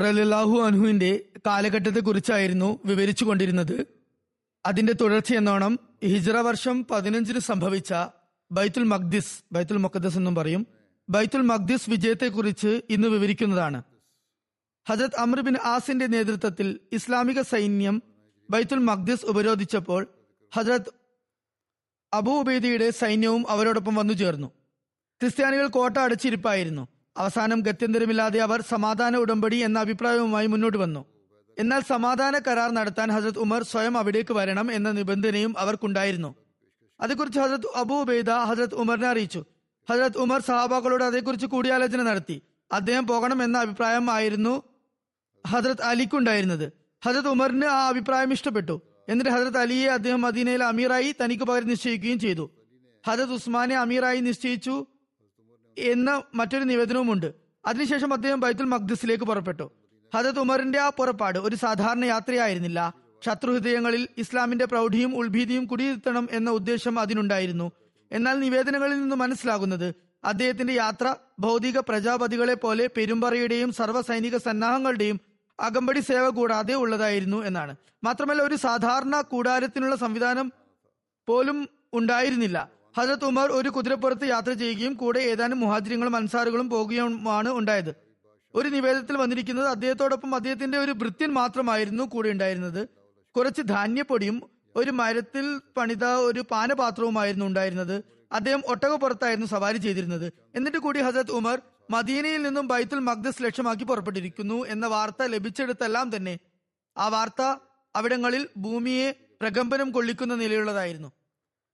റലാഹു 0.00 0.62
അൻഹുവിന്റെ 0.62 1.24
കാലഘട്ടത്തെ 1.46 2.00
കുറിച്ചായിരുന്നു 2.00 2.78
വിവരിച്ചു 2.84 3.24
കൊണ്ടിരുന്നത് 3.24 3.86
അതിന്റെ 4.66 4.92
തുടർച്ചയെന്നോണം 4.92 5.78
ഹിജ്ര 6.04 6.36
വർഷം 6.36 6.84
പതിനഞ്ചിന് 6.84 7.38
സംഭവിച്ച 7.38 7.94
ബൈത്തുൽ 8.52 8.82
മഖ്ദിസ് 8.82 9.44
ബൈത്തുൽ 9.52 9.76
മുഖദ്ദസ് 9.76 10.16
എന്നും 10.16 10.34
പറയും. 10.34 10.66
ബൈത്തുൽ 11.08 11.40
മഖ്ദിസ് 11.40 11.90
വിജയത്തെക്കുറിച്ച് 11.90 12.80
ഇന്ന് 12.90 13.08
വിവരിക്കുന്നതാണ്. 13.08 13.82
ഹജത് 14.88 15.16
അമർ 15.18 15.40
ബിൻ 15.40 15.56
ആസിന്റെ 15.64 16.06
നേതൃത്വത്തിൽ 16.06 16.80
ഇസ്ലാമിക 16.92 17.40
സൈന്യം 17.40 18.02
ബൈത്തുൽ 18.50 18.78
മഖ്ദിസ് 18.78 19.26
ഉപരോധിച്ചപ്പോൾ 19.26 20.06
ഹജരത് 20.54 20.92
അബൂ 22.14 22.40
ഉബൈദയുടെ 22.40 22.90
സൈന്യവും 22.90 23.50
അവരോടൊപ്പം 23.50 23.94
വന്നു 23.94 24.12
ചേർന്നു 24.12 24.46
ക്രിസ്ത്യാനികൾ 25.20 25.66
കോട്ട 25.66 25.98
അടച്ചിരിപ്പായിരുന്നു. 25.98 26.95
അവസാനം 27.18 27.60
ഗത്യന്തരമില്ലാതെ 27.60 28.40
അവർ 28.40 28.60
സമാധാന 28.60 29.16
ഉടമ്പടി 29.16 29.56
എന്ന 29.56 29.78
അഭിപ്രായവുമായി 29.78 30.46
മുന്നോട്ട് 30.46 30.78
വന്നു. 30.78 31.04
എന്നാൽ 31.58 31.80
സമാധാന 31.80 32.38
കരാർ 32.38 32.70
നടത്താൻ 32.70 33.10
ഹസരത് 33.10 33.38
ഉമർ 33.38 33.62
സ്വയം 33.62 33.98
അവിടേക്ക് 33.98 34.34
വരണം 34.34 34.72
എന്ന 34.72 34.90
നിബന്ധനയും 34.90 35.58
അവർക്കുണ്ടായിരുന്നു. 35.58 36.34
അതേക്കുറിച്ച് 37.00 37.40
ഹസരത് 37.40 37.76
അബു 37.76 37.94
ഉബൈദ 37.94 38.30
ഹസരത് 38.30 38.74
ഉമറിനെ 38.74 39.08
അറിയിച്ചു. 39.08 39.44
ഹസരത് 39.90 40.18
ഉമർ 40.18 40.40
സഹാബാക്കളോട് 40.40 41.04
അതേക്കുറിച്ച് 41.04 41.46
കൂടിയാലോചന 41.46 42.02
നടത്തി. 42.02 42.42
അദ്ദേഹം 42.72 43.06
പോകണം 43.06 43.44
എന്ന 43.44 43.58
അഭിപ്രായം 43.58 44.10
ആയിരുന്നു 44.10 44.62
ഹസരത് 45.46 45.82
അലിക്കുണ്ടായിരുന്നത്. 45.82 46.72
ഹസരത് 47.04 47.28
ഉമറിന് 47.28 47.64
ആ 47.64 47.88
അഭിപ്രായം 47.88 48.32
ഇഷ്ടപ്പെട്ടു. 48.32 48.82
എന്നിട്ട് 49.08 49.32
ഹസരത് 49.32 49.58
അലിയെ 49.58 49.88
അദ്ദേഹം 49.88 50.20
മദീനയിലെ 50.20 50.64
അമീറായി 50.64 51.14
തനിക്ക് 51.24 51.44
പകരം 51.44 51.68
നിശ്ചയിക്കുകയും 51.68 52.18
ചെയ്തു. 52.18 52.50
ഹസരത് 53.08 53.32
ഉസ്മാനെ 53.32 53.76
അമീറായി 53.76 54.20
നിശ്ചയിച്ചു. 54.20 54.86
എന്ന 55.78 56.22
മറ്റൊരു 56.34 56.64
നിവേദനവുമുണ്ട്. 56.64 57.34
അതിനുശേഷം 57.66 58.12
അദ്ദേഹം 58.12 58.40
ബൈത്തുൽ 58.40 58.64
മഖ്ദസിലേക്ക് 58.64 59.24
പുറപ്പെട്ടു. 59.24 59.72
ഹജത് 60.14 60.40
ഉമറിന്റെ 60.40 60.80
ആ 60.80 60.88
പുറപ്പാട് 60.88 61.38
ഒരു 61.38 61.56
സാധാരണ 61.56 62.04
യാത്രയായിരുന്നില്ല. 62.04 62.94
ശത്രുഹൃദയങ്ങളിൽ 63.26 64.08
ഇസ്ലാമിന്റെ 64.18 64.64
പ്രൗഢിയും 64.64 65.16
ഉൾഭീതിയും 65.16 65.64
കുടിയിരുത്തണം 65.64 66.28
എന്ന 66.30 66.50
ഉദ്ദേശം 66.50 67.00
അതിനുണ്ടായിരുന്നു. 67.00 67.72
എന്നാൽ 68.12 68.40
നിവേദനങ്ങളിൽ 68.40 69.00
നിന്ന് 69.00 69.16
മനസ്സിലാകുന്നത് 69.16 69.94
അദ്ദേഹത്തിന്റെ 70.24 70.72
യാത്ര 70.72 71.14
ഭൗതിക 71.38 71.78
പ്രജാപതികളെ 71.78 72.54
പോലെ 72.54 72.90
പെരുമ്പറയുടെയും 72.96 73.72
സർവസൈനിക 73.72 74.36
സന്നാഹങ്ങളുടെയും 74.36 75.20
അകമ്പടി 75.60 76.00
സേവ 76.00 76.28
കൂടാതെ 76.28 76.74
ഉള്ളതായിരുന്നു 76.74 77.44
എന്നാണ്. 77.44 77.76
മാത്രമല്ല 78.04 78.42
ഒരു 78.42 78.54
സാധാരണ 78.54 79.20
കൂടാരത്തിനുള്ള 79.20 79.96
സംവിധാനം 79.96 80.52
പോലും 81.28 81.68
ഉണ്ടായിരുന്നില്ല. 81.92 82.75
ഹജരത് 82.98 83.24
ഉമർ 83.24 83.52
ഒരു 83.52 83.68
കുതിരപ്പുറത്ത് 83.68 84.24
യാത്ര 84.24 84.52
ചെയ്യുകയും 84.52 84.94
കൂടെ 84.94 85.18
ഏതാനും 85.18 85.60
മുഹാജിരങ്ങളും 85.60 86.16
അൻസാറുകളും 86.16 86.70
പോകുകയുമാണ് 86.70 87.48
ഉണ്ടായത്. 87.48 87.94
ഒരു 88.54 88.68
നിവേദനത്തിൽ 88.68 89.16
വന്നിരിക്കുന്നത് 89.16 89.68
അദ്ദേഹത്തോടൊപ്പം 89.68 90.34
അദ്ദേഹത്തിന്റെ 90.34 90.78
ഒരു 90.78 90.92
ഭൃത്യൻ 90.92 91.30
മാത്രമായിരുന്നു 91.32 92.04
കൂടെ 92.04 92.28
ഉണ്ടായിരുന്നത്. 92.30 92.88
കുറച്ച് 93.36 93.62
ധാന്യപ്പൊടിയും 93.62 94.42
ഒരു 94.76 94.90
മരത്തിൽ 94.90 95.60
പണിത 95.76 96.04
ഒരു 96.04 96.44
പാനപാത്രവുമായിരുന്നു 96.50 97.46
ഉണ്ടായിരുന്നത്. 97.46 98.04
അദ്ദേഹം 98.32 98.62
ഒട്ടകപ്പുറത്തായിരുന്നു 98.66 99.46
സവാരി 99.46 99.76
ചെയ്തിരുന്നത്. 99.76 100.32
എന്നിട്ട് 100.54 100.78
കൂടി 100.78 101.00
ഹസരത് 101.00 101.30
ഉമർ 101.30 101.62
മദീനയിൽ 101.90 102.42
നിന്നും 102.42 102.68
ബൈത്തുൽ 102.68 102.98
മഖ്ദസ് 102.98 103.42
ലക്ഷ്യമാക്കി 103.42 103.84
പുറപ്പെട്ടിരിക്കുന്നു 103.84 104.66
എന്ന 104.66 104.86
വാർത്ത 104.86 105.22
ലഭിച്ചെടുത്തെല്ലാം 105.22 106.16
തന്നെ. 106.16 106.38
ആ 106.98 107.08
വാർത്ത 107.08 107.42
അവിടങ്ങളിൽ 107.96 108.48
ഭൂമിയെ 108.56 109.12
പ്രകമ്പനം 109.42 109.90
കൊള്ളിക്കുന്ന 109.90 110.34
നിലയുള്ളതായിരുന്നു. 110.34 111.12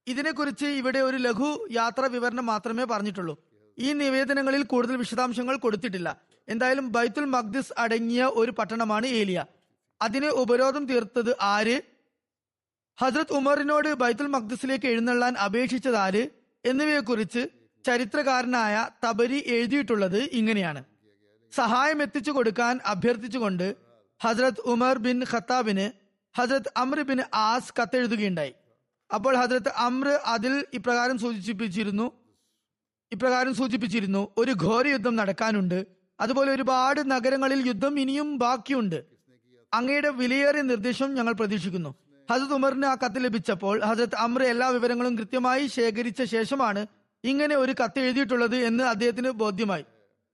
ഇതിനെക്കുറിച്ച് 0.06 0.66
ഇവിടെ 0.66 0.98
ഒരു 0.98 1.16
ലഘു 1.16 1.68
യാത്രാ 1.70 2.06
വിവരണം 2.06 2.46
മാത്രമേ 2.46 2.84
പറഞ്ഞിട്ടുള്ളൂ. 2.84 3.44
ഈ 3.78 3.92
നിവേദനങ്ങളിൽ 3.92 4.62
കൂടുതൽ 4.62 4.96
വിശദാംശങ്ങൾ 4.96 5.56
കൊടുത്തിട്ടില്ല. 5.56 6.20
എന്തായാലും 6.48 6.92
ബൈത്തുൽ 6.92 7.24
മഖ്ദിസ് 7.24 7.72
അടങ്ങിയ 7.78 8.24
ഒരു 8.24 8.50
പട്ടണമാണ് 8.50 9.06
ഏലിയ. 9.06 9.44
അതിനെ 10.02 10.28
ഉപരോധം 10.28 10.86
തീർത്തത് 10.86 11.36
ആര്? 11.40 11.80
ഹസ്രത് 13.00 13.32
ഉമറിനോട് 13.32 13.94
ബൈത്തുൽ 13.94 14.26
മഖ്ദിസിലേക്ക് 14.26 14.86
എഴുന്നള്ളാൻ 14.86 15.36
അപേക്ഷിച്ചത് 15.36 15.96
ആര്? 15.96 16.28
എന്നിവയെക്കുറിച്ച് 16.64 17.48
ചരിത്രകാരനായ 17.86 18.88
തബരി 19.08 19.42
എഴുതിയിട്ടുള്ളത് 19.46 20.19
ഇങ്ങനെയാണ്. 20.19 20.84
സഹായം 21.52 22.02
എത്തിച്ചു 22.02 22.30
കൊടുക്കാൻ 22.30 22.80
അഭ്യർത്ഥിച്ചുകൊണ്ട് 22.86 23.76
ഹസ്രത് 24.22 24.60
ഉമർ 24.64 24.98
ബിൻ 24.98 25.24
ഖത്താബിന് 25.32 25.90
ഹസ്രത് 26.40 26.72
അമ്ര 26.76 27.02
ബിൻ 27.02 27.20
ആസ് 27.34 27.72
കത്തെഴുതുകയുണ്ടായി. 27.80 28.54
അപ്പോൾ 29.12 29.37
ഹജ്രത്ത് 29.37 29.69
അമ്ര 29.69 30.09
അതിൽ 30.09 30.65
ഇപ്രകാരം 30.75 31.19
സൂചിപ്പിച്ചിരുന്നു 31.19 32.12
ഇപ്രകാരം 33.12 33.55
സൂചിപ്പിച്ചിരുന്നു 33.55 34.34
ഒരു 34.39 34.53
ഘോര 34.62 34.87
യുദ്ധം 34.89 35.17
നടക്കാനുണ്ട്. 35.17 35.87
അതുപോലെ 36.21 36.53
ഒരുപാട് 36.53 37.11
നഗരങ്ങളിൽ 37.11 37.67
യുദ്ധം 37.67 38.00
ഇനിയും 38.00 38.39
ബാക്കിയുണ്ട്. 38.39 39.05
അങ്ങയുടെ 39.75 40.09
വിലയേറിയ 40.09 40.62
നിർദ്ദേശം 40.62 41.15
ഞങ്ങൾ 41.15 41.33
പ്രതീക്ഷിക്കുന്നു. 41.33 41.95
ഹസത്ത് 42.31 42.55
ഉമറിന് 42.55 42.87
ആ 42.87 42.95
കത്ത് 42.95 43.25
ലഭിച്ചപ്പോൾ 43.25 43.84
ഹസരത്ത് 43.84 44.15
അമ്ര 44.15 44.43
എല്ലാ 44.43 44.69
വിവരങ്ങളും 44.69 45.19
കൃത്യമായി 45.19 45.67
ശേഖരിച്ച 45.67 46.23
ശേഷമാണ് 46.23 46.87
ഇങ്ങനെ 47.25 47.55
ഒരു 47.56 47.73
കത്ത് 47.73 48.00
എഴുതിയിട്ടുള്ളത് 48.00 48.56
എന്ന് 48.56 48.84
അദ്ദേഹത്തിന് 48.84 49.31
ബോധ്യമായി. 49.31 49.84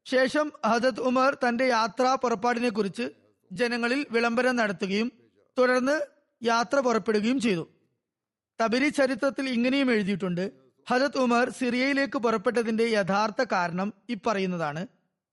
ശേഷം 0.06 0.52
ഹജത് 0.66 1.00
ഉമർ 1.00 1.38
തന്റെ 1.48 1.64
യാത്രാ 1.64 2.14
പുറപ്പാടിനെ 2.14 2.68
കുറിച്ച് 2.68 3.10
ജനങ്ങളിൽ 3.52 4.06
വിളംബരം 4.10 4.56
നടത്തുകയും 4.56 5.12
തുടർന്ന് 5.58 5.96
യാത്ര 6.42 6.80
പുറപ്പെടുകയും 6.80 7.40
ചെയ്തു. 7.40 7.77
തബരി 8.60 8.88
ചരിത്രത്തിൽ 8.88 9.48
ഇങ്ങനെയും 9.48 9.88
എഴുതിയിട്ടുണ്ട്. 9.94 10.44
ഹജത് 10.86 11.18
ഉമർ 11.24 11.46
സിറിയയിലേക്ക് 11.58 12.18
പുറപ്പെട്ടതിന്റെ 12.24 12.84
യഥാർത്ഥ 12.98 13.42
കാരണം 13.52 13.88
ഇപ്പറയുന്നതാണ്. 14.14 14.82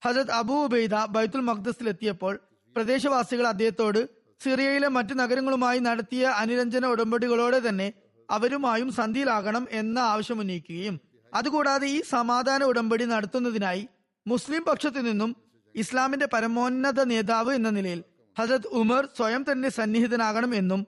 ഹജത് 0.02 0.32
അബു 0.40 0.56
ഉബൈദ 0.66 0.96
ബൈത്തുൽ 1.14 1.40
മഖ്ദസിലെത്തിയപ്പോൾ 1.40 2.34
പ്രദേശവാസികൾ 2.76 3.46
അദ്ദേഹത്തോട് 3.52 4.00
സിറിയയിലെ 4.40 4.88
മറ്റു 4.96 5.14
നഗരങ്ങളുമായി 5.14 5.78
നടത്തിയ 5.78 6.24
അനുരഞ്ജന 6.42 6.86
ഉടമ്പടികളോടെ 6.86 7.60
തന്നെ 7.68 7.88
അവരുമായും 8.28 8.88
സന്ധിയിലാകണം 8.92 9.64
എന്ന 9.80 9.98
ആവശ്യം 10.12 10.38
ഉന്നയിക്കുകയും 10.40 10.96
അതുകൂടാതെ 11.32 11.86
ഈ 11.86 11.98
സമാധാന 12.10 12.64
ഉടമ്പടി 12.64 13.04
നടത്തുന്നതിനായി 13.04 13.82
മുസ്ലിം 14.26 14.62
പക്ഷത്തു 14.68 14.98
നിന്നും 14.98 15.30
ഇസ്ലാമിന്റെ 15.74 16.26
പരമോന്നത 16.34 17.00
നേതാവ് 17.12 17.50
എന്ന 17.54 17.70
നിലയിൽ 17.70 18.00
ഹജത് 18.36 18.70
ഉമർ 18.80 19.02
സ്വയം 19.16 19.42
തന്നെ 19.50 19.68
സന്നിഹിതനാകണം 19.68 20.52
എന്നും 20.54 20.80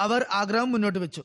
അവർ 0.00 0.20
ആഗ്രഹം 0.40 0.72
മുന്നോട്ട് 0.72 0.98
വെച്ചു. 0.98 1.22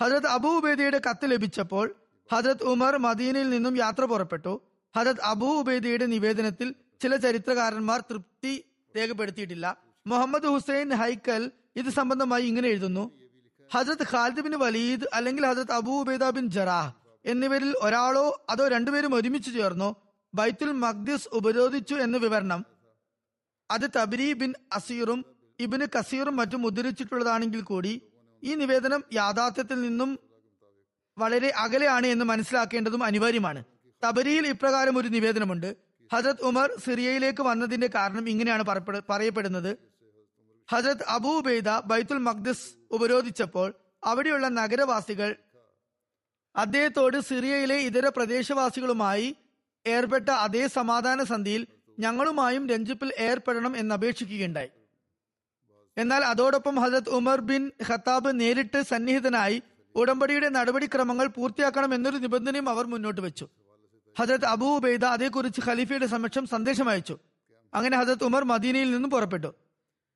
ഹജരത് 0.00 0.26
അബൂബേദിയുടെ 0.26 1.00
കത്ത് 1.06 1.30
ലഭിച്ചപ്പോൾ 1.30 1.94
ഹജരത് 2.32 2.62
ഉമർ 2.62 2.96
മദീനയിൽ 2.96 3.50
നിന്നും 3.50 3.76
യാത്ര 3.76 4.04
പുറപ്പെട്ടു. 4.04 4.52
ഹജരത് 4.96 5.20
അബൂ 5.20 5.48
ഉബൈദയുടെ 5.60 6.06
നിവേദനത്തിൽ 6.06 6.74
ചില 7.02 7.16
ചരിത്രകാരന്മാർ 7.16 8.00
തൃപ്തി 8.00 8.64
രേഖപ്പെടുത്തിയിട്ടില്ല. 8.96 9.76
മുഹമ്മദ് 10.06 10.46
ഹുസൈൻ 10.46 10.90
ഹൈക്കൽ 11.00 11.50
ഇത് 11.76 11.90
സംബന്ധമായി 11.90 12.44
ഇങ്ങനെ 12.46 12.68
എഴുതുന്നു. 12.68 13.04
ഹജരത് 13.74 14.06
ഖാലിദ് 14.12 14.40
ബിൻ 14.40 14.54
വലീദ് 14.62 15.06
അല്ലെങ്കിൽ 15.14 15.46
ഹജരത് 15.46 15.72
അബൂ 15.72 16.00
ഉബൈദ 16.00 16.30
ബിൻ 16.30 16.50
ജറാഹ് 16.50 16.90
എന്നിവരിൽ 17.24 17.74
ഒരാളോ 17.82 18.44
അതോ 18.50 18.68
രണ്ടുപേരും 18.68 19.14
ഒരുമിച്ച് 19.14 19.50
ചേർന്നു 19.54 19.96
ബൈത്തുൽ 20.34 20.72
മഖ്ദിസ് 20.84 21.28
ഉപരോധിച്ചു 21.32 21.94
എന്ന 21.94 22.16
വിവരണം. 22.16 22.60
അത് 23.70 23.86
തബരി 23.96 24.32
ബിൻ 24.32 24.52
അസീറും 24.72 25.20
ഇബിന് 25.60 25.86
കസീറും 25.98 26.36
മറ്റും 26.36 26.66
ഉദ്ധരിച്ചിട്ടുള്ളതാണെങ്കിൽ 26.66 27.60
കൂടി 27.60 27.92
ഈ 28.44 28.54
നിവേദനം 28.54 29.04
യാഥാർത്ഥ്യത്തിൽ 29.12 29.80
നിന്നും 29.80 30.18
വളരെ 31.18 31.48
അകലെയാണ് 31.48 32.06
എന്ന് 32.06 32.24
മനസ്സിലാക്കേണ്ടതും 32.24 33.04
അനിവാര്യമാണ്. 33.04 33.64
തബരിയിൽ 34.08 34.46
ഇപ്രകാരം 34.46 34.98
ഒരു 34.98 35.08
നിവേദനമുണ്ട്. 35.08 35.76
ഹജരത് 36.12 36.42
ഉമർ 36.42 36.72
സിറിയയിലേക്ക് 36.84 37.42
വന്നതിന്റെ 37.42 37.86
കാരണം 37.94 38.28
ഇങ്ങനെയാണ് 38.28 38.62
പറയപ്പെട- 38.62 39.02
പറയപ്പെടുന്നത്. 39.10 39.78
ഹജരത് 40.70 41.04
അബൂബൈദ 41.08 41.68
ബൈത്തുൽ 41.68 42.18
മഖ്ദസ് 42.18 42.72
ഉപരോധിച്ചപ്പോൾ 42.90 43.74
അവിടെയുള്ള 44.04 44.48
നഗരവാസികൾ 44.48 45.36
അദ്ദേഹത്തോട് 46.56 47.20
സിറിയയിലെ 47.20 47.76
ഇതര 47.76 48.08
പ്രദേശവാസികളുമായി 48.08 49.36
ഏർപ്പെട്ട 49.86 50.28
അതേ 50.28 50.66
സമാധാന 50.66 51.22
സന്ധിയിൽ 51.22 51.66
ഞങ്ങളുമായും 51.98 52.68
രഞ്ജിപ്പിൽ 52.68 53.12
ഏർപ്പെടണം 53.18 53.76
എന്ന് 53.76 53.94
അപേക്ഷിക്കുകയുണ്ടായി 53.94 54.68
എന്നാൽ 56.00 56.22
അതോടൊപ്പം 56.24 56.76
ഹസരത് 56.82 57.10
ഉമർ 57.18 57.40
ബിൻ 57.48 57.62
ഖത്താബ് 57.88 58.30
നേരിട്ട് 58.40 58.80
സന്നിഹിതനായി 58.82 59.62
ഉടമ്പടിയുടെ 59.94 60.48
നടപടിക്രമങ്ങൾ 60.56 61.26
പൂർത്തിയാക്കണം 61.36 61.94
എന്നൊരു 61.94 62.18
നിബന്ധനയും 62.24 62.68
അവർ 62.68 62.84
മുന്നോട്ട് 62.92 63.20
വെച്ചു. 63.20 63.46
ഹജരത് 64.18 64.44
അബൂ 64.44 64.68
ഉബൈദ 64.76 65.04
അതേക്കുറിച്ച് 65.04 65.60
ഖലീഫയുടെ 65.66 66.06
സമക്ഷം 66.06 66.46
സന്ദേശം 66.46 66.88
അയച്ചു. 66.90 67.16
അങ്ങനെ 67.74 67.96
ഹജരത് 67.96 68.24
ഉമർ 68.24 68.44
മദീനയിൽ 68.44 68.88
നിന്നും 68.94 69.10
പുറപ്പെട്ടു. 69.10 69.50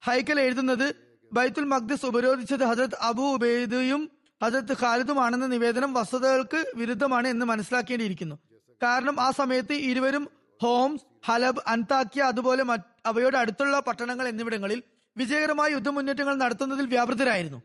ഹൈക്കൽ 0.02 0.40
എഴുതുന്നത് 0.40 0.86
ബൈത്തുൽ 1.32 1.64
മഖ്ദസ് 1.64 2.06
ഉപരോധിച്ചത് 2.06 2.64
ഹജരത് 2.64 2.96
അബൂ 3.10 3.26
ഉബൈദയും 3.34 4.02
ഹജരത് 4.40 4.74
ഖാലിദുമാണെന്ന 4.82 5.46
നിവേദനം 5.46 5.94
വസ്തുതകൾക്ക് 5.94 6.60
വിരുദ്ധമാണ് 6.74 7.28
എന്ന് 7.28 7.46
മനസ്സിലാക്കേണ്ടിയിരിക്കുന്നു. 7.46 8.36
കാരണം 8.82 9.20
ആ 9.20 9.30
സമയത്ത് 9.30 9.74
ഇരുവരും 9.90 10.24
ഹോംസ് 10.62 11.04
ഹലബ് 11.26 11.62
അൻതാക്കിയ 11.66 12.22
അതുപോലെ 12.22 12.62
അവയോട് 13.06 13.36
അടുത്തുള്ള 13.36 13.76
പട്ടണങ്ങൾ 13.80 14.28
എന്നിവിടങ്ങളിൽ 14.28 14.82
വിജയകരമായ 15.16 15.68
യുദ്ധമുന്നേറ്റങ്ങൾ 15.72 16.34
നടത്തുന്നതിൽ 16.34 16.86
വ്യാപൃതരായിരുന്നു. 16.94 17.60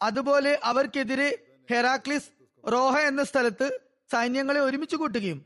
അതുപോലെ 0.00 0.52
അവർക്കെതിരെ 0.70 1.28
ഹെറാക്ലിസ് 1.70 2.30
റോഹ 2.64 2.94
എന്ന 3.10 3.22
സ്ഥലത്ത് 3.24 3.66
സൈന്യങ്ങളെ 4.12 4.60
ഒരുമിച്ച് 4.60 4.96
കൂട്ടുകയും 4.96 5.38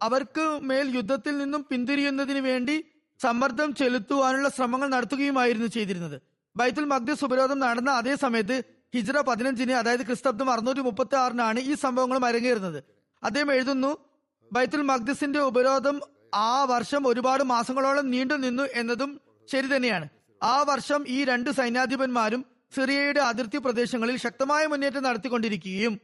അവർക്ക് 0.00 0.44
മേൽ 0.68 0.86
യുദ്ധത്തിൽ 0.96 1.34
നിന്നും 1.38 1.62
പിന്തിരിയുന്നതിന് 1.70 2.40
വേണ്ടി 2.48 2.76
സമ്മർദ്ദം 3.20 3.74
ചെലുത്തുവാനുള്ള 3.74 4.48
ശ്രമങ്ങൾ 4.56 4.88
നടത്തുകയുമായിരുന്നു 4.88 5.66
ചെയ്തിരുന്നത്. 5.66 6.16
ബൈത്തുൽ 6.56 6.84
മഖ്ദിസ് 6.84 7.24
ഉപരോധം 7.24 7.58
നടന്ന 7.58 7.90
അതേ 7.90 8.14
സമയത്ത് 8.14 8.56
ഹിജ്റ 8.94 9.18
പതിനഞ്ചിന് 9.28 9.72
അതായത് 9.72 10.04
ക്രിസ്തബ്ദം 10.08 10.48
അറുന്നൂറ്റി 10.50 10.80
മുപ്പത്തി 10.80 11.16
ആറിനാണ് 11.16 11.60
ഈ 11.70 11.74
സംഭവങ്ങളും 11.74 12.24
അരങ്ങേറുന്നത്. 12.24 12.80
അദ്ദേഹം 13.22 13.50
എഴുതുന്നു 13.52 13.90
ബൈത്തുൽ 14.50 14.82
മഖ്ദിസിന്റെ 14.90 15.40
ഉപരോധം 15.50 15.96
ആ 16.34 16.64
വർഷം 16.72 17.02
ഒരുപാട് 17.06 17.42
മാസങ്ങളോളം 17.52 18.06
നീണ്ടു 18.10 18.34
നിന്നു 18.34 18.64
എന്നതും 18.80 19.10
ശരി 19.52 19.76
തന്നെയാണ്. 19.76 20.08
ആ 20.42 20.62
വർഷം 20.62 21.04
ഈ 21.08 21.24
രണ്ട് 21.24 21.50
സൈന്യാധിപന്മാരും 21.50 22.44
സിറിയയുടെ 22.74 23.20
അതിർത്തി 23.20 23.58
പ്രദേശങ്ങളിൽ 23.58 24.16
ശക്തമായ 24.16 24.66
മുന്നേറ്റം 24.66 25.02
നടത്തിക്കൊണ്ടിരിക്കുകയും 25.02 26.00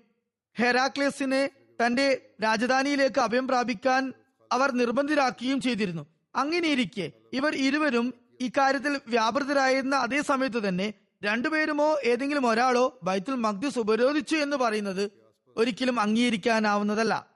ഹെറാക്ലിയസിനെ 0.59 1.51
തന്റെ 1.81 2.07
രാജധാനിയിലേക്ക് 2.43 3.21
അഭയം 3.21 3.49
പ്രാപിക്കാൻ 3.49 4.13
അവർ 4.53 4.71
നിർബന്ധിതരാക്കുകയും 4.71 5.61
ചെയ്തിരുന്നു. 5.61 6.07
അങ്ങനെയിരിക്കെ 6.37 7.13
ഇവർ 7.33 7.55
ഇരുവരും 7.55 8.15
ഇക്കാര്യത്തിൽ 8.41 9.01
വ്യാപൃതരായിരുന്ന 9.09 9.97
അതേ 9.97 10.21
സമയത്ത് 10.23 10.69
തന്നെ 10.69 10.95
രണ്ടുപേരുമോ 11.25 11.99
ഏതെങ്കിലും 12.05 12.47
ഒരാളോ 12.47 13.01
ബൈത്തുൽ 13.03 13.35
മഖ്ദിസ് 13.35 13.79
ഉപരോധിച്ചു 13.79 14.37
എന്ന് 14.37 14.57
പറയുന്നത് 14.57 15.11
ഒരിക്കലും 15.57 16.01
അംഗീകരിക്കാനാവുന്നതല്ല. 16.01 17.27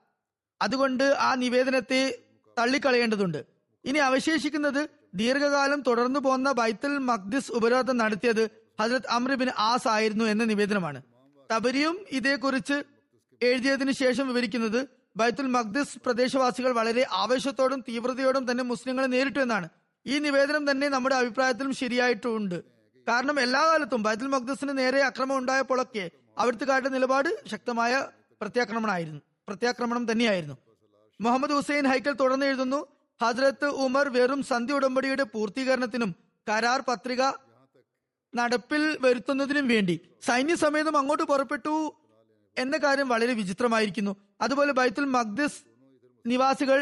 അതുകൊണ്ട് 0.61 1.03
ആ 1.03 1.35
നിവേദനത്തെ 1.35 2.17
തള്ളിക്കളയേണ്ടതുണ്ട്. 2.57 3.45
ഇനി 3.85 3.97
അവശേഷിക്കുന്നത് 3.97 4.89
ദീർഘകാലം 5.15 5.81
തുടർന്നു 5.81 6.19
പോന്ന 6.19 6.51
ബൈത്തുൽ 6.51 6.97
മഖ്ദിസ് 6.97 7.51
ഉപരോധം 7.51 7.97
നടത്തിയത് 7.97 8.49
ഹജ്രത് 8.81 9.07
അമ്രിബിൻ 9.09 9.49
ആസ് 9.57 9.87
ആയിരുന്നു 9.87 10.25
എന്ന 10.25 10.43
നിവേദനമാണ്. 10.43 11.01
തബരിയും 11.55 12.05
ഇതേക്കുറിച്ച് 12.09 12.83
എഴുതിയതിനു 13.41 13.91
ശേഷം 13.91 14.27
വിവരിക്കുന്നത് 14.27 14.87
ബൈത്തുൽ 15.17 15.47
മഖ്ദിസ് 15.47 15.99
പ്രദേശവാസികൾ 16.05 16.71
വളരെ 16.71 17.07
ആവേശത്തോടും 17.11 17.83
തീവ്രതയോടും 17.89 18.51
തന്നെ 18.51 18.63
മുസ്ലിങ്ങളെ 18.63 19.07
നേരിട്ടു 19.07 19.39
എന്നാണ്. 19.39 19.69
ഈ 20.05 20.19
നിവേദനം 20.19 20.71
തന്നെ 20.71 20.89
നമ്മുടെ 20.89 21.15
അഭിപ്രായത്തിലും 21.15 21.73
ശരിയായിട്ടുണ്ട്. 21.73 22.63
കാരണം 23.07 23.39
എല്ലാ 23.39 23.61
കാലത്തും 23.65 24.03
ബൈത്തുൽ 24.03 24.27
മഖ്ദിസിന് 24.27 24.77
നേരെ 24.77 25.03
അക്രമം 25.03 25.37
ഉണ്ടായപ്പോഴൊക്കെ 25.37 26.11
അവിടുത്തുകാരുടെ 26.37 26.89
നിലപാട് 26.89 27.29
ശക്തമായ 27.47 28.07
പ്രത്യാക്രമണമായിരുന്നു. 28.41 29.21
പ്രത്യാക്രമണം 29.47 30.11
തന്നെയായിരുന്നു. 30.11 30.57
മുഹമ്മദ് 31.21 31.51
ഹുസൈൻ 31.51 31.87
ഹൈക്കൽ 31.87 32.13
തുടർന്ന് 32.13 32.45
എഴുതുന്നു 32.45 32.94
ഹജ്രത്ത് 33.21 33.65
ഉമർ 33.65 34.09
വെറും 34.09 34.43
സന്ധി 34.43 34.73
ഉടമ്പടിയുടെ 34.73 35.23
പൂർത്തീകരണത്തിനും 35.23 36.15
കരാർ 36.49 36.83
പത്രിക 36.87 37.23
നടപ്പിൽ 38.33 38.97
വരുത്തുന്നതിനും 39.01 39.67
വേണ്ടി 39.67 39.95
സൈന്യസമേതം 40.23 40.97
അങ്ങോട്ട് 40.97 41.23
പുറപ്പെട്ടു 41.23 41.75
എന്ന 42.57 42.77
കാര്യം 42.77 43.09
വളരെ 43.09 43.33
വിചിത്രമായിരിക്കുന്നു. 43.33 44.15
അതുപോലെ 44.41 44.71
ബൈത്തുൽ 44.71 45.05
മഖ്ദിസ് 45.05 45.59
നിവാസികൾ 46.27 46.79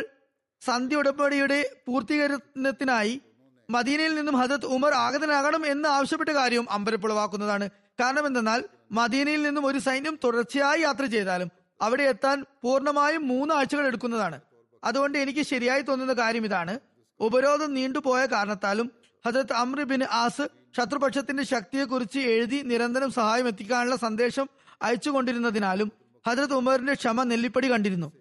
സന്ധി 0.61 0.95
ഉടമ്പടിയുടെ 0.95 1.59
പൂർത്തീകരണത്തിനായി 1.87 3.21
മദീനയിൽ 3.69 4.15
നിന്നും 4.15 4.35
ഹജത് 4.35 4.65
ഉമർ 4.65 4.93
ആഗതനാകണം 4.93 5.67
എന്ന് 5.67 5.87
ആവശ്യപ്പെട്ട 5.89 6.29
കാര്യവും 6.29 6.67
അമ്പരപ്പുളവാക്കുന്നതാണ്. 6.71 7.67
കാരണം 7.99 8.25
എന്തെന്നാൽ 8.27 8.61
മദീനയിൽ 8.91 9.41
നിന്നും 9.43 9.65
ഒരു 9.65 9.77
സൈന്യം 9.77 10.19
തുടർച്ചയായി 10.23 10.81
യാത്ര 10.81 11.05
ചെയ്താലും 11.05 11.51
അവിടെ 11.81 12.03
എത്താൻ 12.03 12.45
പൂർണമായും 12.63 13.27
മൂന്ന് 13.27 13.53
ആഴ്ചകൾ 13.53 13.85
എടുക്കുന്നതാണ്. 13.87 14.39
അതുകൊണ്ട് 14.83 15.17
എനിക്ക് 15.17 15.39
ശരിയായി 15.39 15.81
തോന്നുന്ന 15.81 16.13
കാര്യം 16.13 16.45
ഇതാണ്. 16.45 16.79
ഉപരോധം 17.19 17.73
നീണ്ടുപോയ 17.73 18.25
കാരണത്താലും 18.25 18.91
ഹജരത് 19.25 19.53
അമ്രിബിൻ 19.53 20.03
ആസ് 20.03 20.47
ശത്രുപക്ഷത്തിന്റെ 20.77 21.43
ശക്തിയെക്കുറിച്ച് 21.43 22.19
എഴുതി 22.19 22.61
നിരന്തരം 22.61 23.11
സഹായം 23.11 23.47
എത്തിക്കാനുള്ള 23.47 23.95
സന്ദേശം 23.95 24.49
അയച്ചുകൊണ്ടിരുന്നതിനാലും 24.81 25.91
ഹജരത് 26.27 26.53
ഉമറിന്റെ 26.53 26.93
ക്ഷമ 26.93 27.23
നെല്ലിപ്പടി 27.23 27.71
കണ്ടിരുന്നു. 27.71 28.11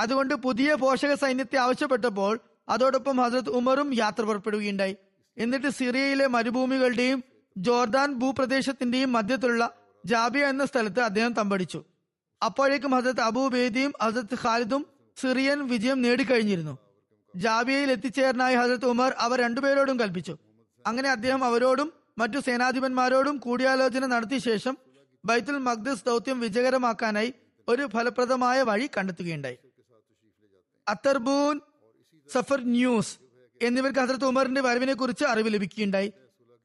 അതുകൊണ്ട് 0.00 0.34
പുതിയ 0.34 0.74
പോഷക 0.74 1.14
സൈന്യത്തെ 1.14 1.56
ആവശ്യപ്പെട്ടപ്പോൾ 1.56 2.38
അതോടൊപ്പം 2.68 3.16
ഹജരത് 3.16 3.50
ഉമറും 3.50 3.94
യാത്ര 3.94 4.22
പുറപ്പെടുകയുണ്ടായി. 4.22 4.96
എന്നിട്ട് 5.38 5.70
സിറിയയിലെ 5.70 6.26
മരുഭൂമികളുടെയും 6.26 7.24
ജോർദാൻ 7.56 8.14
ഭൂപ്രദേശത്തിന്റെയും 8.14 9.12
മധ്യത്തിലുള്ള 9.12 9.70
ജാബിയ 10.06 10.44
എന്ന 10.44 10.64
സ്ഥലത്ത് 10.64 11.00
അദ്ദേഹം 11.00 11.32
തമ്പടിച്ചു. 11.32 11.84
അപ്പോഴേക്കും 12.44 12.90
ഹജരത് 12.90 13.20
അബൂബേദിയും 13.20 13.92
ഹജരത് 14.02 14.34
ഖാലിദും 14.44 14.95
സിറിയൻ 15.20 15.68
വിജയം 15.68 16.02
നേടിക്കഴിഞ്ഞിരുന്നു. 16.02 16.78
ജാബിയയിൽ 17.36 17.90
എത്തിച്ചേരാനായി 17.90 18.54
ഹജരത് 18.54 18.86
ഉമർ 18.86 19.14
അവർ 19.18 19.40
രണ്ടുപേരോടും 19.40 20.00
കൽപ്പിച്ചു. 20.00 20.38
അങ്ങനെ 20.86 21.10
അദ്ദേഹം 21.10 21.44
അവരോടും 21.44 21.92
മറ്റു 22.18 22.38
സേനാധിപന്മാരോടും 22.38 23.36
കൂടിയാലോചന 23.36 24.06
നടത്തിയ 24.06 24.38
ശേഷം 24.38 24.78
ബൈത്തുൽ 25.24 25.58
മഖ്ദസ് 25.58 26.04
ദൗത്യം 26.06 26.40
വിജയകരമാക്കാനായി 26.40 27.34
ഒരു 27.68 27.86
ഫലപ്രദമായ 27.86 28.62
വഴി 28.62 28.90
കണ്ടെത്തുകയുണ്ടായി. 28.96 29.58
അത്തർബൂൻ 30.88 31.60
സഫർ 32.32 32.60
ന്യൂസ് 32.60 33.18
എന്നിവർക്ക് 33.62 33.98
ഹസരത്ത് 33.98 34.24
ഉമറിന്റെ 34.24 34.60
വരവിനെ 34.60 34.94
കുറിച്ച് 34.94 35.24
അറിവ് 35.24 35.54
ലഭിക്കുകയുണ്ടായി. 35.54 36.12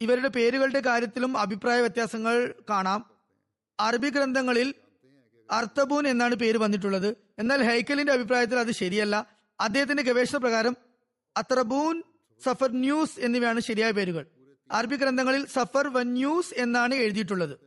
ഇവരുടെ 0.02 0.28
പേരുകളുടെ 0.28 0.80
കാര്യത്തിലും 0.80 1.38
അഭിപ്രായ 1.38 1.80
വ്യത്യാസങ്ങൾ 1.80 2.54
കാണാം. 2.70 3.06
അറബി 3.80 4.10
ഗ്രന്ഥങ്ങളിൽ 4.10 4.74
അർത്തബൂൻ 5.52 6.08
എന്നാണ് 6.08 6.36
പേര് 6.36 6.58
വന്നിട്ടുള്ളത്. 6.58 7.18
എന്നാൽ 7.40 7.64
ഹൈക്കലിന്റെ 7.64 8.14
അഭിപ്രായത്തിൽ 8.14 8.60
അത് 8.60 8.72
ശരിയല്ല. 8.72 9.28
അദ്ദേഹത്തിന്റെ 9.60 10.04
ഗവേഷണ 10.04 10.38
പ്രകാരം 10.38 10.78
അത്രബൂൻ 11.38 12.04
സഫർ 12.46 12.72
ന്യൂസ് 12.72 13.20
എന്നിവയാണ് 13.20 13.60
ശരിയായ 13.60 13.92
പേരുകൾ. 13.92 14.26
അറബി 14.72 14.96
ഗ്രന്ഥങ്ങളിൽ 14.96 15.46
സഫർ 15.46 15.88
വൻ 15.88 16.14
ന്യൂസ് 16.14 16.54
എന്നാണ് 16.58 16.96
എഴുതിയിട്ടുള്ളത്. 16.96 17.60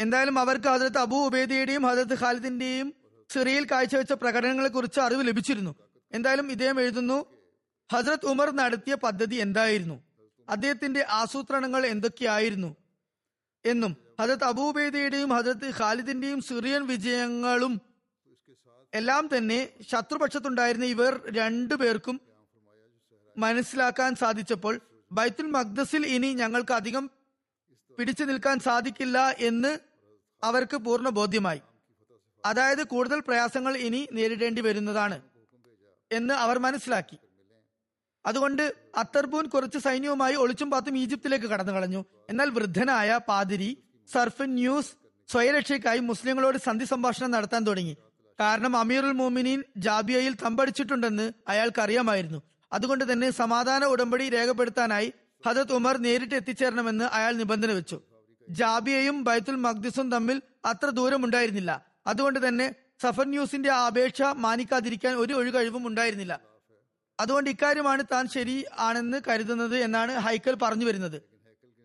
എന്തായാലും 0.00 0.38
അവർക്ക് 0.38 0.68
ഹജരത്ത് 0.68 0.98
അബു 0.98 1.16
ഉബേദിയുടെയും 1.16 1.82
ഹജരത്ത് 1.86 2.18
ഖാലിദിന്റെയും 2.22 2.94
സിറിയയിൽ 3.32 3.66
കാഴ്ചവെച്ച 3.70 4.12
പ്രകടനങ്ങളെ 4.12 4.68
കുറിച്ച് 4.68 5.00
അറിവ് 5.00 5.28
ലഭിച്ചിരുന്നു. 5.28 5.74
എന്തായാലും 6.12 6.50
ഇദ്ദേഹം 6.50 6.80
എഴുതുന്നു 6.80 7.26
ഹസ്രത് 7.92 8.26
ഉമർ 8.26 8.50
നടത്തിയ 8.50 8.94
പദ്ധതി 8.94 9.36
എന്തായിരുന്നു? 9.36 10.02
അദ്ദേഹത്തിന്റെ 10.48 11.06
ആസൂത്രണങ്ങൾ 11.10 11.86
എന്തൊക്കെയായിരുന്നു? 11.86 12.76
എന്നും 13.64 13.96
ഹജരത് 14.22 14.44
അബൂബേദയുടെയും 14.44 15.32
ഹജത് 15.32 15.66
ഖാലിദിന്റെയും 15.78 16.40
സിറിയൻ 16.40 16.86
വിജയങ്ങളും 16.86 17.80
എല്ലാം 18.94 19.28
തന്നെ 19.36 19.68
ശത്രുപക്ഷത്തുണ്ടായിരുന്ന 19.90 20.84
ഇവർ 20.84 21.12
രണ്ടു 21.28 21.74
പേർക്കും 21.74 22.20
മനസ്സിലാക്കാൻ 23.38 24.14
സാധിച്ചപ്പോൾ 24.14 24.80
ബൈത്തുൽ 25.12 25.46
മഖ്ദസിൽ 25.46 26.06
ഇനി 26.06 26.34
ഞങ്ങൾക്ക് 26.34 26.72
അധികം 26.72 27.10
പിടിച്ചു 27.98 28.24
നിൽക്കാൻ 28.24 28.58
സാധിക്കില്ല 28.58 29.18
എന്ന് 29.38 29.78
അവർക്ക് 30.44 30.76
പൂർണ 30.76 31.08
ബോധ്യമായി. 31.08 31.62
അതായത് 32.46 32.86
കൂടുതൽ 32.86 33.20
പ്രയാസങ്ങൾ 33.20 33.76
ഇനി 33.76 34.08
നേരിടേണ്ടി 34.12 34.62
വരുന്നതാണ് 34.62 35.22
എന്ന് 36.12 36.34
അവർ 36.34 36.58
മനസ്സിലാക്കി. 36.58 37.18
അതുകൊണ്ട് 38.26 38.74
അത്തർബൂൻ 38.96 39.46
കുറച്ച് 39.46 39.78
സൈന്യവുമായി 39.78 40.34
ഒളിച്ചും 40.34 40.70
പാത്തും 40.70 40.98
ഈജിപ്തിലേക്ക് 40.98 41.46
കടന്നു 41.46 41.72
കളഞ്ഞു 41.72 42.04
എന്നാൽ 42.30 42.50
വൃദ്ധനായ 42.50 43.20
പാതിരി 43.28 43.70
സർഫ് 44.08 44.42
ന്യൂസ് 44.42 44.92
സ്വയരക്ഷയ്ക്കായി 45.32 45.98
മുസ്ലിങ്ങളോട് 45.98 46.58
സന്ധി 46.58 46.84
സംഭാഷണം 46.84 47.30
നടത്താൻ 47.30 47.66
തുടങ്ങി. 47.66 47.96
കാരണം 48.40 48.76
അമീറുൽ 48.76 49.12
മോമിനീൻ 49.12 49.62
ജാബിയയിൽ 49.76 50.34
തമ്പടിച്ചിട്ടുണ്ടെന്ന് 50.34 51.32
അയാൾക്ക് 51.48 51.80
അറിയാമായിരുന്നു 51.80 52.42
അതുകൊണ്ട് 52.72 53.12
തന്നെ 53.12 53.30
സമാധാന 53.30 53.84
ഉടമ്പടി 53.84 54.28
രേഖപ്പെടുത്താനായി 54.28 55.12
ഹജത് 55.46 55.72
ഉമർ 55.72 55.96
നേരിട്ട് 55.96 56.34
എത്തിച്ചേരണമെന്ന് 56.34 57.04
അയാൾ 57.04 57.32
നിബന്ധന 57.32 57.72
വെച്ചു. 57.72 58.00
ജാബിയയും 58.50 59.24
ബൈത്തുൽ 59.24 59.56
മഖ്ദിസും 59.56 60.10
തമ്മിൽ 60.10 60.42
അത്ര 60.64 60.88
ദൂരമുണ്ടായിരുന്നില്ല. 60.90 61.86
അതുകൊണ്ട് 62.06 62.48
തന്നെ 62.48 62.74
സഫർ 63.02 63.24
ന്യൂസിന്റെ 63.24 63.70
ആ 63.70 63.86
അപേക്ഷ 63.86 64.22
മാനിക്കാതിരിക്കാൻ 64.22 65.14
ഒരു 65.16 65.32
ഒഴികഴിവും 65.32 65.86
ഉണ്ടായിരുന്നില്ല. 65.86 66.40
അതുകൊണ്ട് 67.20 67.50
ഇക്കാര്യമാണ് 67.50 68.02
താൻ 68.12 68.28
ശരി 68.28 68.64
ആണെന്ന് 68.78 69.20
കരുതുന്നത് 69.28 69.76
എന്നാണ് 69.76 70.12
ഹൈക്കൽ 70.12 70.54
പറഞ്ഞു 70.54 70.84
വരുന്നത്. 70.84 71.31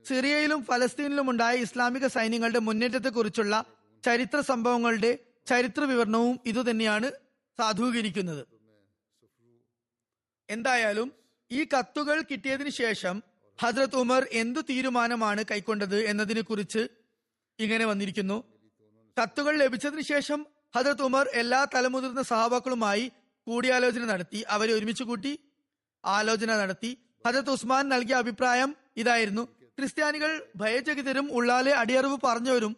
സിറിയയിലും 0.07 0.59
ഫലസ്തീനിലും 0.69 1.29
ഉണ്ടായ 1.29 1.55
ഇസ്ലാമിക 1.57 2.07
സൈന്യങ്ങളുടെ 2.07 2.59
മുന്നേറ്റത്തെക്കുറിച്ചുള്ള 2.59 3.55
ചരിത്ര 4.03 4.39
സംഭവങ്ങളുടെ 4.41 5.11
ചരിത്ര 5.47 5.83
വിവരണവും 5.83 6.39
ഇതുതന്നെയാണ് 6.45 7.07
സാധൂകരിക്കുന്നത്. 7.59 8.43
എന്തായാലും 10.49 11.09
ഈ 11.51 11.61
കത്തുകൾ 11.73 12.17
കിട്ടിയതിനു 12.21 12.69
ശേഷം 12.69 13.23
ഹജ്രത് 13.61 13.95
ഉമർ 13.95 14.27
എന്തു 14.31 14.61
തീരുമാനമാണ് 14.69 15.41
കൈക്കൊണ്ടത് 15.51 15.97
എന്നതിനെ 16.11 16.41
കുറിച്ച് 16.41 16.81
ഇങ്ങനെ 17.59 17.85
വന്നിരിക്കുന്നു. 17.85 18.37
കത്തുകൾ 19.17 19.53
ലഭിച്ചതിനു 19.57 20.01
ശേഷം 20.01 20.39
ഹജ്രത് 20.75 21.01
ഉമർ 21.01 21.29
എല്ലാ 21.33 21.61
തലമുതിർന്ന 21.75 22.21
സഹാബാക്കളുമായി 22.21 23.05
കൂടിയാലോചന 23.47 24.05
നടത്തി 24.05 24.39
അവരെ 24.55 24.73
ഒരുമിച്ച് 24.73 25.03
കൂട്ടി 25.03 25.39
ആലോചന 26.05 26.51
നടത്തി. 26.57 26.97
ഹജത് 27.25 27.49
ഉസ്മാൻ 27.49 27.89
നൽകിയ 27.89 28.15
അഭിപ്രായം 28.15 28.75
ഇതായിരുന്നു. 28.97 29.43
ക്രിസ്ത്യാനികൾ 29.77 30.31
ഭയചകിതരും 30.55 31.27
ഉള്ളാലെ 31.31 31.72
അടിയറിവ് 31.72 32.17
പറഞ്ഞവരും 32.24 32.77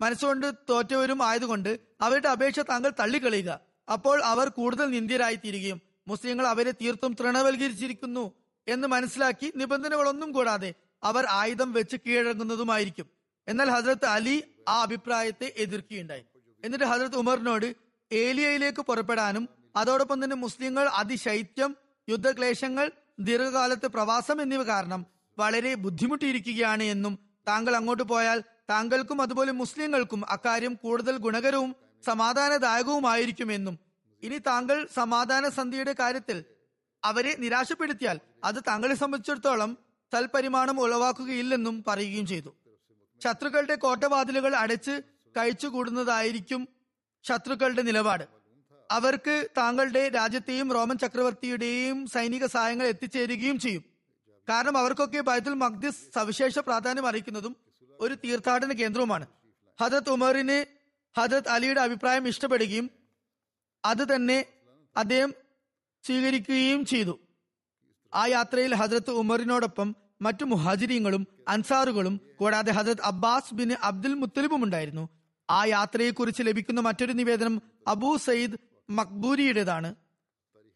മനസ്സുകൊണ്ട് 0.00 0.46
തോറ്റവരും 0.70 1.22
ആയതുകൊണ്ട് 1.22 1.78
അവരുടെ 2.00 2.28
അപേക്ഷ 2.28 2.60
താങ്കൾ 2.60 2.92
തള്ളിക്കളയുക. 3.00 3.60
അപ്പോൾ 3.92 4.22
അവർ 4.24 4.48
കൂടുതൽ 4.48 4.90
നിന്ദ്യരായി 4.90 5.34
തീരുകയും 5.34 5.80
മുസ്ലിങ്ങൾ 6.08 6.46
അവരെ 6.46 6.70
തീർത്തും 6.70 7.12
തൃണവൽക്കരിച്ചിരിക്കുന്നു 7.20 8.24
എന്ന് 8.66 8.88
മനസ്സിലാക്കി 8.88 9.52
നിബന്ധനകളൊന്നും 9.56 10.32
കൂടാതെ 10.32 10.74
അവർ 11.02 11.24
ആയുധം 11.30 11.72
വെച്ച് 11.72 11.96
കീഴടങ്ങുന്നതുമായിരിക്കും. 12.06 13.06
എന്നാൽ 13.48 13.70
ഹസരത്ത് 13.70 14.06
അലി 14.06 14.36
ആ 14.68 14.82
അഭിപ്രായത്തെ 14.82 15.52
എതിർക്കുകയുണ്ടായി. 15.56 16.24
എന്നിട്ട് 16.64 16.84
ഹസരത്ത് 16.84 17.16
ഉമറിനോട് 17.16 17.74
ഏലിയയിലേക്ക് 18.10 18.82
പുറപ്പെടാനും 18.82 19.48
അതോടൊപ്പം 19.76 20.24
തന്നെ 20.24 20.36
മുസ്ലിങ്ങൾ 20.36 20.88
അതിശൈത്യം 20.88 21.76
യുദ്ധക്ലേശങ്ങൾ 22.08 22.90
ദീർഘകാലത്തെ 23.20 23.86
പ്രവാസം 23.86 24.42
എന്നിവ 24.42 24.62
കാരണം 24.62 25.21
വളരെ 25.38 25.74
ബുദ്ധിമുട്ടിയിരിക്കുകയാണ് 25.74 26.82
എന്നും 26.82 27.18
താങ്കൾ 27.48 27.76
അങ്ങോട്ട് 27.76 28.02
പോയാൽ 28.02 28.42
താങ്കൾക്കും 28.70 29.20
അതുപോലെ 29.20 29.52
മുസ്ലിങ്ങൾക്കും 29.52 30.30
അക്കാര്യം 30.30 30.74
കൂടുതൽ 30.82 31.16
ഗുണകരവും 31.16 31.76
സമാധാനദായകവുമായിരിക്കുമെന്നും 32.06 33.78
ഇനി 34.22 34.38
താങ്കൾ 34.38 34.88
സമാധാന 34.94 35.48
സന്ധിയുടെ 35.48 35.94
കാര്യത്തിൽ 36.00 36.44
അവരെ 37.04 37.36
നിരാശപ്പെടുത്തിയാൽ 37.38 38.20
അത് 38.44 38.62
താങ്കളെ 38.68 38.94
സംബന്ധിച്ചിടത്തോളം 38.94 39.78
തൽപരിമാണം 40.14 40.80
ഉളവാക്കുകയില്ലെന്നും 40.80 41.84
പറയുകയും 41.86 42.26
ചെയ്തു. 42.26 42.54
ശത്രുക്കളുടെ 43.20 43.74
കോട്ടവാതിലുകൾ 43.74 44.54
അടച്ച് 44.56 45.02
കഴിച്ചുകൂടുന്നതായിരിക്കും 45.36 46.68
ശത്രുക്കളുടെ 47.24 47.82
നിലപാട്. 47.82 48.28
അവർക്ക് 48.90 49.48
താങ്കളുടെ 49.56 50.08
രാജ്യത്തെയും 50.08 50.72
റോമൻ 50.72 50.98
ചക്രവർത്തിയുടെയും 50.98 52.06
സൈനിക 52.06 52.46
സഹായങ്ങൾ 52.46 52.86
എത്തിച്ചേരുകയും 52.86 53.58
ചെയ്യും. 53.58 53.91
കാരണം 54.48 54.78
അവർക്കൊക്കെ 54.78 55.20
ബൈത്തുൽ 55.20 55.54
മഖ്ദിസ് 55.54 56.14
സവിശേഷ 56.14 56.58
പ്രാധാന്യം 56.58 57.06
അറിയിക്കുന്നതും 57.06 57.56
ഒരു 58.00 58.14
തീർത്ഥാടന 58.14 58.72
കേന്ദ്രവുമാണ്. 58.72 59.26
ഹജത് 59.80 60.10
ഉമറിന് 60.10 60.66
ഹജത് 61.20 61.48
അലിയുടെ 61.48 61.80
അഭിപ്രായം 61.80 62.28
ഇഷ്ടപ്പെടുകയും 62.28 62.90
അത് 63.84 64.14
തന്നെ 64.14 64.44
അദ്ദേഹം 64.96 65.34
സ്വീകരിക്കുകയും 66.06 66.84
ചെയ്തു. 66.84 67.20
ആ 68.14 68.26
യാത്രയിൽ 68.26 68.74
ഹജ്രത്ത് 68.74 69.10
ഉമറിനോടൊപ്പം 69.10 69.96
മറ്റു 70.22 70.44
മുഹാജിരിങ്ങളും 70.44 71.26
അൻസാറുകളും 71.48 72.20
കൂടാതെ 72.36 72.72
ഹജ്രത് 72.72 73.02
അബ്ബാസ് 73.04 73.54
ബിൻ 73.54 73.72
അബ്ദുൽ 73.82 74.14
മുത്തലിബും 74.14 74.64
ഉണ്ടായിരുന്നു. 74.64 75.08
ആ 75.50 75.64
യാത്രയെക്കുറിച്ച് 75.64 76.42
ലഭിക്കുന്ന 76.42 76.80
മറ്റൊരു 76.80 77.12
നിവേദനം 77.12 77.62
അബൂ 77.88 78.16
സയ്യിദ് 78.16 78.56
മക്ബൂരിയുടേതാണ്. 78.90 79.94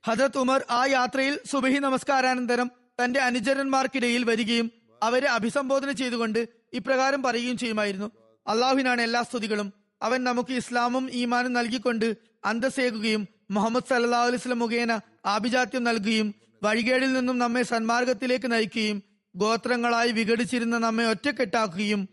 ഹജ്രത് 0.07 0.39
ഉമർ 0.39 0.65
ആ 0.71 0.87
യാത്രയിൽ 0.87 1.41
സുബഹി 1.47 1.79
നമസ്കാരാനന്തരം 1.79 2.71
തന്റെ 2.99 3.21
അനുചരന്മാർക്കിടയിൽ 3.21 4.25
വരികയും 4.25 4.71
അവരെ 5.03 5.29
അഭിസംബോധന 5.29 5.91
ചെയ്തുകൊണ്ട് 5.91 6.41
ഇപ്രകാരം 6.79 7.23
പറയുകയും 7.23 7.59
ചെയ്യുമായിരുന്നു. 7.59 8.09
അള്ളാഹുവിനാണ് 8.47 9.01
എല്ലാ 9.03 9.23
സ്തുതികളും. 9.23 9.73
അവൻ 10.03 10.25
നമുക്ക് 10.25 10.53
ഇസ്ലാമും 10.53 11.11
ഈമാനും 11.13 11.53
നൽകിക്കൊണ്ട് 11.53 12.17
അന്തസ്സേകുകയും 12.45 13.23
മുഹമ്മദ് 13.51 13.89
സല്ലാ 13.89 14.23
അലൈസ്ലം 14.23 14.59
മുഖേന 14.59 14.93
ആഭിജാത്യം 15.27 15.85
നൽകുകയും 15.85 16.35
വഴികേടിൽ 16.63 17.13
നിന്നും 17.13 17.39
നമ്മെ 17.39 17.63
സന്മാർഗത്തിലേക്ക് 17.63 18.53
നയിക്കുകയും 18.53 19.03
ഗോത്രങ്ങളായി 19.35 20.11
വിഘടിച്ചിരുന്ന 20.13 20.79
നമ്മെ 20.79 21.05
ഒറ്റക്കെട്ടാക്കുകയും 21.11 22.09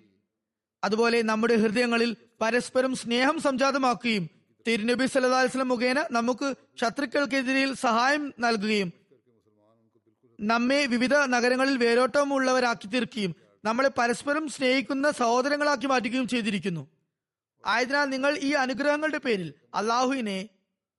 അതുപോലെ 0.84 1.22
നമ്മുടെ 1.22 1.56
ഹൃദയങ്ങളിൽ 1.56 2.16
പരസ്പരം 2.42 2.96
സ്നേഹം 2.96 3.40
സംജാതമാക്കുകയും 3.40 4.25
തിരുനബി 4.68 5.06
സല്ലാ 5.06 5.40
അലിസ്ലം 5.40 5.68
മുഖേന 5.68 6.00
നമുക്ക് 6.12 6.48
ശത്രുക്കൾക്കെതിരെ 6.82 7.63
സഹായം 7.74 8.34
നൽകുകയും 8.40 8.90
നമ്മെ 10.43 10.85
വിവിധ 10.85 11.15
നഗരങ്ങളിൽ 11.15 11.77
വേരോട്ടമുള്ളവരാക്കി 11.77 12.88
തീർക്കുകയും 12.88 13.35
നമ്മളെ 13.65 13.89
പരസ്പരം 13.97 14.47
സ്നേഹിക്കുന്ന 14.47 15.12
സഹോദരങ്ങളാക്കി 15.12 15.88
മാറ്റുകയും 15.88 16.27
ചെയ്തിരിക്കുന്നു. 16.27 16.88
ആയതിനാൽ 17.65 18.05
നിങ്ങൾ 18.05 18.38
ഈ 18.38 18.51
അനുഗ്രഹങ്ങളുടെ 18.51 19.17
പേരിൽ 19.17 19.53
അള്ളാഹുവിനെ 19.75 20.50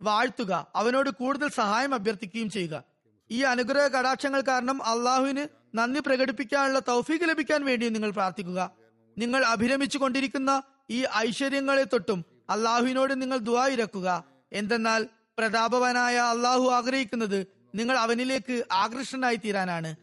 വാഴ്ത്തുക 0.02 0.72
അവനോട് 0.76 1.10
കൂടുതൽ 1.10 1.48
സഹായം 1.48 1.94
അഭ്യർത്ഥിക്കുകയും 1.94 2.50
ചെയ്യുക. 2.50 2.84
ഈ 3.30 3.42
അനുഗ്രഹ 3.42 3.86
കടാക്ഷങ്ങൾ 3.86 4.40
കാരണം 4.40 4.82
അള്ളാഹുവിന് 4.82 5.48
നന്ദി 5.74 6.00
പ്രകടിപ്പിക്കാനുള്ള 6.00 6.78
തൗഫീക്ക് 6.78 7.24
ലഭിക്കാൻ 7.24 7.64
വേണ്ടി 7.64 7.88
നിങ്ങൾ 7.88 8.10
പ്രാർത്ഥിക്കുക. 8.10 8.70
നിങ്ങൾ 9.18 9.44
അഭിരമിച്ചു 9.44 9.98
കൊണ്ടിരിക്കുന്ന 9.98 10.62
ഈ 10.90 11.04
ഐശ്വര്യങ്ങളെ 11.16 11.84
തൊട്ടും 11.84 12.24
അള്ളാഹുവിനോട് 12.50 13.22
നിങ്ങൾ 13.22 13.38
ദുവാ 13.38 13.66
ഇരക്കുക 13.66 14.24
എന്തെന്നാൽ 14.52 15.08
പ്രതാപവനായ 15.38 16.16
അള്ളാഹു 16.16 16.70
ആഗ്രഹിക്കുന്നത് 16.70 17.63
നിങ്ങൾ 17.74 17.96
അവനിലേക്ക് 17.96 18.64
ആകൃഷ്ടനായി 18.72 19.36
തീരാനാണ്. 19.36 19.96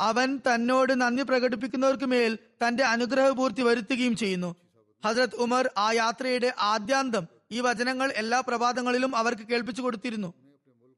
അവൻ 0.00 0.36
തന്നോട് 0.36 1.00
നന്ദി 1.00 1.22
പ്രകടിപ്പിക്കുന്നവർക്ക് 1.22 2.04
മേൽ 2.04 2.38
തന്റെ 2.62 2.84
അനുഗ്രഹപൂർത്തി 2.84 3.62
വരുത്തുകയും 3.62 4.16
ചെയ്യുന്നു. 4.16 4.56
ഹസരത് 5.04 5.36
ഉമർ 5.36 5.70
ആ 5.78 5.92
യാത്രയുടെ 5.92 6.54
ആദ്യാന്തം 6.58 7.28
ഈ 7.52 7.60
വചനങ്ങൾ 7.60 8.12
എല്ലാ 8.16 8.40
പ്രഭാതങ്ങളിലും 8.40 9.16
അവർക്ക് 9.16 9.42
കേൾപ്പിച്ചു 9.42 9.82
കൊടുത്തിരുന്നു. 9.82 10.34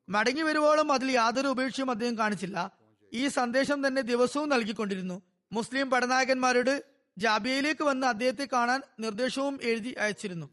മടങ്ങി 0.08 0.42
വരുവോളം 0.42 0.92
അതിൽ 0.92 1.10
യാതൊരു 1.10 1.48
ഉപേക്ഷയും 1.48 1.90
അദ്ദേഹം 1.90 2.18
കാണിച്ചില്ല. 2.18 2.70
ഈ 3.12 3.28
സന്ദേശം 3.28 3.86
തന്നെ 3.86 4.02
ദിവസവും 4.02 4.48
നൽകിക്കൊണ്ടിരുന്നു. 4.48 5.22
മുസ്ലിം 5.52 5.90
പടനായകന്മാരോട് 5.90 6.84
ജാബിയയിലേക്ക് 7.18 7.84
വന്ന് 7.84 8.06
അദ്ദേഹത്തെ 8.06 8.48
കാണാൻ 8.52 8.82
നിർദ്ദേശവും 9.00 9.58
എഴുതി 9.62 9.94
അയച്ചിരുന്നു. 9.98 10.50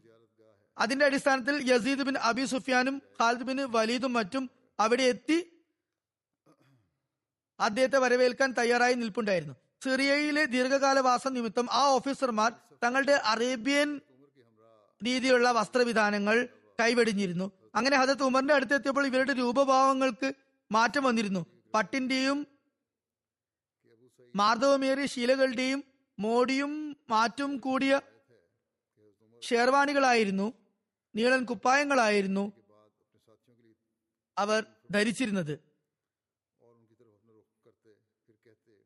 അതിന്റെ 0.78 1.04
അടിസ്ഥാനത്തിൽ 1.06 1.72
യസീദ് 1.72 2.02
ബിൻ 2.02 2.18
അബി 2.18 2.44
സുഫിയാനും 2.44 3.02
ഖാലിദ് 3.20 3.42
ബിൻ 3.42 3.58
വലീദും 3.70 4.12
മറ്റും 4.12 4.50
അവിടെ 4.80 5.02
എത്തി 5.02 5.59
അദ്ദേഹത്തെ 7.60 7.98
വരവേൽക്കാൻ 7.98 8.52
തയ്യാറായി 8.52 8.94
നിൽപ്പുണ്ടായിരുന്നു. 8.94 9.54
സിറിയയിലെ 9.84 10.44
ദീർഘകാല 10.44 10.98
വാസം 10.98 11.34
നിമിത്തം 11.34 11.68
ആ 11.72 11.82
ഓഫീസർമാർ 11.84 12.52
തങ്ങളുടെ 12.84 13.12
അറേബ്യൻ 13.12 14.00
രീതിയിലുള്ള 15.06 15.52
വസ്ത്രവിധാനങ്ങൾ 15.52 16.48
കൈവെടിഞ്ഞിരുന്നു. 16.80 17.52
അങ്ങനെ 17.74 17.96
ഹജത് 17.96 18.22
ഉമറിന്റെ 18.22 18.54
അടുത്തെത്തിയപ്പോൾ 18.54 19.06
ഇവരുടെ 19.06 19.32
രൂപഭാവങ്ങൾക്ക് 19.32 20.32
മാറ്റം 20.72 21.02
വന്നിരുന്നു. 21.04 21.46
പട്ടിന്റെയും 21.74 22.46
മാർദ്ദവമേറിയ 24.36 25.06
ശീലകളുടെയും 25.06 25.84
മോടിയും 26.18 26.96
മാറ്റും 27.10 27.56
കൂടിയ 27.56 28.00
ഷേർവാണികളായിരുന്നു. 29.42 30.52
നീളൻ 31.14 31.44
കുപ്പായങ്ങളായിരുന്നു 31.44 32.52
അവർ 34.38 34.64
ധരിച്ചിരുന്നത്. 34.90 35.69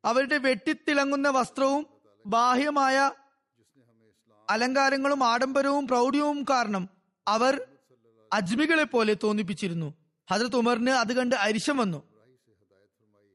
അവരുടെ 0.04 0.38
വെട്ടിത്തിളങ്ങുന്ന 0.38 1.28
വസ്ത്രവും 1.28 1.86
ബാഹ്യമായ 2.26 3.10
അലങ്കാരങ്ങളും 4.50 5.24
ആഡംബരവും 5.24 5.86
പ്രൗഢിയവും 5.86 6.44
കാരണം 6.50 6.88
അവർ 7.28 7.66
അജ്മികളെ 8.32 8.84
പോലെ 8.84 9.16
തോന്നിപ്പിച്ചിരുന്നു. 9.24 9.94
ഹജറത്ത് 10.30 10.56
ഉമറിന് 10.56 10.90
അത് 10.90 11.12
കണ്ട് 11.12 11.34
അരിശം 11.34 11.76
വന്നു. 11.76 12.02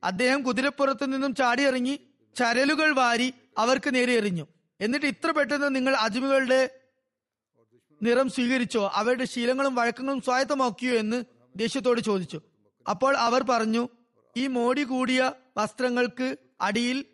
അദ്ദേഹം 0.04 0.44
കുതിരപ്പുറത്തു 0.44 1.06
നിന്നും 1.06 1.36
ചാടിയിറങ്ങി 1.36 2.00
ചരലുകൾ 2.36 2.92
വാരി 2.92 3.34
അവർക്ക് 3.58 3.96
നേരെ 3.96 4.14
എറിഞ്ഞു. 4.14 4.48
എന്നിട്ട് 4.82 5.06
ഇത്ര 5.06 5.32
പെട്ടെന്ന് 5.32 5.76
നിങ്ങൾ 5.76 5.96
അജ്മികളുടെ 5.96 6.70
നിറം 8.02 8.30
സ്വീകരിച്ചോ? 8.30 8.92
അവരുടെ 8.94 9.26
ശീലങ്ങളും 9.26 9.76
വഴക്കങ്ങളും 9.76 10.22
സ്വായത്തമാക്കിയോ 10.22 10.94
എന്ന് 10.94 11.24
ദേഷ്യത്തോട് 11.56 12.02
ചോദിച്ചു. 12.02 12.42
അപ്പോൾ 12.90 13.18
അവർ 13.18 13.44
പറഞ്ഞു 13.44 13.90
ഈ 14.38 14.48
മോടി 14.48 14.84
കൂടിയ 14.84 15.32
വസ്ത്രങ്ങൾക്ക് 15.58 16.38
അടിയിൽ 16.62 17.06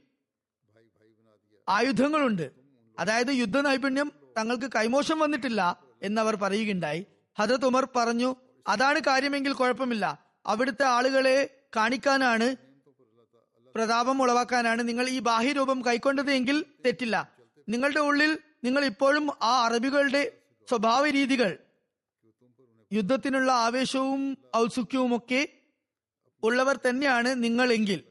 ആയുധങ്ങളുണ്ട്. 1.70 2.52
അതായത് 3.00 3.32
യുദ്ധ 3.32 3.58
നൈപുണ്യം 3.60 4.12
തങ്ങൾക്ക് 4.38 4.72
കൈമോശം 4.76 5.20
വന്നിട്ടില്ല 5.20 5.84
എന്നവർ 6.02 6.36
പറയുകയുണ്ടായി. 6.36 7.06
ഹജത് 7.40 7.66
ഉമർ 7.66 7.88
പറഞ്ഞു 7.96 8.36
അതാണ് 8.68 9.00
കാര്യമെങ്കിൽ 9.00 9.54
കുഴപ്പമില്ല. 9.54 10.06
അവിടുത്തെ 10.46 10.84
ആളുകളെ 10.84 11.66
കാണിക്കാനാണ് 11.76 12.56
പ്രതാപം 13.76 14.22
ഉളവാക്കാനാണ് 14.22 14.88
നിങ്ങൾ 14.88 15.10
ഈ 15.10 15.20
ബാഹ്യരൂപം 15.20 15.86
കൈക്കൊണ്ടത് 15.86 16.32
എങ്കിൽ 16.32 16.66
തെറ്റില്ല. 16.86 17.32
നിങ്ങളുടെ 17.70 18.00
ഉള്ളിൽ 18.00 18.40
നിങ്ങൾ 18.64 18.86
ഇപ്പോഴും 18.86 19.32
ആ 19.42 19.66
അറബികളുടെ 19.66 20.32
സ്വഭാവ 20.70 21.10
രീതികൾ 21.10 21.58
യുദ്ധത്തിനുള്ള 22.94 23.52
ആവേശവും 23.52 24.38
ഔത്സുഖ്യവും 24.56 25.16
ഒക്കെ 25.16 25.48
ഉള്ളവർ 26.44 26.80
തന്നെയാണ് 26.90 27.44
നിങ്ങളെങ്കിൽ 27.44 28.04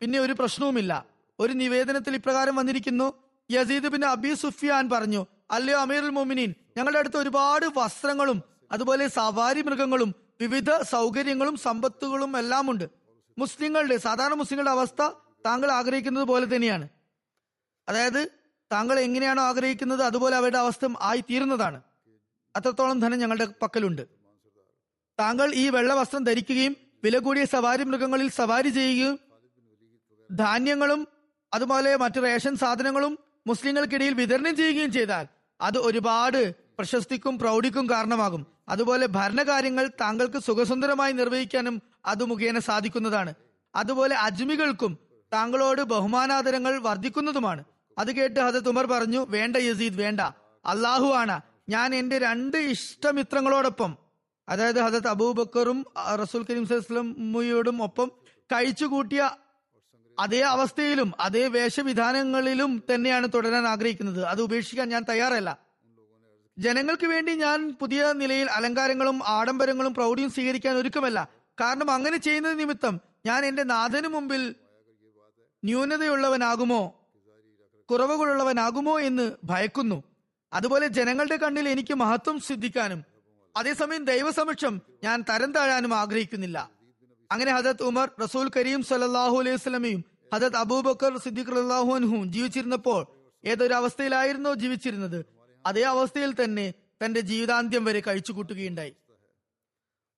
പിന്നെ 0.00 0.20
ഒരു 0.20 0.32
പ്രശ്നവുമില്ല. 0.32 1.06
ഒരു 1.38 1.52
നിവേദനത്തിൽ 1.52 2.14
ഇപ്രകാരം 2.14 2.56
വന്നിരിക്കുന്നു 2.56 3.12
യസീദ് 3.50 3.88
ബിൻ 3.88 4.04
അബി 4.04 4.34
സുഫിയാൻ 4.34 4.90
പറഞ്ഞു 4.90 5.26
അല്ലയോ 5.50 5.78
അമീറുൽ 5.78 6.10
മോമിനീൻ 6.10 6.54
ഞങ്ങളുടെ 6.76 6.98
അടുത്ത് 6.98 7.16
ഒരുപാട് 7.16 7.66
വസ്ത്രങ്ങളും 7.76 8.42
അതുപോലെ 8.72 9.08
സവാരി 9.08 9.62
മൃഗങ്ങളും 9.62 10.14
വിവിധ 10.40 10.70
സൗകര്യങ്ങളും 10.82 11.56
സമ്പത്തുകളും 11.56 12.36
എല്ലാം 12.38 12.70
ഉണ്ട്. 12.70 12.90
മുസ്ലിങ്ങളുടെ 13.38 13.96
സാധാരണ 13.96 14.34
മുസ്ലിങ്ങളുടെ 14.34 14.70
അവസ്ഥ 14.70 15.10
താങ്കൾ 15.46 15.72
ആഗ്രഹിക്കുന്നത് 15.72 16.24
പോലെ 16.24 16.56
തന്നെയാണ്. 16.56 16.88
അതായത് 17.88 18.28
താങ്കൾ 18.72 19.00
എങ്ങനെയാണോ 19.00 19.42
ആഗ്രഹിക്കുന്നത് 19.42 20.02
അതുപോലെ 20.02 20.36
അവരുടെ 20.36 20.58
അവസ്ഥ 20.58 20.86
ആയി 21.00 21.20
തീരുന്നതാണ് 21.20 21.82
അത്രത്തോളം 22.56 23.00
ധനം 23.00 23.18
ഞങ്ങളുടെ 23.18 23.46
പക്കലുണ്ട്. 23.62 24.02
താങ്കൾ 25.20 25.54
ഈ 25.54 25.68
വെള്ള 25.68 25.94
വസ്ത്രം 25.94 26.24
ധരിക്കുകയും 26.24 26.76
വില 27.04 27.18
കൂടിയ 27.18 27.44
സവാരി 27.44 27.82
മൃഗങ്ങളിൽ 27.82 28.30
സവാരി 28.30 28.68
ചെയ്യുകയും 28.68 29.29
ധാന്യങ്ങളും 30.30 31.08
അതുപോലെ 31.54 31.96
മറ്റു 31.96 32.20
റേഷൻ 32.20 32.56
സാധനങ്ങളും 32.56 33.18
മുസ്ലിങ്ങൾക്കിടയിൽ 33.46 34.14
വിതരണം 34.14 34.56
ചെയ്യുകയും 34.56 34.92
ചെയ്താൽ 34.92 35.26
അത് 35.60 35.78
ഒരുപാട് 35.78 36.54
പ്രശസ്തിക്കും 36.78 37.38
പ്രൗഢിക്കും 37.38 37.90
കാരണമാകും. 37.90 38.46
അതുപോലെ 38.68 39.06
ഭരണകാര്യങ്ങൾ 39.06 39.90
താങ്കൾക്ക് 40.00 40.38
സുഖസുന്ദരമായി 40.38 41.12
നിർവഹിക്കാനും 41.12 41.82
അത് 42.06 42.24
മുഖേന 42.24 42.58
സാധിക്കുന്നതാണ്. 42.58 43.34
അതുപോലെ 43.74 44.16
അജ്മികൾക്കും 44.16 44.98
താങ്കളോട് 45.32 45.82
ബഹുമാനാദരങ്ങൾ 45.82 46.78
വർദ്ധിക്കുന്നതുമാണ്. 46.78 47.64
അത് 47.98 48.16
കേട്ട് 48.16 48.40
ഹജത് 48.40 48.68
ഉമർ 48.68 48.86
പറഞ്ഞു 48.86 49.26
വേണ്ട 49.28 49.56
യസീദ് 49.56 50.00
വേണ്ട. 50.00 50.20
അള്ളാഹു 50.64 51.06
ആണ്. 51.06 51.40
ഞാൻ 51.68 51.94
എന്റെ 51.94 52.18
രണ്ട് 52.18 52.56
ഇഷ്ടമിത്രങ്ങളോടൊപ്പം 52.56 53.98
അതായത് 54.48 54.80
ഹജത് 54.80 55.08
അബൂബക്കറും 55.08 55.84
റസൂൽ 56.22 56.46
കരീം 56.50 56.66
സ്വലമയോടും 56.66 57.82
ഒപ്പം 57.82 58.10
കഴിച്ചു 58.52 58.84
കൂട്ടിയ 58.84 59.30
അതേ 60.20 60.40
അവസ്ഥയിലും 60.40 61.12
അതേ 61.20 61.48
വേഷവിധാനങ്ങളിലും 61.48 62.82
തന്നെയാണ് 62.94 63.28
തുടരാൻ 63.34 63.66
ആഗ്രഹിക്കുന്നത്. 63.66 64.24
അത് 64.24 64.42
ഉപേക്ഷിക്കാൻ 64.42 64.88
ഞാൻ 64.88 65.04
തയ്യാറല്ല. 65.08 65.58
ജനങ്ങൾക്ക് 66.58 67.06
വേണ്ടി 67.06 67.32
ഞാൻ 67.34 67.76
പുതിയ 67.80 68.12
നിലയിൽ 68.12 68.50
അലങ്കാരങ്ങളും 68.50 69.20
ആഡംബരങ്ങളും 69.26 69.94
പ്രൗഢിയും 69.94 70.30
സ്വീകരിക്കാൻ 70.30 70.76
ഒരുക്കമല്ല. 70.76 71.28
കാരണം 71.60 71.90
അങ്ങനെ 71.90 72.16
ചെയ്യുന്നത് 72.16 72.58
നിമിത്തം 72.58 73.00
ഞാൻ 73.26 73.44
എന്റെ 73.44 73.62
നാഥന് 73.62 74.08
മുമ്പിൽ 74.08 74.54
ന്യൂനതയുള്ളവനാകുമോ 75.64 76.82
കുറവുകളുള്ളവനാകുമോ 77.90 79.00
എന്ന് 79.00 79.32
ഭയക്കുന്നു. 79.44 80.02
അതുപോലെ 80.52 80.86
ജനങ്ങളുടെ 80.86 81.36
കണ്ണിൽ 81.36 81.68
എനിക്ക് 81.68 81.94
മഹത്വം 81.94 82.40
സിദ്ധിക്കാനും 82.40 83.04
അതേസമയം 83.56 84.04
ദൈവസമക്ഷം 84.04 84.80
ഞാൻ 85.04 85.24
തരം 85.30 85.52
താഴാനും 85.52 85.94
ആഗ്രഹിക്കുന്നില്ല. 85.94 86.70
അങ്ങനെ 87.32 87.52
ഹജത് 87.52 87.82
ഉമർ 87.82 88.10
റസൂൽ 88.22 88.50
കരീം 88.56 88.82
സല്ലാഹു 88.82 89.36
അലൈഹി 89.38 89.56
സ്വലമയും 89.56 90.09
ഹജത് 90.34 90.56
അബൂബക്കർ 90.56 91.18
സിദ്ദിഖ് 91.18 91.58
അൻഹും 91.96 92.32
ജീവിച്ചിരുന്നപ്പോൾ 92.32 93.06
ഏതൊരു 93.44 93.74
അവസ്ഥയിലായിരുന്നോ 93.74 94.54
ജീവിച്ചിരുന്നത്? 94.54 95.24
അതേ 95.66 95.82
അവസ്ഥയിൽ 95.82 96.44
തന്നെ 96.44 96.74
തന്റെ 97.04 97.20
ജീവിതാന്ത്യം 97.20 97.84
വരെ 97.84 98.02
കഴിച്ചു 98.06 98.32
കൂട്ടുകയുണ്ടായി 98.32 98.94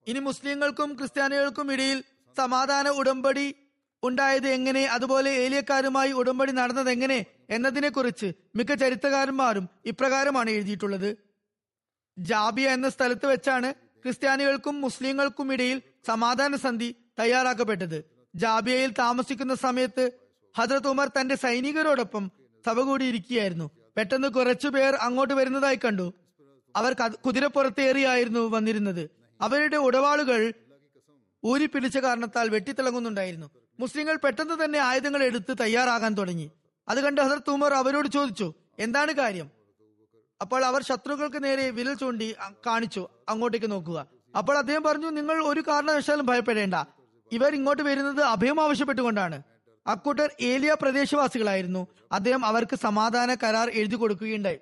ഇനി 0.07 0.19
മുസ്ലിങ്ങൾക്കും 0.19 0.97
ക്രിസ്ത്യാനികൾക്കും 0.99 1.73
ഇടയിൽ 1.73 2.05
സമാധാന 2.39 2.89
ഉടമ്പടി 2.89 3.55
ഉണ്ടായത് 4.03 4.49
എങ്ങനെ? 4.49 4.87
അതുപോലെ 4.87 5.31
ഏലിയക്കാരുമായി 5.31 6.13
ഉടമ്പടി 6.13 6.53
നടന്നത് 6.53 6.91
എങ്ങനെ? 6.91 7.27
എന്നതിനെ 7.51 7.89
കുറിച്ച് 7.89 8.33
മിക്ക 8.57 8.75
ചരിത്രകാരന്മാരും 8.75 9.69
ഇപ്രകാരമാണ് 9.87 10.51
എഴുതിയിട്ടുള്ളത്. 10.51 11.17
ജാബിയ 12.19 12.69
എന്ന 12.69 12.89
സ്ഥലത്ത് 12.89 13.27
വെച്ചാണ് 13.27 13.75
ക്രിസ്ത്യാനികൾക്കും 13.75 14.81
മുസ്ലിങ്ങൾക്കും 14.81 15.53
ഇടയിൽ 15.53 15.83
സമാധാന 16.07 16.57
സന്ധി 16.57 16.97
തയ്യാറാക്കപ്പെട്ടത്. 17.19 18.12
ജാബിയയിൽ 18.35 18.93
താമസിക്കുന്ന 18.93 19.55
സമയത്ത് 19.55 20.11
ഹജറത് 20.59 20.89
ഉമർ 20.89 21.11
തന്റെ 21.21 21.35
സൈനികരോടൊപ്പം 21.35 22.31
സഭ 22.67 22.81
കൂടിയിരിക്കുകയായിരുന്നു. 22.81 23.71
പെട്ടെന്ന് 23.97 24.29
കുറച്ചു 24.29 24.69
പേർ 24.69 24.95
അങ്ങോട്ട് 24.95 25.35
വരുന്നതായി 25.35 25.77
കണ്ടു. 25.77 26.13
അവർ 26.77 26.93
കത്- 26.93 27.21
കുതിരപ്പുറത്തേറിയായിരുന്നു 27.21 28.41
വന്നിരുന്നത്. 28.41 29.11
അവരുടെ 29.41 29.77
ഉടവാളുകൾ 29.77 30.53
ഊരിപ്പിടിച്ച 31.45 31.99
കാരണത്താൽ 31.99 32.49
വെട്ടിത്തിളങ്ങുന്നുണ്ടായിരുന്നു. 32.49 33.51
മുസ്ലിങ്ങൾ 33.81 34.19
പെട്ടെന്ന് 34.25 34.65
തന്നെ 34.65 34.79
ആയുധങ്ങൾ 34.79 35.23
എടുത്ത് 35.23 35.57
തയ്യാറാകാൻ 35.61 36.15
തുടങ്ങി. 36.15 36.51
അത് 36.89 37.01
കണ്ട് 37.01 37.21
ഹസരത്ത് 37.21 37.51
ഉമർ 37.51 37.75
അവരോട് 37.75 38.09
ചോദിച്ചു 38.09 38.55
എന്താണ് 38.79 39.13
കാര്യം? 39.13 39.51
അപ്പോൾ 40.41 40.65
അവർ 40.65 40.83
ശത്രുക്കൾക്ക് 40.83 41.45
നേരെ 41.45 41.71
വിരൽ 41.71 41.95
ചൂണ്ടി 41.95 42.35
കാണിച്ചു 42.67 43.09
അങ്ങോട്ടേക്ക് 43.29 43.71
നോക്കുക. 43.71 44.07
അപ്പോൾ 44.39 44.59
അദ്ദേഹം 44.59 44.83
പറഞ്ഞു 44.83 45.11
നിങ്ങൾ 45.11 45.45
ഒരു 45.45 45.61
കാരണവശാലും 45.61 46.27
ഭയപ്പെടേണ്ട. 46.27 46.75
ഇവർ 47.33 47.55
ഇങ്ങോട്ട് 47.55 47.83
വരുന്നത് 47.83 48.21
അഭയം 48.21 48.63
ആവശ്യപ്പെട്ടുകൊണ്ടാണ്. 48.65 49.43
അക്കൂട്ടർ 49.87 50.31
ഏലിയ 50.41 50.77
പ്രദേശവാസികളായിരുന്നു. 50.83 51.87
അദ്ദേഹം 52.13 52.47
അവർക്ക് 52.47 52.77
സമാധാന 52.77 53.35
കരാർ 53.35 53.71
എഴുതി 53.71 53.97
കൊടുക്കുകയുണ്ടായി. 53.97 54.59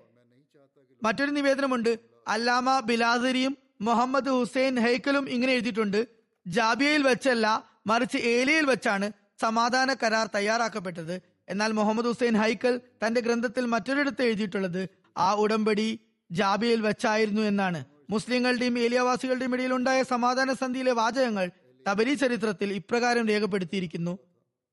മറ്റൊരു 1.03 1.31
നിവേദനമുണ്ട്. 1.31 1.99
അല്ലാമ 2.29 2.81
ബിലാദരിയും 2.81 3.57
മുഹമ്മദ് 3.81 4.31
ഹുസൈൻ 4.31 4.79
ഹൈക്കലും 4.79 5.31
ഇങ്ങനെ 5.31 5.53
എഴുതിയിട്ടുണ്ട്. 5.53 6.09
ജാബിയയിൽ 6.47 7.03
വെച്ചല്ല 7.03 7.47
മറിച്ച് 7.87 8.19
ഏലിയയിൽ 8.19 8.67
വെച്ചാണ് 8.67 9.13
സമാധാന 9.41 9.95
കരാർ 9.95 10.27
തയ്യാറാക്കപ്പെട്ടത്. 10.35 11.23
എന്നാൽ 11.49 11.73
മുഹമ്മദ് 11.73 12.07
ഹുസൈൻ 12.07 12.35
ഹൈക്കൽ 12.37 12.81
തന്റെ 13.07 13.21
ഗ്രന്ഥത്തിൽ 13.21 13.65
മറ്റൊരിടത്ത് 13.67 14.23
എഴുതിയിട്ടുള്ളത് 14.23 14.89
ആ 15.19 15.35
ഉടമ്പടി 15.35 16.01
ജാബിയയിൽ 16.31 16.81
വെച്ചായിരുന്നു 16.81 17.43
എന്നാണ്. 17.43 17.85
മുസ്ലിങ്ങളുടെയും 18.11 18.79
ഏലിയവാസികളുടെയും 18.79 19.55
ഇടയിൽ 19.55 19.75
ഉണ്ടായ 19.75 20.03
സമാധാന 20.03 20.53
സന്ധിയിലെ 20.53 20.93
വാചകങ്ങൾ 20.93 21.51
തബരി 21.89 22.15
ചരിത്രത്തിൽ 22.15 22.73
ഇപ്രകാരം 22.73 23.29
രേഖപ്പെടുത്തിയിരിക്കുന്നു. 23.29 24.19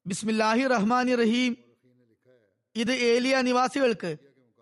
ബിസ്മില്ലാഹി 0.08 0.67
റഹ്മാനി 0.67 1.15
റഹീം. 1.15 1.54
ഇത് 2.76 2.91
ഏലിയ 2.91 3.41
നിവാസികൾക്ക് 3.41 4.17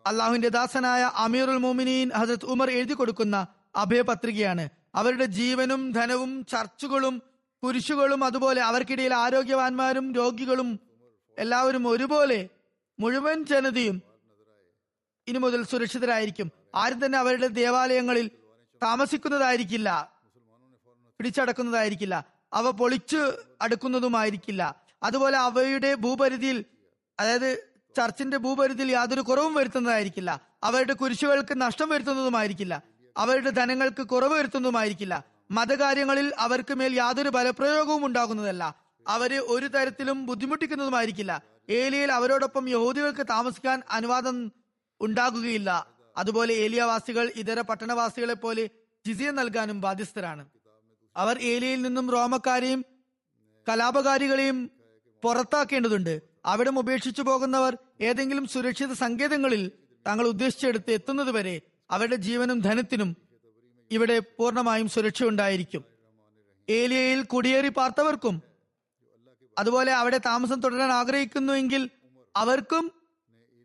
അള്ളാഹുവിന്റെ 0.08 0.50
ദാസനായ 0.50 1.12
അമീറുൽ 1.16 1.58
മോമിനീൻ 1.58 2.10
ഹസരത് 2.10 2.46
ഉമർ 2.46 2.70
എഴുതി 2.72 2.94
കൊടുക്കുന്ന 2.94 3.48
അഭയപത്രികയാണ്. 3.76 4.70
അവരുടെ 4.96 5.26
ജീവനും 5.26 5.92
ധനവും 5.92 6.46
ചർച്ചുകളും 6.46 7.16
കുരിശുകളും 7.64 8.24
അതുപോലെ 8.24 8.62
അവർക്കിടയിൽ 8.62 9.14
ആരോഗ്യവാന്മാരും 9.14 10.14
രോഗികളും 10.14 10.70
എല്ലാവരും 11.38 11.88
ഒരുപോലെ 11.88 12.50
മുഴുവൻ 13.00 13.46
ജനതയും 13.46 13.98
ഇനി 15.28 15.38
മുതൽ 15.38 15.62
സുരക്ഷിതരായിരിക്കും. 15.64 16.52
ആരും 16.76 17.06
തന്നെ 17.06 17.18
അവരുടെ 17.18 17.48
ദേവാലയങ്ങളിൽ 17.48 18.28
താമസിക്കുന്നതായിരിക്കില്ല 18.82 19.90
പിടിച്ചടക്കുന്നതായിരിക്കില്ല. 21.20 22.35
അവ 22.56 22.72
പൊളിച്ചു 22.72 23.32
അടുക്കുന്നതുമായിരിക്കില്ല. 23.62 24.76
അതുപോലെ 25.04 25.38
അവയുടെ 25.38 25.94
ഭൂപരിധിയിൽ 25.96 26.66
അതായത് 27.20 27.68
ചർച്ചിന്റെ 27.98 28.38
ഭൂപരിധിയിൽ 28.38 28.92
യാതൊരു 28.92 29.22
കുറവും 29.22 29.54
വരുത്തുന്നതായിരിക്കില്ല. 29.54 30.42
അവരുടെ 30.64 30.94
കുരിശുകൾക്ക് 30.94 31.62
നഷ്ടം 31.62 31.90
വരുത്തുന്നതുമായിരിക്കില്ല. 31.90 32.82
അവരുടെ 33.18 33.50
ധനങ്ങൾക്ക് 33.50 34.04
കുറവ് 34.04 34.34
വരുത്തുന്നതുമായിരിക്കില്ല. 34.34 35.24
മതകാര്യങ്ങളിൽ 35.52 36.34
അവർക്ക് 36.38 36.74
മേൽ 36.74 36.96
യാതൊരു 36.96 37.30
ബലപ്രയോഗവും 37.30 38.06
ഉണ്ടാകുന്നതല്ല. 38.06 38.76
അവരെ 39.08 39.40
ഒരു 39.40 39.66
തരത്തിലും 39.66 40.26
ബുദ്ധിമുട്ടിക്കുന്നതുമായിരിക്കില്ല. 40.26 41.42
ഏലിയയിൽ 41.70 42.12
അവരോടൊപ്പം 42.12 42.70
യഹൂദികൾക്ക് 42.70 43.28
താമസിക്കാൻ 43.30 43.82
അനുവാദം 43.92 44.52
ഉണ്ടാകുകയില്ല. 45.02 45.88
അതുപോലെ 46.18 46.54
ഏലിയവാസികൾ 46.54 47.32
ഇതര 47.36 47.62
പട്ടണവാസികളെ 47.62 48.34
പോലെ 48.34 48.70
ജിസിയ 49.08 49.32
നൽകാനും 49.32 49.82
ബാധ്യസ്ഥരാണ്. 49.82 50.46
അവർ 51.18 51.42
ഏലിയയിൽ 51.42 51.82
നിന്നും 51.82 52.12
റോമക്കാരെയും 52.12 52.86
കലാപകാരികളെയും 53.70 54.72
പുറത്താക്കേണ്ടതുണ്ട്. 55.24 56.22
അവിടെ 56.46 56.70
ഉപേക്ഷിച്ചു 56.70 57.22
പോകുന്നവർ 57.22 57.78
ഏതെങ്കിലും 58.02 58.48
സുരക്ഷിത 58.48 58.94
സങ്കേതങ്ങളിൽ 58.94 59.72
താങ്കൾ 60.08 60.28
ഉദ്ദേശിച്ചെടുത്ത് 60.28 60.92
എത്തുന്നതുവരെ 60.92 61.62
അവരുടെ 61.92 62.16
ജീവനും 62.16 62.60
ധനത്തിനും 62.60 63.16
ഇവിടെ 63.92 64.20
പൂർണമായും 64.20 64.90
സുരക്ഷ 64.90 65.24
ഉണ്ടായിരിക്കും 65.24 65.84
ഏലിയയിൽ 66.70 67.24
കുടിയേറി 67.24 67.68
പാർത്തവർക്കും 67.68 68.42
അതുപോലെ 69.58 69.94
അവിടെ 69.94 70.18
താമസം 70.18 70.60
തുടരാൻ 70.62 70.92
ആഗ്രഹിക്കുന്നുവെങ്കിൽ 70.92 71.90
അവർക്കും 72.36 72.92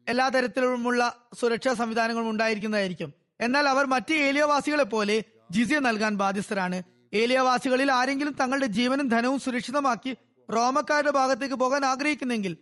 എല്ലാ 0.08 0.28
തരത്തിലുമുള്ള 0.28 1.26
സുരക്ഷാ 1.34 1.74
സംവിധാനങ്ങളും 1.74 2.30
ഉണ്ടായിരിക്കുന്നതായിരിക്കും. 2.30 3.14
എന്നാൽ 3.40 3.68
അവർ 3.68 3.84
മറ്റ് 3.84 4.12
ഏലിയവാസികളെ 4.12 4.82
പോലെ 4.82 5.24
ജിസിയ 5.50 5.78
നൽകാൻ 5.78 6.16
ബാധ്യസ്ഥരാണ്. 6.16 6.99
ഏലിയവാസികളിൽ 7.12 7.90
ആരെങ്കിലും 7.90 8.33
തങ്ങളുടെ 8.33 8.66
ജീവനും 8.66 9.09
ധനവും 9.09 9.40
സുരക്ഷിതമാക്കി 9.40 10.16
റോമക്കാരുടെ 10.51 11.11
ഭാഗത്തേക്ക് 11.11 11.55
പോകാൻ 11.55 11.85
ആഗ്രഹിക്കുന്നെങ്കിൽ 11.85 12.57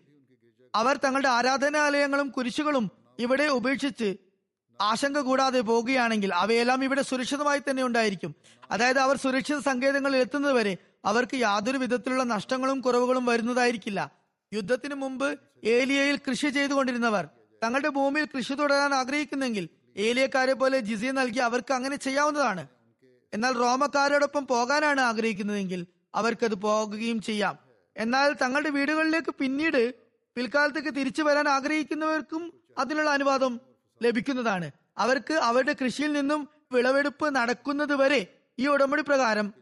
അവർ 0.74 0.96
തങ്ങളുടെ 0.96 1.28
ആരാധനാലയങ്ങളും 1.28 2.30
കുരിശുകളും 2.30 2.90
ഇവിടെ 3.18 3.46
ഉപേക്ഷിച്ച് 3.58 4.16
ആശങ്ക 4.80 5.18
കൂടാതെ 5.18 5.60
പോകുകയാണെങ്കിൽ 5.60 6.32
അവയെല്ലാം 6.32 6.84
ഇവിടെ 6.84 7.02
സുരക്ഷിതമായി 7.02 7.60
തന്നെ 7.70 7.82
ഉണ്ടായിരിക്കും. 7.82 8.34
അതായത് 8.70 8.98
അവർ 8.98 9.16
സുരക്ഷിത 9.16 9.58
സങ്കേതങ്ങളിൽ 9.58 10.16
എത്തുന്നതുവരെ 10.16 10.76
അവർക്ക് 11.04 11.36
യാതൊരു 11.36 11.78
വിധത്തിലുള്ള 11.78 12.24
നഷ്ടങ്ങളും 12.24 12.80
കുറവുകളും 12.80 13.26
വരുന്നതായിരിക്കില്ല. 13.26 14.10
യുദ്ധത്തിന് 14.52 14.94
മുമ്പ് 14.94 15.38
ഏലിയയിൽ 15.64 16.16
കൃഷി 16.16 16.48
ചെയ്തുകൊണ്ടിരുന്നവർ 16.48 17.28
തങ്ങളുടെ 17.64 17.88
ഭൂമിയിൽ 17.88 18.26
കൃഷി 18.34 18.54
തുടരാൻ 18.54 18.94
ആഗ്രഹിക്കുന്നെങ്കിൽ 18.94 19.68
ഏലിയക്കാരെ 19.96 20.52
പോലെ 20.52 20.80
ജിസിയ 20.80 21.10
നൽകി 21.10 21.38
അവർക്ക് 21.38 21.72
അങ്ങനെ 21.72 21.96
ചെയ്യാവുന്നതാണ്. 21.96 22.64
എന്നാൽ 23.32 23.52
റോമക്കാരോടൊപ്പം 23.52 24.46
പോകാനാണ് 24.46 25.00
ആഗ്രഹിക്കുന്നതെങ്കിൽ 25.00 25.86
അവർക്കത് 26.14 26.54
പോകുകയും 26.54 27.22
ചെയ്യാം. 27.22 27.58
എന്നാൽ 27.96 28.32
തങ്ങളുടെ 28.42 28.70
വീടുകളിലേക്ക് 28.70 29.34
പിന്നീട് 29.38 29.94
പിൽക്കാലത്തേക്ക് 30.36 30.88
തിരിച്ചു 30.88 31.22
വരാൻ 31.22 31.48
ആഗ്രഹിക്കുന്നവർക്കും 31.48 32.42
അതിനുള്ള 32.78 33.10
അനുവാദം 33.10 33.60
ലഭിക്കുന്നതാണ്. 34.02 34.70
അവർക്ക് 34.98 35.34
അവരുടെ 35.34 35.76
കൃഷിയിൽ 35.80 36.12
നിന്നും 36.12 36.48
വിളവെടുപ്പ് 36.72 37.36
നടക്കുന്നത് 37.36 37.94
വരെ 37.94 38.26
ഈ 38.58 38.66
ഉടമ്പടി 38.66 39.02
പ്രകാരം 39.02 39.52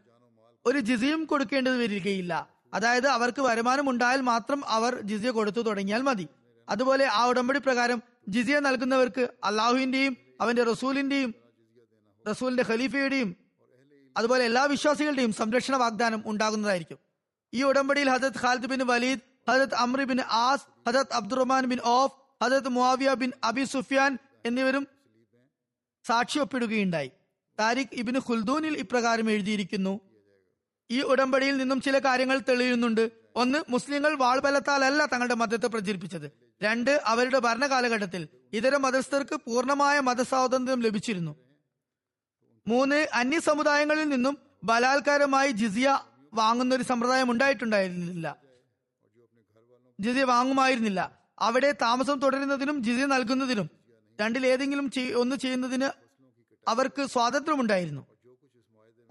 ഒരു 0.65 0.79
ജിസിയും 0.79 1.25
കൊടുക്കേണ്ടത് 1.25 1.77
വരികയില്ല. 1.77 2.49
അതായത് 2.73 3.07
അവർക്ക് 3.07 3.41
വരുമാനം 3.41 3.89
ഉണ്ടായാൽ 3.89 4.21
മാത്രം 4.21 4.65
അവർ 4.67 5.01
ജിസിയ 5.01 5.31
കൊടുത്തു 5.31 5.59
തുടങ്ങിയാൽ 5.59 6.01
മതി. 6.01 6.27
അതുപോലെ 6.69 7.05
ആ 7.05 7.25
ഉടമ്പടി 7.25 7.59
പ്രകാരം 7.59 8.01
ജിസിയ 8.27 8.59
നൽകുന്നവർക്ക് 8.59 9.29
അള്ളാഹുവിന്റെയും 9.43 10.17
അവന്റെ 10.41 10.63
റസൂലിന്റെയും 10.63 11.33
റസൂലിന്റെ 12.29 12.65
ഖലീഫയുടെയും 12.69 13.46
അതുപോലെ 14.17 14.45
എല്ലാ 14.45 14.63
വിശ്വാസികളുടെയും 14.63 15.33
സംരക്ഷണ 15.33 15.75
വാഗ്ദാനം 15.75 16.23
ഉണ്ടാകുന്നതായിരിക്കും. 16.25 16.97
ഈ 17.53 17.63
ഉടമ്പടിയിൽ 17.63 18.09
ഹജത് 18.09 18.39
Khalid 18.41 18.65
bin 18.65 18.87
Waleed 18.87 19.51
ഹജത് 19.51 19.75
അമ്രി 19.75 20.03
bin 20.03 20.21
as 20.21 20.89
ഹജത് 20.89 21.13
Abdulrahman 21.13 21.65
bin 21.65 21.79
of 21.83 22.43
ഹജത് 22.43 22.69
മുആവിയ 22.69 23.13
ബിൻ 23.13 23.31
അബി 23.43 23.63
സുഫിയാൻ 23.63 24.17
എന്നിവരും 24.45 24.87
സാക്ഷി 26.07 26.39
ഒപ്പിടുകയുണ്ടായി 26.39 27.11
താരിഖ് 27.59 27.93
ഇബിന് 27.93 28.19
ഖുൽദൂനിൽ 28.19 28.77
ഇപ്രകാരം 28.77 29.31
എഴുതിയിരിക്കുന്നു. 29.31 29.99
ഈ 30.91 31.01
ഉടമ്പടിയിൽ 31.01 31.57
നിന്നും 31.57 31.81
ചില 31.81 31.99
കാര്യങ്ങൾ 31.99 32.41
തെളിയുന്നുണ്ട്. 32.49 33.11
ഒന്ന് 33.35 33.63
മുസ്ലിങ്ങൾ 33.69 34.15
വാൾബലത്താലല്ല 34.15 35.05
തങ്ങളുടെ 35.05 35.33
മതത്തെ 35.33 35.67
പ്രചരിപ്പിച്ചത്. 35.67 36.31
രണ്ട് 36.63 37.01
അവരുടെ 37.05 37.39
ഭരണകാലഘട്ടത്തിൽ 37.39 38.27
ഇതര 38.53 38.77
മതസ്ഥർക്ക് 38.77 39.35
പൂർണമായ 39.35 39.99
മതസ്വാതന്ത്ര്യം 39.99 40.81
ലഭിച്ചിരുന്നു. 40.81 41.46
മൂന്ന് 42.67 43.07
അന്യ 43.13 43.39
സമുദായങ്ങളിൽ 43.39 44.09
നിന്നും 44.09 44.37
ബലാത്കാരമായി 44.63 45.51
ജിസിയ 45.51 45.99
വാങ്ങുന്ന 46.33 46.75
ഒരു 46.75 46.83
സമ്പ്രദായം 46.83 47.31
ഉണ്ടായിട്ടുണ്ടായിരുന്നില്ല. 47.31 48.37
ജിസിയ 49.99 50.23
വാങ്ങുമായിരുന്നില്ല. 50.23 51.19
അവിടെ 51.39 51.71
താമസം 51.71 52.19
തുടരുന്നതിനും 52.19 52.83
ജിസിയ 52.83 53.05
നൽകുന്നതിനും 53.05 53.69
രണ്ടിൽ 54.21 54.47
ഏതെങ്കിലും 54.47 54.91
ഒന്ന് 55.15 55.35
ചെയ്യുന്നതിന് 55.35 55.89
അവർക്ക് 56.69 57.05
സ്വാതന്ത്ര്യമുണ്ടായിരുന്നു. 57.05 58.01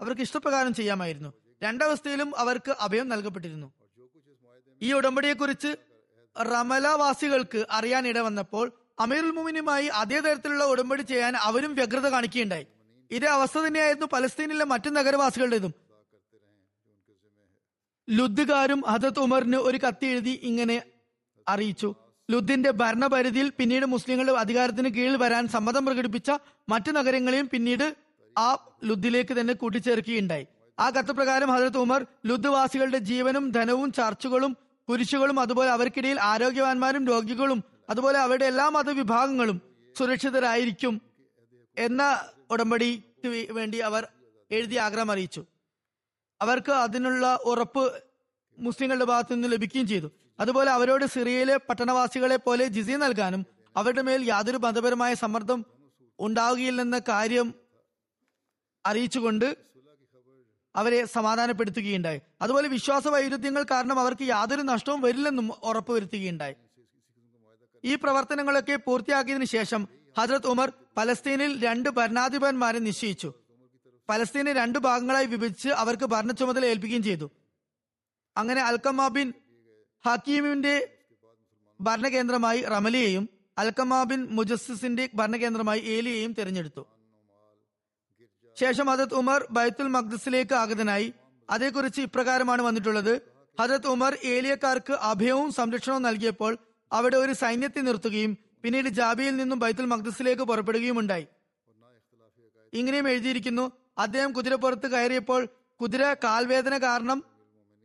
അവർക്ക് 0.01 0.21
ഇഷ്ടപ്രകാരം 0.21 0.73
ചെയ്യാമായിരുന്നു. 0.73 1.33
രണ്ടവസ്ഥയിലും 1.63 2.37
അവർക്ക് 2.37 2.75
അഭയം 2.79 3.09
നൽകപ്പെട്ടിരുന്നു. 3.09 3.73
ഈ 4.81 4.93
ഉടമ്പടിയെക്കുറിച്ച് 4.93 5.75
റമലവാസികൾക്ക് 6.39 7.65
അറിയാൻ 7.71 8.07
ഇടവന്നപ്പോൾ 8.07 8.71
അമീറുൽ 8.99 9.31
മുമിനുമായി 9.31 9.87
അതേ 9.87 10.19
തരത്തിലുള്ള 10.19 10.63
ഉടമ്പടി 10.63 11.01
ചെയ്യാൻ 11.01 11.35
അവരും 11.35 11.75
വ്യഗ്രത 11.75 12.07
കാണിക്കുകയുണ്ടായി. 12.07 12.67
ഇതേ 13.11 13.27
അവസ്ഥ 13.27 13.57
തന്നെയായിരുന്നു 13.59 14.07
പലസ്തീനിലെ 14.13 14.65
മറ്റു 14.65 14.89
നഗരവാസികളുടേതും. 14.89 15.73
ലുദ്ദുകാരും 18.09 18.83
ഹദത്ത് 18.87 19.19
ഉമറിന് 19.19 19.57
ഒരു 19.57 19.77
കത്തി 19.77 20.05
എഴുതി 20.05 20.29
ഇങ്ങനെ 20.29 20.81
അറിയിച്ചു. 21.49 21.95
ലുദ്ദിന്റെ 22.31 22.71
ഭരണപരിധിയിൽ 22.71 23.51
പിന്നീട് 23.57 23.85
മുസ്ലിങ്ങളുടെ 23.85 24.31
അധികാരത്തിന് 24.31 24.89
കീഴിൽ 24.89 25.17
വരാൻ 25.17 25.47
സമ്മതം 25.47 25.85
പ്രകടിപ്പിച്ച 25.85 26.31
മറ്റു 26.69 26.91
നഗരങ്ങളെയും 26.91 27.49
പിന്നീട് 27.49 27.95
ആ 28.37 28.57
ലുദ്ദിലേക്ക് 28.83 29.33
തന്നെ 29.39 29.53
കൂട്ടിച്ചേർക്കുകയുണ്ടായി. 29.53 30.47
ആ 30.79 30.89
കത്ത് 30.89 31.11
പ്രകാരം 31.11 31.49
ഹജരത് 31.49 31.77
ഉമർ 31.77 32.05
ലുദ്വാസികളുടെ 32.25 32.97
ജീവനും 32.97 33.51
ധനവും 33.51 33.91
ചർച്ചുകളും 33.91 34.57
കുരിശുകളും 34.89 35.39
അതുപോലെ 35.39 35.69
അവർക്കിടയിൽ 35.69 36.19
ആരോഗ്യവാന്മാരും 36.21 37.07
രോഗികളും 37.07 37.63
അതുപോലെ 37.89 38.19
അവരുടെ 38.19 38.45
എല്ലാ 38.45 38.69
മതവിഭാഗങ്ങളും 38.69 39.61
സുരക്ഷിതരായിരിക്കും 39.97 41.01
എന്ന 41.77 42.25
ഉടമ്പടിക്ക് 42.51 43.27
വേ- 43.27 43.51
വേണ്ടി 43.51 43.77
അവർ 43.77 44.07
എഴുതി 44.51 44.75
ആഗ്രഹം 44.75 45.11
അറിയിച്ചു. 45.11 45.45
അവർക്ക് 46.41 46.71
അതിനുള്ള 46.71 47.39
ഉറപ്പ് 47.45 48.03
മുസ്ലിങ്ങളുടെ 48.59 49.05
ഭാഗത്തു 49.05 49.33
നിന്ന് 49.33 49.51
ലഭിക്കുകയും 49.51 49.87
ചെയ്തു. 49.87 50.11
അതുപോലെ 50.39 50.71
അവരോട് 50.71 51.05
സിറിയയിലെ 51.05 51.57
പട്ടണവാസികളെ 51.57 52.35
പോലെ 52.35 52.67
ജിസി 52.67 52.91
നൽകാനും 52.91 53.45
അവരുടെ 53.75 54.01
മേൽ 54.01 54.23
യാതൊരു 54.23 54.57
മതപരമായ 54.57 55.13
സമ്മർദ്ദം 55.13 55.65
ഉണ്ടാവുകയില്ലെന്ന 56.19 56.99
കാര്യം 56.99 57.53
അറിയിച്ചുകൊണ്ട് 58.85 59.57
അവരെ 60.75 61.05
സമാധാനപ്പെടുത്തുകയുണ്ടായി. 61.05 62.21
അതുപോലെ 62.41 62.67
വിശ്വാസ 62.67 63.07
വൈരുദ്ധ്യങ്ങൾ 63.07 63.63
കാരണം 63.63 63.99
അവർക്ക് 63.99 64.23
യാതൊരു 64.23 64.61
നഷ്ടവും 64.61 65.01
വരില്ലെന്നും 65.01 65.51
ഉറപ്പുവരുത്തുകയുണ്ടായി. 65.63 66.55
ഈ 67.83 67.95
പ്രവർത്തനങ്ങളൊക്കെ 67.95 68.75
പൂർത്തിയാക്കിയതിനു 68.75 69.45
ശേഷം 69.45 69.96
ഹജ്രത് 70.19 70.47
ഉമർ 70.47 70.71
പലസ്തീനിൽ 70.97 71.63
രണ്ട് 71.63 71.89
ഭരണാധിപന്മാരെ 71.89 72.79
നിശ്ചയിച്ചു. 72.79 73.33
പലസ്തീനെ 74.09 74.53
രണ്ട് 74.53 74.79
ഭാഗങ്ങളായി 74.79 75.25
വിഭജിച്ച് 75.25 75.69
അവർക്ക് 75.69 76.05
ഭരണ 76.05 76.31
ചുമതല 76.31 76.65
ഏൽപ്പിക്കുകയും 76.65 77.03
ചെയ്തു. 77.03 77.31
അങ്ങനെ 78.37 78.61
അൽക്കമ 78.61 79.07
ബിൻ 79.07 79.33
ഹക്കീമിന്റെ 80.05 80.97
ഭരണകേന്ദ്രമായി 81.81 82.61
റമലിയെയും 82.61 83.29
അൽക്കമ 83.57 84.03
ബിൻ 84.03 84.27
മുജസ്സിന്റെ 84.27 85.09
ഭരണകേന്ദ്രമായി 85.15 85.79
ഏലിയെയും 85.79 86.33
തിരഞ്ഞെടുത്തു. 86.33 86.85
ശേഷം 88.59 88.85
ഹജത് 88.85 89.13
ഉമർ 89.13 89.47
ബൈത്തുൽ 89.51 89.87
മഖ്ദസിലേക്ക് 89.87 90.53
ആഗതനായി. 90.53 91.13
അതേക്കുറിച്ച് 91.49 92.01
ഇപ്രകാരമാണ് 92.01 92.61
വന്നിട്ടുള്ളത്. 92.61 93.21
ഹജത് 93.61 93.87
ഉമർ 93.87 94.17
ഏലിയക്കാർക്ക് 94.23 94.93
അഭയവും 94.93 95.51
സംരക്ഷണവും 95.51 96.01
നൽകിയപ്പോൾ 96.01 96.57
അവിടെ 96.91 97.17
ഒരു 97.17 97.33
സൈന്യത്തെ 97.33 97.79
നിർത്തുകയും 97.79 98.46
പിന്നീട് 98.63 98.89
ജാബിയിൽ 98.89 99.35
നിന്നും 99.35 99.59
ബൈത്തുൽ 99.59 99.85
മഖ്ദസിലേക്ക് 99.85 100.41
പുറപ്പെടുകയും 100.41 100.99
ഉണ്ടായി 100.99 101.27
ഇങ്ങനെയും 102.73 103.09
എഴുതിയിരിക്കുന്നു 103.09 103.71
അദ്ദേഹം 103.97 104.31
കുതിരപ്പുറത്ത് 104.33 104.87
കയറിയപ്പോൾ 104.87 105.47
കുതിര 105.81 106.13
കാൽവേദന 106.23 106.77
കാരണം 106.77 107.23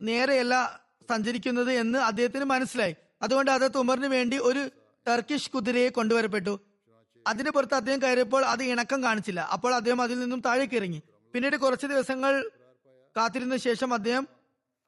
നേരെയല്ല 0.01 0.83
സഞ്ചരിക്കുന്നത് 1.09 1.71
എന്ന് 1.71 1.99
അദ്ദേഹത്തിന് 1.99 2.43
മനസ്സിലായി. 2.43 2.95
അതുകൊണ്ട് 3.21 3.51
അദ്ദേഹത്തെ 3.51 3.79
ഉമറിന് 3.79 4.05
വേണ്ടി 4.05 4.37
ഒരു 4.37 4.61
ടർക്കിഷ് 5.07 5.51
കുതിരയെ 5.51 5.89
കൊണ്ടുവരപ്പെട്ടു. 5.89 6.59
അതിന് 7.27 7.49
പുറത്ത് 7.49 7.75
അദ്ദേഹം 7.75 8.01
കയറിയപ്പോൾ 8.01 8.45
അത് 8.45 8.63
ഇണക്കം 8.63 9.03
കാണിച്ചില്ല. 9.03 9.39
അപ്പോൾ 9.39 9.75
അദ്ദേഹം 9.75 10.01
അതിൽ 10.01 10.19
നിന്നും 10.19 10.39
താഴേക്ക് 10.39 10.75
ഇറങ്ങി. 10.75 11.01
പിന്നീട് 11.33 11.55
കുറച്ച് 11.55 11.85
ദിവസങ്ങൾ 11.85 12.49
കാത്തിരുന്ന 13.17 13.57
ശേഷം 13.57 13.93
അദ്ദേഹം 13.93 14.27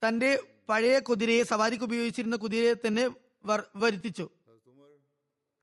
തന്റെ 0.08 0.44
പഴയ 0.70 1.00
കുതിരയെ 1.00 1.44
സവാരിക്ക് 1.44 1.84
ഉപയോഗിച്ചിരുന്ന 1.84 2.36
കുതിരയെ 2.36 2.74
തന്നെ 2.74 3.06
വരുത്തിച്ചു. 3.76 4.30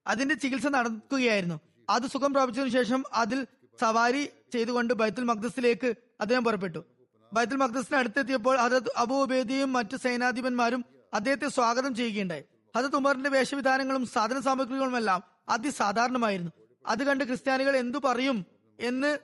അതിന്റെ 0.07 0.35
ചികിത്സ 0.35 0.67
നടക്കുകയായിരുന്നു 0.67 1.61
അത് 1.91 2.03
സുഖം 2.03 2.33
പ്രാപിച്ചതിനു 2.33 2.71
ശേഷം 2.71 3.05
അതിൽ 3.13 3.47
സവാരി 3.81 4.29
ചെയ്തുകൊണ്ട് 4.53 4.95
ബൈത്തുൽ 4.95 5.25
മഖ്ദസിലേക്ക് 5.25 5.95
അദ്ദേഹം 6.21 6.45
പുറപ്പെട്ടു. 6.45 6.85
ബൈത്തുൽ 7.33 7.57
മഖ്ദസിന് 7.57 7.97
അടുത്തെത്തിയപ്പോൾ 7.97 8.57
ഹജത് 8.57 8.93
അബു 8.97 9.27
മറ്റു 9.65 9.97
സേനാധിപന്മാരും 9.97 10.85
അദ്ദേഹത്തെ 11.15 11.49
സ്വാഗതം 11.49 11.95
ചെയ്യുകയുണ്ടായി. 11.95 12.45
ഹജത് 12.77 12.97
ഉമറിന്റെ 12.97 13.31
വേഷവിധാനങ്ങളും 13.31 14.07
സാധന 14.07 14.41
സാമഗ്രികളുമെല്ലാം 14.41 15.23
അതിസാധാരണമായിരുന്നു. 15.49 16.53
അത് 16.87 17.03
കണ്ട് 17.05 17.25
ക്രിസ്ത്യാനികൾ 17.25 17.77
എന്തു 17.77 17.99
പറയും 17.99 18.47
എന്ന് 18.81 19.19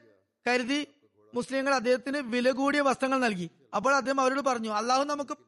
കരുതി 0.49 0.87
മുസ്ലിങ്ങൾ 1.35 1.75
അദ്ദേഹത്തിന് 1.75 2.19
വില 2.19 2.51
കൂടിയ 2.51 2.81
വസ്ത്രങ്ങൾ 2.81 3.21
നൽകി. 3.21 3.51
അപ്പോൾ 3.77 3.95
അദ്ദേഹം 3.95 4.21
അവരോട് 4.21 4.41
പറഞ്ഞു 4.41 4.71
അള്ളാഹു 4.71 5.05
നമുക്ക് 5.05 5.39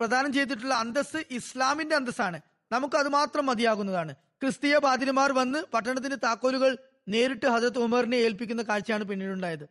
പ്രദാനം 0.00 0.32
ചെയ്തിട്ടുള്ള 0.32 0.74
അന്തസ് 0.74 1.24
ഇസ്ലാമിന്റെ 1.30 1.96
അന്തസ്സാണ്. 1.96 2.40
നമുക്ക് 2.72 2.96
അത് 2.96 3.08
മാത്രം 3.08 3.46
മതിയാകുന്നതാണ്. 3.46 4.14
ക്രിസ്തീയ 4.42 4.78
പാതിരിമാർ 4.78 5.32
വന്ന് 5.32 5.58
പട്ടണത്തിന്റെ 5.74 6.16
താക്കോലുകൾ 6.16 6.78
നേരിട്ട് 7.08 7.46
ഹജത് 7.46 7.78
ഉമറിനെ 7.78 8.16
ഏൽപ്പിക്കുന്ന 8.16 8.62
കാഴ്ചയാണ് 8.62 9.04
പിന്നീടുണ്ടായത്. 9.04 9.68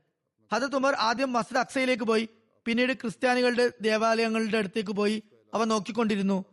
ഹജത് 0.54 0.76
ഉമർ 0.76 0.96
ആദ്യം 1.00 1.34
മസ്ജിദ് 1.34 1.60
അക്സയിലേക്ക് 1.60 2.04
പോയി 2.04 2.30
പിന്നീട് 2.66 2.94
ക്രിസ്ത്യാനികളുടെ 2.94 3.70
ദേവാലയങ്ങളുടെ 3.82 4.58
അടുത്തേക്ക് 4.58 4.92
പോയി 4.92 5.24
അവ 5.54 5.64
നോക്കിക്കൊണ്ടിരുന്നു. 5.64 6.46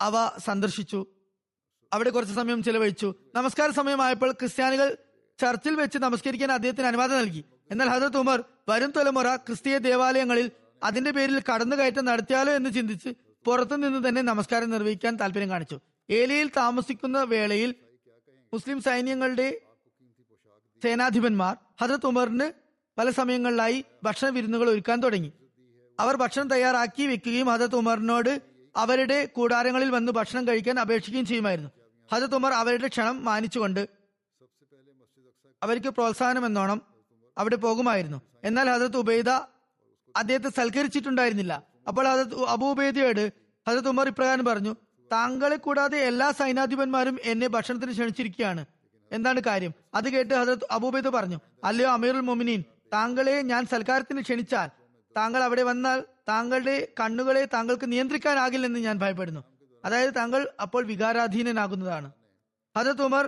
അവ 0.00 0.30
സന്ദർശിച്ചു. 0.38 1.06
അവിടെ 1.92 2.10
കുറച്ച് 2.10 2.34
സമയം 2.34 2.62
ചെലവഴിച്ചു. 2.62 3.14
നമസ്കാര 3.34 3.70
സമയമായപ്പോൾ 3.70 4.32
ക്രിസ്ത്യാനികൾ 4.32 4.96
ചർച്ചിൽ 5.40 5.74
വെച്ച് 5.74 5.98
നമസ്കരിക്കാൻ 5.98 6.52
അദ്ദേഹത്തിന് 6.52 6.86
അനുവാദം 6.86 7.18
നൽകി. 7.18 7.44
എന്നാൽ 7.70 7.88
ഹജത് 7.88 8.16
ഉമർ 8.16 8.44
വരും 8.68 8.92
തലമുറ 8.96 9.36
ക്രിസ്തീയ 9.36 9.78
ദേവാലയങ്ങളിൽ 9.78 10.50
അതിന്റെ 10.82 11.10
പേരിൽ 11.10 11.42
കടന്നുകയറ്റം 11.52 12.04
നടത്തിയാലോ 12.04 12.52
എന്ന് 12.52 12.70
ചിന്തിച്ച് 12.70 13.23
പുറത്തു 13.46 13.76
നിന്ന് 13.76 14.08
തന്നെ 14.08 14.22
നമസ്കാരം 14.22 14.70
നിർവഹിക്കാൻ 14.70 15.16
താല്പര്യം 15.16 15.50
കാണിച്ചു. 15.50 15.80
ഏലിയയിൽ 16.10 16.50
താമസിക്കുന്ന 16.56 17.22
വേളയിൽ 17.22 17.74
മുസ്ലിം 18.52 18.82
സൈന്യങ്ങളുടെ 18.82 19.60
സേനാധിപന്മാർ 20.84 21.56
ഹജറത് 21.80 22.06
ഉമറിന് 22.06 22.52
പല 22.98 23.10
സമയങ്ങളിലായി 23.10 23.84
ഭക്ഷണ 24.04 24.28
വിരുന്നുകൾ 24.28 24.68
ഒരുക്കാൻ 24.70 25.02
തുടങ്ങി. 25.02 25.32
അവർ 26.00 26.16
ഭക്ഷണം 26.16 26.50
തയ്യാറാക്കി 26.50 27.06
വെക്കുകയും 27.06 27.46
ഹജറത് 27.46 27.76
ഉമറിനോട് 27.76 28.42
അവരുടെ 28.76 29.24
കൂടാരങ്ങളിൽ 29.24 29.90
വന്ന് 29.90 30.12
ഭക്ഷണം 30.12 30.48
കഴിക്കാൻ 30.48 30.80
അപേക്ഷിക്കുകയും 30.80 31.26
ചെയ്യുമായിരുന്നു. 31.26 31.70
ഹജത് 32.12 32.34
ഉമർ 32.34 32.52
അവരുടെ 32.52 32.88
ക്ഷണം 32.88 33.24
മാനിച്ചുകൊണ്ട് 33.24 33.88
അവർക്ക് 35.62 35.88
പ്രോത്സാഹനം 35.88 36.46
എന്നോണം 36.46 36.82
അവിടെ 37.38 37.56
പോകുമായിരുന്നു. 37.56 38.22
എന്നാൽ 38.44 38.70
ഹജത് 38.70 38.96
ഉബൈദ 38.96 39.30
അദ്ദേഹത്തെ 40.16 40.48
സൽക്കരിച്ചിട്ടുണ്ടായിരുന്നില്ല. 40.48 41.73
അപ്പോൾ 41.86 42.04
ഹജത് 42.12 42.34
അബൂബേദിയോട് 42.44 43.24
ഹജത് 43.68 43.88
ഉമർ 43.88 44.08
ഇപ്രകാരം 44.08 44.44
പറഞ്ഞു 44.44 44.72
താങ്കളെ 45.12 45.56
കൂടാതെ 45.56 45.98
എല്ലാ 45.98 46.30
സൈനാധിപന്മാരും 46.30 47.18
എന്നെ 47.22 47.46
ഭക്ഷണത്തിന് 47.46 47.92
ക്ഷണിച്ചിരിക്കുകയാണ്. 47.92 48.64
എന്താണ് 49.12 49.40
കാര്യം? 49.40 49.72
അത് 49.94 50.08
കേട്ട് 50.08 50.34
ഹജത് 50.34 50.64
അബൂബേദ് 50.70 51.08
പറഞ്ഞു 51.08 51.38
അല്ലയോ 51.64 51.90
അമീറുൽ 51.90 52.20
മൊമിനീൻ 52.20 52.64
താങ്കളെ 52.92 53.42
ഞാൻ 53.42 53.66
സൽക്കാരത്തിന് 53.66 54.20
ക്ഷണിച്ചാൽ 54.20 54.68
താങ്കൾ 55.16 55.42
അവിടെ 55.42 55.62
വന്നാൽ 55.62 56.04
താങ്കളുടെ 56.28 56.88
കണ്ണുകളെ 57.00 57.44
താങ്കൾക്ക് 57.54 57.92
നിയന്ത്രിക്കാനാകില്ലെന്ന് 57.92 58.80
ഞാൻ 58.80 58.98
ഭയപ്പെടുന്നു. 58.98 59.42
അതായത് 59.84 60.14
താങ്കൾ 60.16 60.48
അപ്പോൾ 60.62 60.84
വികാരാധീനനാകുന്നതാണ്. 60.84 62.10
ഹജത് 62.76 63.02
ഉമർ 63.02 63.24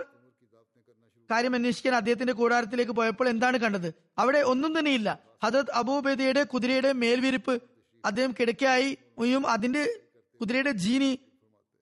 കാര്യം 1.31 1.55
അന്വേഷിക്കാൻ 1.55 1.95
അദ്ദേഹത്തിന്റെ 1.95 2.33
കൂടാരത്തിലേക്ക് 2.33 2.91
പോയപ്പോൾ 2.91 3.29
എന്താണ് 3.29 3.57
കണ്ടത്? 3.57 3.93
അവിടെ 4.17 4.37
ഒന്നും 4.37 4.79
തന്നെയില്ല 4.79 5.19
ഹജത് 5.43 5.71
അബൂബേദിയുടെ 5.71 6.43
കുതിരയുടെ 6.43 6.91
മേൽവിരിപ്പ് 6.91 7.61
അദ്ദേഹം 8.07 8.31
കിടക്കയായും. 8.39 9.47
അതിന്റെ 9.47 9.99
കുതിരയുടെ 10.41 10.71
ജീനി 10.71 11.19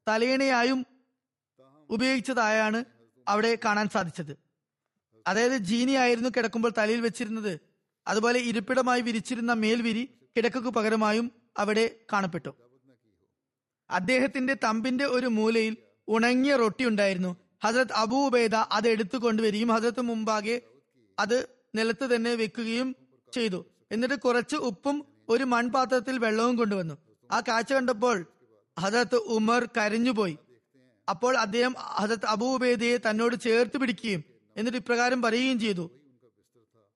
തലയണയായും 0.08 0.86
ഉപയോഗിച്ചതായാണ് 1.90 2.86
അവിടെ 3.28 3.58
കാണാൻ 3.66 3.90
സാധിച്ചത്. 3.90 4.38
അതായത് 5.28 5.58
ജീനി 5.58 5.92
ആയിരുന്നു 5.92 6.30
കിടക്കുമ്പോൾ 6.30 6.72
തലയിൽ 6.78 7.02
വെച്ചിരുന്നത്. 7.02 7.60
അതുപോലെ 8.08 8.40
ഇരിപ്പിടമായി 8.40 9.02
വിരിച്ചിരുന്ന 9.02 9.54
മേൽവിരി 9.54 10.04
കിടക്കു 10.38 10.60
പകരമായും 10.60 11.32
അവിടെ 11.58 11.96
കാണപ്പെട്ടു. 12.14 12.56
അദ്ദേഹത്തിന്റെ 13.90 14.54
തമ്പിന്റെ 14.64 15.06
ഒരു 15.06 15.28
മൂലയിൽ 15.28 15.78
ഉണങ്ങിയ 16.08 16.56
റൊട്ടി 16.56 16.86
ഉണ്ടായിരുന്നു. 16.86 17.38
ഹസരത് 17.64 17.94
അബൂ 17.94 18.26
ഉബൈദ 18.26 18.56
അത് 18.56 18.88
എടുത്തു 18.88 19.18
കൊണ്ടുവരികയും 19.18 19.68
ഹസരത്ത് 19.68 20.02
മുമ്പാകെ 20.02 20.62
അത് 21.20 21.48
നിലത്ത് 21.76 22.16
തന്നെ 22.16 22.36
വെക്കുകയും 22.36 22.96
ചെയ്തു. 23.34 23.66
എന്നിട്ട് 23.92 24.16
കുറച്ച് 24.16 24.56
ഉപ്പും 24.56 25.14
ഒരു 25.30 25.44
മൺപാത്രത്തിൽ 25.44 26.16
വെള്ളവും 26.20 26.56
കൊണ്ടുവന്നു. 26.58 26.96
ആ 27.32 27.40
കാഴ്ച 27.48 27.74
കണ്ടപ്പോൾ 27.74 28.18
ഹജത്ത് 28.78 29.16
ഉമർ 29.16 29.62
കരഞ്ഞുപോയി. 29.78 30.38
അപ്പോൾ 31.08 31.38
അദ്ദേഹം 31.38 31.74
ഹസരത്ത് 31.98 32.26
അബൂ 32.26 32.48
ഉബൈദയെ 32.56 32.98
തന്നോട് 32.98 33.36
ചേർത്ത് 33.46 33.78
പിടിക്കുകയും 33.82 34.24
എന്നിട്ട് 34.58 34.78
ഇപ്രകാരം 34.78 35.20
പറയുകയും 35.22 35.60
ചെയ്തു. 35.60 35.86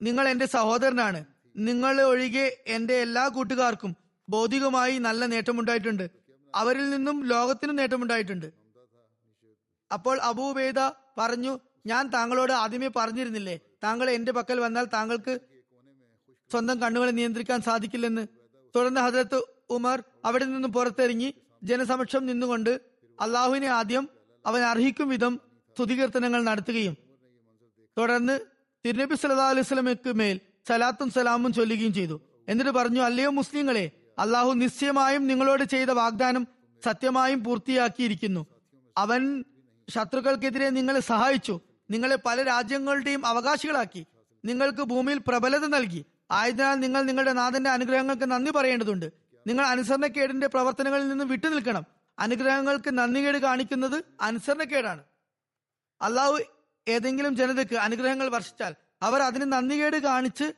നിങ്ങൾ 0.02 0.28
എന്റെ 0.28 0.46
സഹോദരനാണ്. 0.46 1.22
നിങ്ങൾ 1.56 2.02
ഒഴികെ 2.02 2.46
എന്റെ 2.68 2.96
എല്ലാ 3.02 3.24
കൂട്ടുകാർക്കും 3.28 3.96
ഭൗതികമായി 4.28 4.98
നല്ല 4.98 5.26
നേട്ടമുണ്ടായിട്ടുണ്ട്. 5.26 6.06
അവരിൽ 6.56 6.90
നിന്നും 6.90 7.18
ലോകത്തിനും 7.28 7.76
നേട്ടമുണ്ടായിട്ടുണ്ട്. 7.76 8.48
അപ്പോൾ 9.92 10.18
അബൂബേദ 10.22 10.80
പറഞ്ഞു 11.18 11.54
ഞാൻ 11.86 12.04
താങ്കളോട് 12.08 12.54
ആദ്യമേ 12.54 12.90
പറഞ്ഞിരുന്നില്ലേ 12.96 13.56
താങ്കൾ 13.84 14.10
എന്റെ 14.10 14.32
പക്കൽ 14.32 14.60
വന്നാൽ 14.60 14.86
താങ്കൾക്ക് 14.94 15.34
സ്വന്തം 16.52 16.82
കണ്ണുകളെ 16.82 17.12
നിയന്ത്രിക്കാൻ 17.12 17.62
സാധിക്കില്ലെന്ന്. 17.62 18.28
തുടർന്ന് 18.76 19.02
ഹജരത്ത് 19.02 19.44
ഉമർ 19.70 20.04
അവിടെ 20.26 20.46
നിന്ന് 20.46 20.68
പുറത്തിറങ്ങി 20.68 21.34
ജനസമക്ഷം 21.64 22.26
നിന്നുകൊണ്ട് 22.26 22.82
അള്ളാഹുവിനെ 23.22 23.68
ആദ്യം 23.68 24.10
അവൻ 24.46 24.62
അർഹിക്കും 24.62 25.10
വിധം 25.10 25.40
സ്തുതികീർത്തനങ്ങൾ 25.78 26.44
നടത്തുകയും 26.44 26.98
തുടർന്ന് 27.98 28.40
തിരുനബി 28.86 29.16
സല്ലാ 29.16 29.50
അലൈഹി 29.50 29.68
സ്വലമയ്ക്ക് 29.68 30.16
മേൽ 30.16 30.40
സലാത്തും 30.68 31.10
സലാമും 31.10 31.54
ചൊല്ലുകയും 31.54 31.94
ചെയ്തു. 31.94 32.22
എന്നിട്ട് 32.48 32.72
പറഞ്ഞു 32.72 33.02
അല്ലയോ 33.02 33.30
മുസ്ലിങ്ങളെ 33.30 33.92
അള്ളാഹു 34.20 34.52
നിശ്ചയമായും 34.54 35.28
നിങ്ങളോട് 35.28 35.64
ചെയ്ത 35.64 35.90
വാഗ്ദാനം 35.90 36.48
സത്യമായും 36.86 37.44
പൂർത്തിയാക്കിയിരിക്കുന്നു. 37.44 38.46
അവൻ 38.98 39.44
ശത്രുക്കൾക്കെതിരെ 39.90 40.70
നിങ്ങളെ 40.70 41.00
സഹായിച്ചു. 41.00 41.60
നിങ്ങളെ 41.92 42.18
പല 42.26 42.44
രാജ്യങ്ങളുടെയും 42.44 43.26
അവകാശികളാക്കി. 43.26 44.06
നിങ്ങൾക്ക് 44.46 44.84
ഭൂമിയിൽ 44.84 45.20
പ്രബലത 45.28 45.66
നൽകി. 45.66 46.06
ആയതിനാൽ 46.32 46.76
നിങ്ങൾ 46.76 47.02
നിങ്ങളുടെ 47.02 47.34
നാഥന്റെ 47.34 47.70
അനുഗ്രഹങ്ങൾക്ക് 47.70 48.32
നന്ദി 48.32 48.52
പറയേണ്ടതുണ്ട്. 48.52 49.12
നിങ്ങൾ 49.48 49.66
അനുസരണക്കേടിന്റെ 49.66 50.48
പ്രവർത്തനങ്ങളിൽ 50.48 51.10
നിന്ന് 51.10 51.26
വിട്ടുനിൽക്കണം. 51.26 51.86
അനുഗ്രഹങ്ങൾക്ക് 52.20 52.98
നന്ദികേട് 52.98 53.38
കാണിക്കുന്നത് 53.38 54.04
അനുസരണക്കേടാണ്. 54.22 55.04
അള്ളാഹു 56.02 56.40
ഏതെങ്കിലും 56.88 57.36
ജനതയ്ക്ക് 57.36 57.76
അനുഗ്രഹങ്ങൾ 57.76 58.30
വർഷിച്ചാൽ 58.30 58.76
അവർ 59.02 59.22
അതിന് 59.22 59.52
നന്ദികേട് 59.52 59.98
കാണിച്ച് 59.98 60.54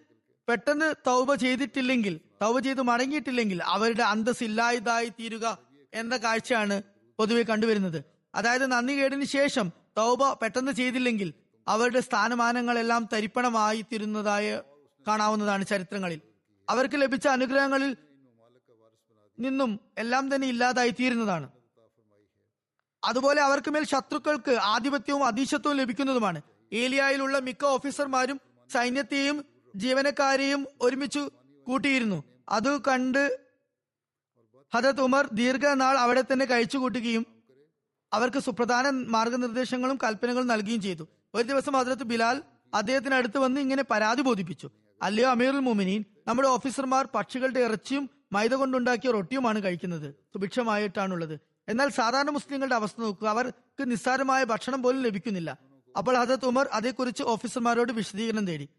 പെട്ടെന്ന് 0.48 0.96
തൗബ 1.08 1.34
ചെയ്തിട്ടില്ലെങ്കിൽ 1.34 2.20
തൗബ 2.42 2.60
ചെയ്ത് 2.60 2.82
മടങ്ങിയിട്ടില്ലെങ്കിൽ 2.82 3.64
അവരുടെ 3.64 4.04
അന്തസ് 4.04 4.44
ഇല്ലായതായി 4.44 5.10
തീരുക 5.10 5.58
എന്ന 5.94 6.18
കാഴ്ചയാണ് 6.18 6.82
പൊതുവെ 7.18 7.44
കണ്ടുവരുന്നത്. 7.44 8.04
അതായത് 8.36 8.72
നന്ദികേടിന് 8.72 9.24
ശേഷം 9.24 9.72
തൗബ 9.98 10.34
പെട്ടെന്ന് 10.34 10.72
ചെയ്തില്ലെങ്കിൽ 10.72 11.34
അവരുടെ 11.68 12.00
സ്ഥാനമാനങ്ങളെല്ലാം 12.00 13.10
തരിപ്പണമായി 13.14 13.82
തീരുന്നതായ 13.82 14.62
കാണാവുന്നതാണ് 15.08 15.66
ചരിത്രങ്ങളിൽ. 15.66 16.22
അവർക്ക് 16.70 17.02
ലഭിച്ച 17.02 17.28
അനുഗ്രഹങ്ങളിൽ 17.28 17.98
നിന്നും 19.40 19.80
എല്ലാം 19.98 20.36
തന്നെ 20.36 20.48
ഇല്ലാതായി 20.48 20.90
തീരുന്നതാണ് 20.90 21.50
അതുപോലെ 23.06 23.42
അവർക്ക് 23.42 23.72
മേൽ 23.72 23.84
ശത്രുക്കൾക്ക് 23.84 24.52
ആധിപത്യവും 24.52 25.24
അതീശത്വവും 25.26 25.78
ലഭിക്കുന്നതുമാണ്. 25.78 26.42
ഏലിയായിലുള്ള 26.74 27.40
മിക്ക 27.40 27.66
ഓഫീസർമാരും 27.66 28.42
സൈന്യത്തെയും 28.74 29.46
ജീവനക്കാരെയും 29.76 30.68
ഒരുമിച്ച് 30.82 31.20
കൂട്ടിയിരുന്നു. 31.68 32.24
അത് 32.50 32.82
കണ്ട് 32.82 33.40
ഹജത് 34.74 35.02
ഉമർ 35.02 35.30
ദീർഘനാൾ 35.34 35.98
അവിടെ 35.98 36.22
തന്നെ 36.22 36.46
കഴിച്ചു 36.46 36.78
കൂട്ടുകയും 36.78 37.26
അവർക്ക് 38.14 38.40
സുപ്രധാന 38.40 38.90
മാർഗനിർദ്ദേശങ്ങളും 38.90 39.98
കൽപ്പനകളും 40.04 40.48
നൽകുകയും 40.48 40.82
ചെയ്തു. 40.82 41.08
ഒരു 41.36 41.48
ദിവസം 41.48 41.74
ഹജരത്ത് 41.74 42.04
ബിലാൽ 42.04 42.44
അദ്ദേഹത്തിന് 42.74 43.14
അടുത്ത് 43.14 43.38
വന്ന് 43.38 43.62
ഇങ്ങനെ 43.62 43.84
പരാതി 43.84 44.22
ബോധിപ്പിച്ചു. 44.22 44.70
അല്ലയോ 45.02 45.30
അമീറുൽ 45.30 45.60
മുമിനീൻ 45.60 46.06
നമ്മുടെ 46.28 46.48
ഓഫീസർമാർ 46.48 47.08
പക്ഷികളുടെ 47.16 47.60
ഇറച്ചിയും 47.60 48.10
മൈദ 48.32 48.54
കൊണ്ടുണ്ടാക്കിയ 48.54 49.12
റൊട്ടിയുമാണ് 49.12 49.64
കഴിക്കുന്നത്. 49.64 50.14
സുഭിക്ഷമായിട്ടാണുള്ളത്. 50.14 51.40
എന്നാൽ 51.70 51.90
സാധാരണ 51.90 52.30
മുസ്ലിങ്ങളുടെ 52.30 52.76
അവസ്ഥ 52.76 53.02
നോക്കുക. 53.02 53.28
അവർക്ക് 53.28 53.92
നിസ്സാരമായ 53.92 54.44
ഭക്ഷണം 54.44 54.84
പോലും 54.84 55.02
ലഭിക്കുന്നില്ല. 55.02 55.58
അപ്പോൾ 55.98 56.18
ഹജത് 56.18 56.46
ഉമർ 56.46 56.70
അതേക്കുറിച്ച് 56.74 57.24
ഓഫീസർമാരോട് 57.24 57.92
വിശദീകരണം 57.92 58.46
തേടി. 58.48 58.70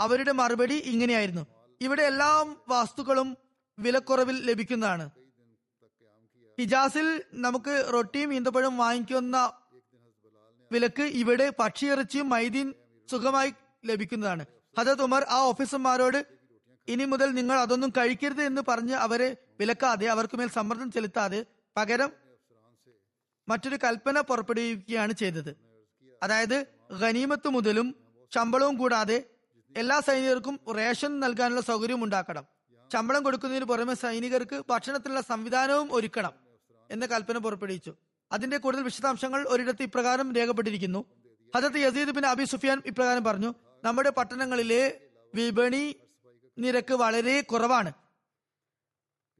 അവരുടെ 0.00 0.32
മറുപടി 0.32 0.74
ഇങ്ങനെയായിരുന്നു. 0.74 1.46
ഇവിടെ 1.80 2.02
എല്ലാ 2.02 2.54
വസ്തുക്കളും 2.68 3.36
വിലക്കുറവിൽ 3.78 4.46
ലഭിക്കുന്നതാണ്. 4.46 5.10
ഹിജാസിൽ 6.58 7.24
നമുക്ക് 7.34 7.90
റൊട്ടിയും 7.94 8.34
ഈന്തപ്പഴം 8.34 8.78
വാങ്ങിക്കുന്ന 8.78 9.52
വിലക്ക് 10.72 11.02
ഇവിടെ 11.02 11.52
പക്ഷിയിറച്ചിയും 11.58 12.28
മൈദീൻ 12.28 12.74
സുഖമായി 13.10 13.52
ലഭിക്കുന്നതാണ്. 13.84 14.46
ഹജത് 14.78 15.02
ഉമർ 15.02 15.26
ആ 15.30 15.38
ഓഫീസർമാരോട് 15.38 16.26
ഇനി 16.88 17.04
മുതൽ 17.04 17.30
നിങ്ങൾ 17.30 17.56
അതൊന്നും 17.58 17.90
കഴിക്കരുത് 17.90 18.42
എന്ന് 18.42 18.62
പറഞ്ഞ് 18.68 18.94
അവരെ 18.94 19.36
വിലക്കാതെ 19.60 20.06
അവർക്ക് 20.06 20.36
മേൽ 20.36 20.48
സമ്മർദ്ദം 20.48 20.92
ചെലുത്താതെ 20.92 21.46
പകരം 21.76 22.12
മറ്റൊരു 23.48 23.78
കൽപ്പന 23.84 24.20
പുറപ്പെടുവിക്കുകയാണ് 24.20 25.12
ചെയ്തത്. 25.12 25.56
അതായത് 26.22 26.66
ഖനീമത്ത് 27.02 27.48
മുതലും 27.48 27.94
ശമ്പളവും 28.34 28.76
കൂടാതെ 28.76 29.30
എല്ലാ 29.76 30.00
സൈനികർക്കും 30.00 30.60
റേഷൻ 30.76 31.20
നൽകാനുള്ള 31.20 31.60
സൗകര്യം 31.60 32.04
ഉണ്ടാക്കണം. 32.04 32.44
ശമ്പളം 32.92 33.22
കൊടുക്കുന്നതിന് 33.22 33.64
പുറമെ 33.64 33.94
സൈനികർക്ക് 33.94 34.64
ഭക്ഷണത്തിനുള്ള 34.70 35.20
സംവിധാനവും 35.20 35.88
ഒരുക്കണം 35.92 36.32
എന്ന 36.90 37.06
കൽപ്പന 37.06 37.38
പുറപ്പെടുവിച്ചു. 37.38 37.94
അതിന്റെ 38.32 38.56
കൂടുതൽ 38.56 38.82
വിശദാംശങ്ങൾ 38.82 39.44
ഒരിടത്ത് 39.48 39.82
ഇപ്രകാരം 39.82 40.34
രേഖപ്പെട്ടിരിക്കുന്നു. 40.34 41.04
ഹജത് 41.56 41.78
യസീദ് 41.86 42.10
ബിൻ 42.10 42.26
അബി 42.26 42.44
സുഫിയാൻ 42.44 42.82
ഇപ്രകാരം 42.86 43.24
പറഞ്ഞു 43.24 43.54
നമ്മുടെ 43.84 44.10
പട്ടണങ്ങളിലെ 44.10 45.00
വിപണി 45.34 45.96
നിരക്ക് 46.58 46.94
വളരെ 46.94 47.40
കുറവാണ്. 47.40 47.92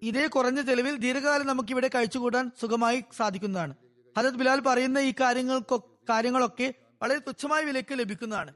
ഇതേ 0.03 0.27
കുറഞ്ഞ 0.27 0.61
ചെലവിൽ 0.61 0.97
ദീർഘകാലം 0.97 1.47
നമുക്ക് 1.47 1.69
ഇവിടെ 1.71 1.91
കഴിച്ചുകൂടാൻ 1.95 2.51
സുഖമായി 2.61 3.05
സാധിക്കുന്നതാണ്. 3.17 3.75
ഹജത് 4.19 4.35
ബിലാൽ 4.35 4.61
പറയുന്ന 4.61 4.99
ഈ 4.99 5.15
കാര്യങ്ങൾക്കൊ 5.21 5.97
കാര്യങ്ങളൊക്കെ 6.11 6.75
വളരെ 7.03 7.19
തുച്ഛമായ 7.19 7.65
വിലയ്ക്ക് 7.65 7.99
ലഭിക്കുന്നതാണ്. 7.99 8.55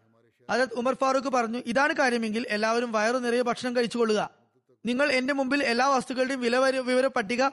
ഹജത് 0.50 0.74
ഉമർ 0.74 0.94
ഫാറൂഖ് 0.94 1.28
പറഞ്ഞു 1.28 1.62
ഇതാണ് 1.66 1.92
കാര്യമെങ്കിൽ 1.92 2.46
എല്ലാവരും 2.48 2.92
വയറു 2.92 3.18
നിറയെ 3.18 3.42
ഭക്ഷണം 3.42 3.76
കഴിച്ചുകൊള്ളുക. 3.76 4.30
നിങ്ങൾ 4.86 5.12
എന്റെ 5.12 5.34
മുമ്പിൽ 5.34 5.62
എല്ലാ 5.62 5.88
വസ്തുക്കളുടെയും 5.88 6.40
വില 6.40 6.56
വര- 6.56 6.82
വിവര 6.82 7.06
പട്ടിക 7.06 7.48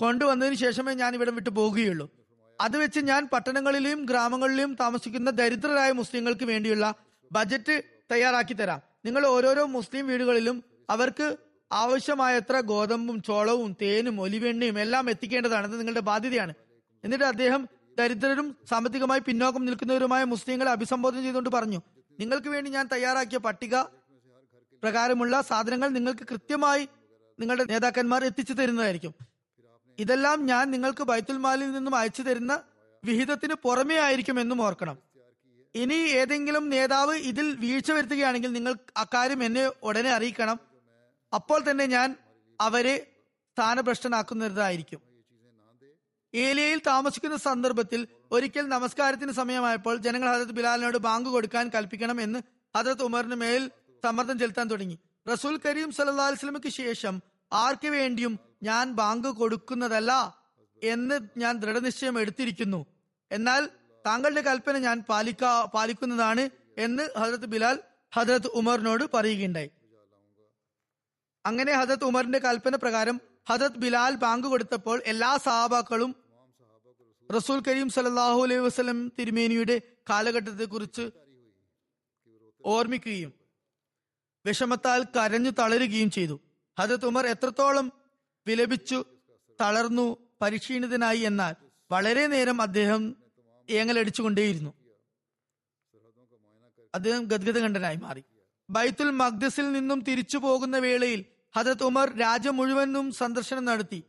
കൊണ്ടുവന്നതിന് 0.00 0.54
ശേഷമേ 0.54 0.94
ഞാൻ 0.94 1.14
ഇവിടെ 1.14 1.30
വിട്ടു 1.30 1.50
പോകുകയുള്ളൂ. 1.50 2.23
അത് 2.60 2.76
വെച്ച് 2.76 3.00
ഞാൻ 3.00 3.28
പട്ടണങ്ങളിലെയും 3.32 4.04
ഗ്രാമങ്ങളിലെയും 4.04 4.76
താമസിക്കുന്ന 4.80 5.30
ദരിദ്രരായ 5.30 5.92
മുസ്ലിങ്ങൾക്ക് 5.92 6.44
വേണ്ടിയുള്ള 6.44 6.94
ബജറ്റ് 7.32 7.82
തയ്യാറാക്കി 8.12 8.54
തരാം. 8.54 8.80
നിങ്ങൾ 9.04 9.26
ഓരോരോ 9.26 9.64
മുസ്ലിം 9.66 10.06
വീടുകളിലും 10.06 10.64
അവർക്ക് 10.90 11.36
ആവശ്യമായത്ര 11.72 12.60
ഗോതമ്പും 12.60 13.22
ചോളവും 13.22 13.76
തേനും 13.82 14.20
ഒലിവെണ്ണയും 14.20 14.78
എല്ലാം 14.78 15.10
എത്തിക്കേണ്ടതാണെന്ന് 15.10 15.78
നിങ്ങളുടെ 15.78 16.00
ബാധ്യതയാണ്. 16.00 16.54
എന്നിട്ട് 17.04 17.24
അദ്ദേഹം 17.24 17.68
ദരിദ്രരും 17.98 18.56
സാമ്പത്തികമായി 18.70 19.20
പിന്നോക്കം 19.20 19.64
നിൽക്കുന്നവരുമായ 19.64 20.24
മുസ്ലിങ്ങളെ 20.24 20.70
അഭിസംബോധന 20.70 21.22
ചെയ്തുകൊണ്ട് 21.22 21.50
പറഞ്ഞു 21.50 21.80
നിങ്ങൾക്ക് 22.20 22.48
വേണ്ടി 22.48 22.70
ഞാൻ 22.70 22.88
തയ്യാറാക്കിയ 22.92 23.38
പട്ടിക 23.38 23.76
പ്രകാരമുള്ള 24.82 25.40
സാധനങ്ങൾ 25.40 25.88
നിങ്ങൾക്ക് 25.88 26.24
കൃത്യമായി 26.28 26.88
നിങ്ങളുടെ 27.40 27.64
നേതാക്കന്മാർ 27.64 28.24
എത്തിച്ചു 28.24 28.52
തരുന്നതായിരിക്കും. 28.52 29.14
ഇതെല്ലാം 29.98 30.46
ഞാൻ 30.46 30.70
നിങ്ങൾക്ക് 30.70 31.02
ബൈത്തുൽ 31.02 31.36
മാലിൽ 31.36 31.72
നിന്നും 31.72 31.94
അയച്ചു 31.94 32.22
തരുന്ന 32.22 32.62
വിഹിതത്തിന് 33.04 33.54
പുറമേ 33.54 33.96
ആയിരിക്കും 33.96 34.40
എന്നും 34.40 34.62
ഓർക്കണം. 34.62 34.98
ഇനി 35.74 35.94
ഏതെങ്കിലും 35.94 36.68
നേതാവ് 36.68 37.14
ഇതിൽ 37.14 37.56
വീഴ്ച 37.56 37.92
വരുത്തുകയാണെങ്കിൽ 37.92 38.52
നിങ്ങൾ 38.52 38.74
അക്കാര്യം 38.96 39.44
എന്നെ 39.44 39.70
ഉടനെ 39.82 40.10
അറിയിക്കണം. 40.10 40.60
അപ്പോൾ 41.34 41.70
തന്നെ 41.70 41.86
ഞാൻ 41.86 42.16
അവരെ 42.60 43.06
സ്ഥാനഭ്രഷ്ടനാക്കുന്നതായിരിക്കും. 43.52 45.00
ഏലിയയിൽ 46.34 46.80
താമസിക്കുന്ന 46.86 47.36
സന്ദർഭത്തിൽ 47.36 48.08
ഒരിക്കൽ 48.32 48.68
നമസ്കാരത്തിന് 48.68 49.32
സമയമായപ്പോൾ 49.32 49.96
ജനങ്ങൾ 49.96 50.34
ഹജരത് 50.34 50.52
ബിലാലിനോട് 50.52 50.98
ബാങ്ക് 50.98 51.28
കൊടുക്കാൻ 51.28 51.68
കൽപ്പിക്കണം 51.68 52.20
എന്ന് 52.20 52.38
ഹജരത് 52.76 53.02
ഉമറിന് 53.02 53.34
മേൽ 53.34 53.70
സമ്മർദ്ദം 54.04 54.38
ചെലുത്താൻ 54.38 54.68
തുടങ്ങി. 54.68 54.98
റസൂൽ 55.32 55.60
കരീം 55.66 55.92
സല്ലാ 55.92 56.28
വസ്ലമയ്ക്ക് 56.28 56.68
ശേഷം 56.68 57.33
ആർക്ക് 57.54 57.88
വേണ്ടിയും 57.88 58.38
ഞാൻ 58.62 58.92
ബാങ്ക് 58.92 59.28
കൊടുക്കുന്നതല്ല 59.28 60.12
എന്ന് 60.82 61.16
ഞാൻ 61.36 61.58
ദൃഢനിശ്ചയം 61.58 62.18
എടുത്തിരിക്കുന്നു. 62.18 62.86
എന്നാൽ 63.30 63.70
താങ്കളുടെ 64.06 64.40
കൽപ്പന 64.40 64.78
ഞാൻ 64.78 65.04
പാലിക്കാ 65.08 65.64
പാലിക്കുന്നതാണ് 65.74 66.50
എന്ന് 66.78 67.08
ഹജരത് 67.18 67.46
ബിലാൽ 67.46 67.78
ഹജരത് 68.14 68.46
ഉമറിനോട് 68.46 69.04
പറയുകയുണ്ടായി. 69.14 69.70
അങ്ങനെ 71.46 71.72
ഹജരത് 71.72 72.04
ഉമറിന്റെ 72.04 72.38
കൽപ്പന 72.38 72.76
പ്രകാരം 72.76 73.20
ഹജരത് 73.48 73.78
ബിലാൽ 73.78 74.14
ബാങ്ക് 74.14 74.46
കൊടുത്തപ്പോൾ 74.46 75.02
എല്ലാ 75.06 75.36
സഹാബാക്കളും 75.36 76.14
റസൂൽ 77.36 77.62
കരീം 77.68 77.88
സലാഹു 77.88 78.40
അലൈഹി 78.42 78.60
വസ്ലം 78.60 79.12
തിരുമേനിയുടെ 79.18 79.80
കാലഘട്ടത്തെ 80.10 80.64
കുറിച്ച് 80.64 81.10
ഓർമ്മിക്കുകയും 82.64 83.32
വിഷമത്താൽ 84.46 85.04
കരഞ്ഞു 85.16 85.50
തളരുകയും 85.50 86.10
ചെയ്തു. 86.10 86.40
ഹജരത് 86.78 87.06
ഉമർ 87.06 87.26
എത്രത്തോളം 87.26 87.92
വിലപിച്ചു 88.46 89.04
തളർന്നു 89.60 90.16
പരിക്ഷീണിതനായി 90.42 91.20
എന്നാൽ 91.20 91.54
വളരെ 91.90 92.26
നേരം 92.26 92.62
അദ്ദേഹം 92.62 93.16
ഏങ്ങലടിച്ചുകൊണ്ടേയിരുന്നു 93.70 94.74
അദ്ദേഹം 96.94 97.24
ഗദ്ഗതകണ്ഠനായി 97.24 97.96
മാറി. 97.96 98.24
ബൈത്തുൽ 98.70 99.10
മഖ്ദസിൽ 99.10 99.72
നിന്നും 99.72 100.00
തിരിച്ചു 100.00 100.38
പോകുന്ന 100.38 100.78
വേളയിൽ 100.78 101.24
ഹജത് 101.56 101.84
ഉമർ 101.84 102.16
രാജ്യം 102.16 102.56
മുഴുവനും 102.56 103.12
സന്ദർശനം 103.12 103.64
നടത്തി. 103.64 104.02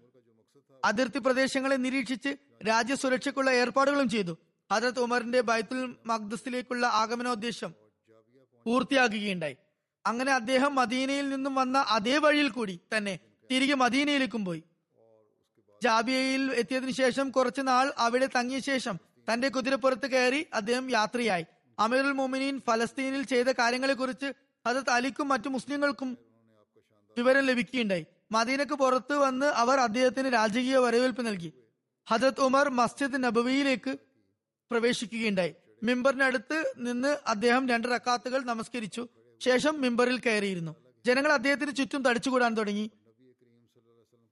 അതിർത്തി 0.85 1.17
പ്രദേശങ്ങളെ 1.17 1.75
നിരീക്ഷിച്ച് 1.75 2.37
രാജ്യസുരക്ഷയ്ക്കുള്ള 2.67 3.51
ഏർപ്പാടുകളും 3.51 4.09
ചെയ്തു. 4.09 4.37
ഹജത് 4.71 4.99
ഉമറിന്റെ 4.99 5.41
ബൈത്തുൽ 5.41 5.95
മഖ്ദസിലേക്കുള്ള 6.05 6.85
ആഗമനോദ്ദേശം 6.87 7.73
പൂർത്തിയാക്കുകയുണ്ടായി 8.65 9.57
അങ്ങനെ 10.05 10.31
അദ്ദേഹം 10.31 10.75
മദീനയിൽ 10.75 11.29
നിന്നും 11.29 11.55
വന്ന 11.55 11.77
അതേ 11.77 12.17
വഴിയിൽ 12.17 12.49
കൂടി 12.49 12.79
തന്നെ 12.97 13.19
തിരികെ 13.51 13.73
മദീനയിലേക്കും 13.73 14.45
പോയി. 14.45 14.63
ജാബിയയിൽ 15.83 16.51
എത്തിയതിനു 16.51 16.91
ശേഷം 16.91 17.29
കുറച്ചു 17.29 17.61
നാൾ 17.61 17.93
അവിടെ 17.97 18.29
തങ്ങിയ 18.35 18.59
ശേഷം 18.59 18.99
തന്റെ 19.33 19.49
കുതിരപ്പുറത്ത് 19.49 20.07
കയറി 20.11 20.45
അദ്ദേഹം 20.53 20.91
യാത്രയായി. 20.91 21.45
അമീറുൽ 21.79 22.11
മോമിനീൻ 22.11 22.61
ഫലസ്തീനിൽ 22.67 23.23
ചെയ്ത 23.23 23.45
കാര്യങ്ങളെക്കുറിച്ച് 23.45 24.33
ഹജത് 24.67 24.89
അലിക്കും 24.89 25.27
മറ്റു 25.27 25.49
മുസ്ലിങ്ങൾക്കും 25.49 26.17
വിവരം 27.17 27.45
ലഭിക്കുകയുണ്ടായി. 27.45 28.05
മദീനക്ക് 28.31 28.73
പുറത്ത് 28.73 29.15
വന്ന് 29.15 29.45
അവർ 29.45 29.79
അദ്ദേഹത്തിന് 29.79 30.33
രാജകീയ 30.33 30.77
വരവേൽപ്പ് 30.77 31.25
നൽകി. 31.25 31.53
ഹജത് 32.09 32.41
ഉമർ 32.41 32.69
മസ്ജിദ് 32.69 33.23
നബവിയിലേക്ക് 33.23 33.97
പ്രവേശിക്കുകയുണ്ടായി. 34.71 35.53
മിമ്പറിനടുത്ത് 35.83 36.73
നിന്ന് 36.77 37.17
അദ്ദേഹം 37.27 37.69
രണ്ട് 37.69 37.87
റക്കാത്തുകൾ 37.87 38.43
നമസ്കരിച്ചു. 38.43 39.07
ശേഷം 39.39 39.81
മിമ്പറിൽ 39.81 40.19
കയറിയിരുന്നു. 40.19 40.75
ജനങ്ങൾ 41.05 41.31
അദ്ദേഹത്തിന് 41.31 41.75
ചുറ്റും 41.75 42.03
തടിച്ചുകൂടാൻ 42.03 42.53
തുടങ്ങി. 42.53 42.91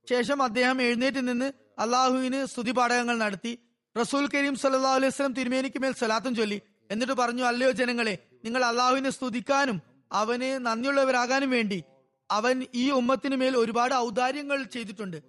ശേഷം 0.10 0.44
അദ്ദേഹം 0.44 0.82
എഴുന്നേറ്റ് 0.82 1.28
നിന്ന് 1.28 1.52
അള്ളാഹുവിന് 1.80 2.46
സ്തുതിപാഠകങ്ങൾ 2.46 3.18
നടത്തി. 3.18 3.60
റസൂൽ 4.02 4.28
കരീം 4.28 4.56
സല്ലാ 4.56 4.94
അലൈഹി 4.94 5.08
വസ്ലം 5.08 5.34
തിരുമേനിക്ക് 5.34 5.82
മേൽ 5.82 5.92
സലാത്തും 5.92 6.36
ചൊല്ലി. 6.36 6.62
എന്നിട്ട് 6.92 7.14
പറഞ്ഞു 7.14 7.44
അല്ലയോ 7.44 7.72
ജനങ്ങളെ 7.72 8.18
നിങ്ങൾ 8.44 8.66
അള്ളാഹുവിനെ 8.66 9.10
സ്തുതിക്കാനും 9.10 9.82
അവന് 10.12 10.66
നന്ദിയുള്ളവരാകാനും 10.66 11.50
വേണ്ടി 11.50 11.84
അവൻ 12.32 12.66
ഈ 12.76 12.92
ഉമ്മത്തിന് 12.92 13.36
മേൽ 13.36 13.58
ഒരുപാട് 13.58 13.94
ഔദാര്യങ്ങൾ 13.94 14.64
ചെയ്തിട്ടുണ്ട്. 14.64 15.24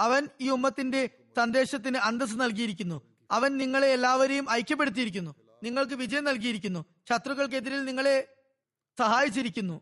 അവൻ 0.00 0.28
ഈ 0.40 0.50
ഉമ്മത്തിന്റെ 0.50 1.10
സന്ദേശത്തിന് 1.36 1.96
അന്തസ് 1.96 2.40
നൽകിയിരിക്കുന്നു. 2.40 3.02
അവൻ 3.30 3.56
നിങ്ങളെ 3.56 3.88
എല്ലാവരെയും 3.88 4.50
ഐക്യപ്പെടുത്തിയിരിക്കുന്നു. 4.50 5.34
നിങ്ങൾക്ക് 5.62 5.94
വിജയം 5.94 6.24
നൽകിയിരിക്കുന്നു. 6.24 6.84
ശത്രുക്കൾക്കെതിരിൽ 7.10 7.84
നിങ്ങളെ 7.84 8.33
സഹായിച്ചിരിക്കുന്നു. 8.98 9.80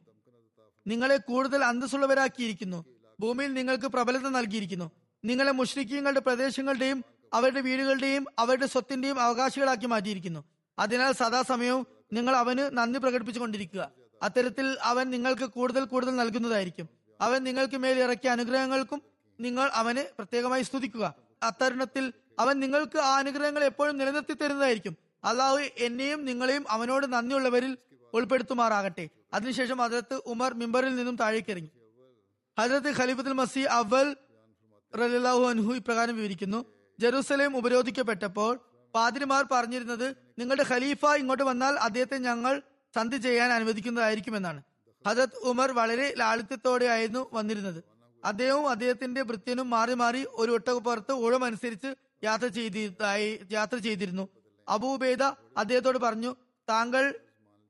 നിങ്ങളെ 0.86 1.16
കൂടുതൽ 1.16 1.64
അന്തസ്സുള്ളവരാക്കിയിരിക്കുന്നു. 1.64 2.84
ഭൂമിയിൽ 3.20 3.52
നിങ്ങൾക്ക് 3.52 3.84
പ്രബലത 3.84 4.28
നൽകിയിരിക്കുന്നു. 4.28 4.90
നിങ്ങളെ 5.24 5.52
മുഷ്രിഖീങ്ങളുടെ 5.52 6.20
പ്രദേശങ്ങളുടെയും 6.20 7.04
അവരുടെ 7.34 7.60
വീടുകളുടെയും 7.60 8.26
അവരുടെ 8.38 8.66
സ്വത്തിന്റെയും 8.66 9.20
അവകാശികളാക്കി 9.20 9.86
മാറ്റിയിരിക്കുന്നു. 9.86 10.44
അതിനാൽ 10.78 11.12
സദാസമയവും 11.12 11.86
നിങ്ങൾ 12.12 12.36
അവന് 12.36 12.78
നന്ദി 12.78 12.98
പ്രകടിപ്പിച്ചുകൊണ്ടിരിക്കുക. 12.98 13.90
അത്തരത്തിൽ 14.22 14.76
അവൻ 14.82 15.10
നിങ്ങൾക്ക് 15.10 15.42
കൂടുതൽ 15.42 15.84
കൂടുതൽ 15.84 16.16
നൽകുന്നതായിരിക്കും. 16.16 16.88
അവൻ 17.20 17.44
നിങ്ങൾക്ക് 17.44 17.76
മേൽ 17.76 17.98
ഇറക്കിയ 17.98 18.30
അനുഗ്രഹങ്ങൾക്കും 18.30 19.02
നിങ്ങൾ 19.40 19.70
അവനെ 19.72 20.02
പ്രത്യേകമായി 20.02 20.62
സ്തുതിക്കുക. 20.62 21.14
അത്തരുണത്തിൽ 21.42 22.12
അവൻ 22.38 22.60
നിങ്ങൾക്ക് 22.60 22.98
ആ 22.98 23.18
അനുഗ്രഹങ്ങൾ 23.18 23.64
എപ്പോഴും 23.64 23.98
നിലനിർത്തി 23.98 24.32
തരുന്നതായിരിക്കും. 24.32 24.96
അള്ളാഹു 25.24 25.58
എന്നെയും 25.78 26.24
നിങ്ങളെയും 26.24 26.64
അവനോട് 26.70 27.12
നന്ദിയുള്ളവരിൽ 27.12 27.78
ഉൾപ്പെടുത്തുമാറാകട്ടെ 28.14 29.08
അതിനുശേഷം 29.34 29.78
ഹജരത്ത് 29.78 30.14
ഉമർ 30.26 30.54
മിമ്പറിൽ 30.54 30.96
നിന്നും 30.96 31.16
താഴേക്കിറങ്ങി. 31.16 31.70
ഹജരത്ത് 32.58 32.98
ഖലീഫത്തുൽ 32.98 33.32
മസി 33.32 33.60
അവൽ 33.60 34.16
റലിലാഹു 35.00 35.44
അൻഹു 35.44 35.72
ഇപ്രകാരം 35.72 36.16
വിവരിക്കുന്നു 36.16 36.64
ജെറൂസലേം 36.98 37.56
ഉപരോധിക്കപ്പെട്ടപ്പോൾ 37.56 38.60
പാതിരിമാർ 38.94 39.44
പറഞ്ഞിരുന്നത് 39.52 40.16
നിങ്ങളുടെ 40.38 40.64
ഖലീഫ 40.70 41.06
ഇങ്ങോട്ട് 41.06 41.42
വന്നാൽ 41.42 41.74
അദ്ദേഹത്തെ 41.74 42.18
ഞങ്ങൾ 42.18 42.62
സന്ധി 42.96 43.16
ചെയ്യാൻ 43.16 43.52
അനുവദിക്കുന്നതായിരിക്കുമെന്നാണ്. 43.52 44.62
ഹജത് 45.06 45.38
ഉമർ 45.42 45.72
വളരെ 45.72 46.14
ലാളിത്യത്തോടെയായിരുന്നു 46.18 47.30
വന്നിരുന്നത്. 47.32 47.84
അദ്ദേഹവും 48.24 48.68
അദ്ദേഹത്തിന്റെ 48.70 49.22
വൃത്തിയനും 49.22 49.70
മാറി 49.70 49.94
മാറി 49.94 50.26
ഒരു 50.32 50.52
ഒട്ടകപ്പുറത്ത് 50.52 51.12
ഊഴമനുസരിച്ച് 51.12 51.94
യാത്ര 52.24 52.46
ചെയ്തതായി 52.46 53.40
യാത്ര 53.52 53.76
ചെയ്തിരുന്നു. 53.76 54.28
അബൂബേദ 54.68 55.22
അദ്ദേഹത്തോട് 55.56 55.98
പറഞ്ഞു 55.98 56.36
താങ്കൾ 56.68 57.14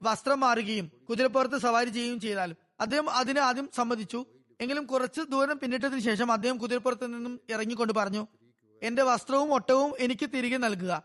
വസ്ത്രം 0.02 0.40
മാറുകയും 0.40 0.86
കുതിരപ്പുറത്ത് 1.08 1.58
സവാരി 1.58 1.90
ചെയ്യുകയും 1.90 2.20
ചെയ്താലും 2.20 2.56
അദ്ദേഹം 2.80 3.10
അതിന് 3.10 3.38
ആദ്യം 3.38 3.68
സമ്മതിച്ചു. 3.74 4.26
എങ്കിലും 4.60 4.86
കുറച്ച് 4.86 5.20
ദൂരം 5.20 5.58
പിന്നിട്ടതിന് 5.58 6.00
ശേഷം 6.00 6.32
അദ്ദേഹം 6.32 6.58
കുതിരപ്പുറത്ത് 6.58 7.14
നിന്നും 7.14 7.40
ഇറങ്ങിക്കൊണ്ട് 7.50 7.92
പറഞ്ഞു 7.92 8.26
എന്റെ 8.82 9.02
വസ്ത്രവും 9.02 9.54
ഒട്ടവും 9.54 9.92
എനിക്ക് 9.98 10.26
തിരികെ 10.30 10.56
നൽകുക. 10.56 11.02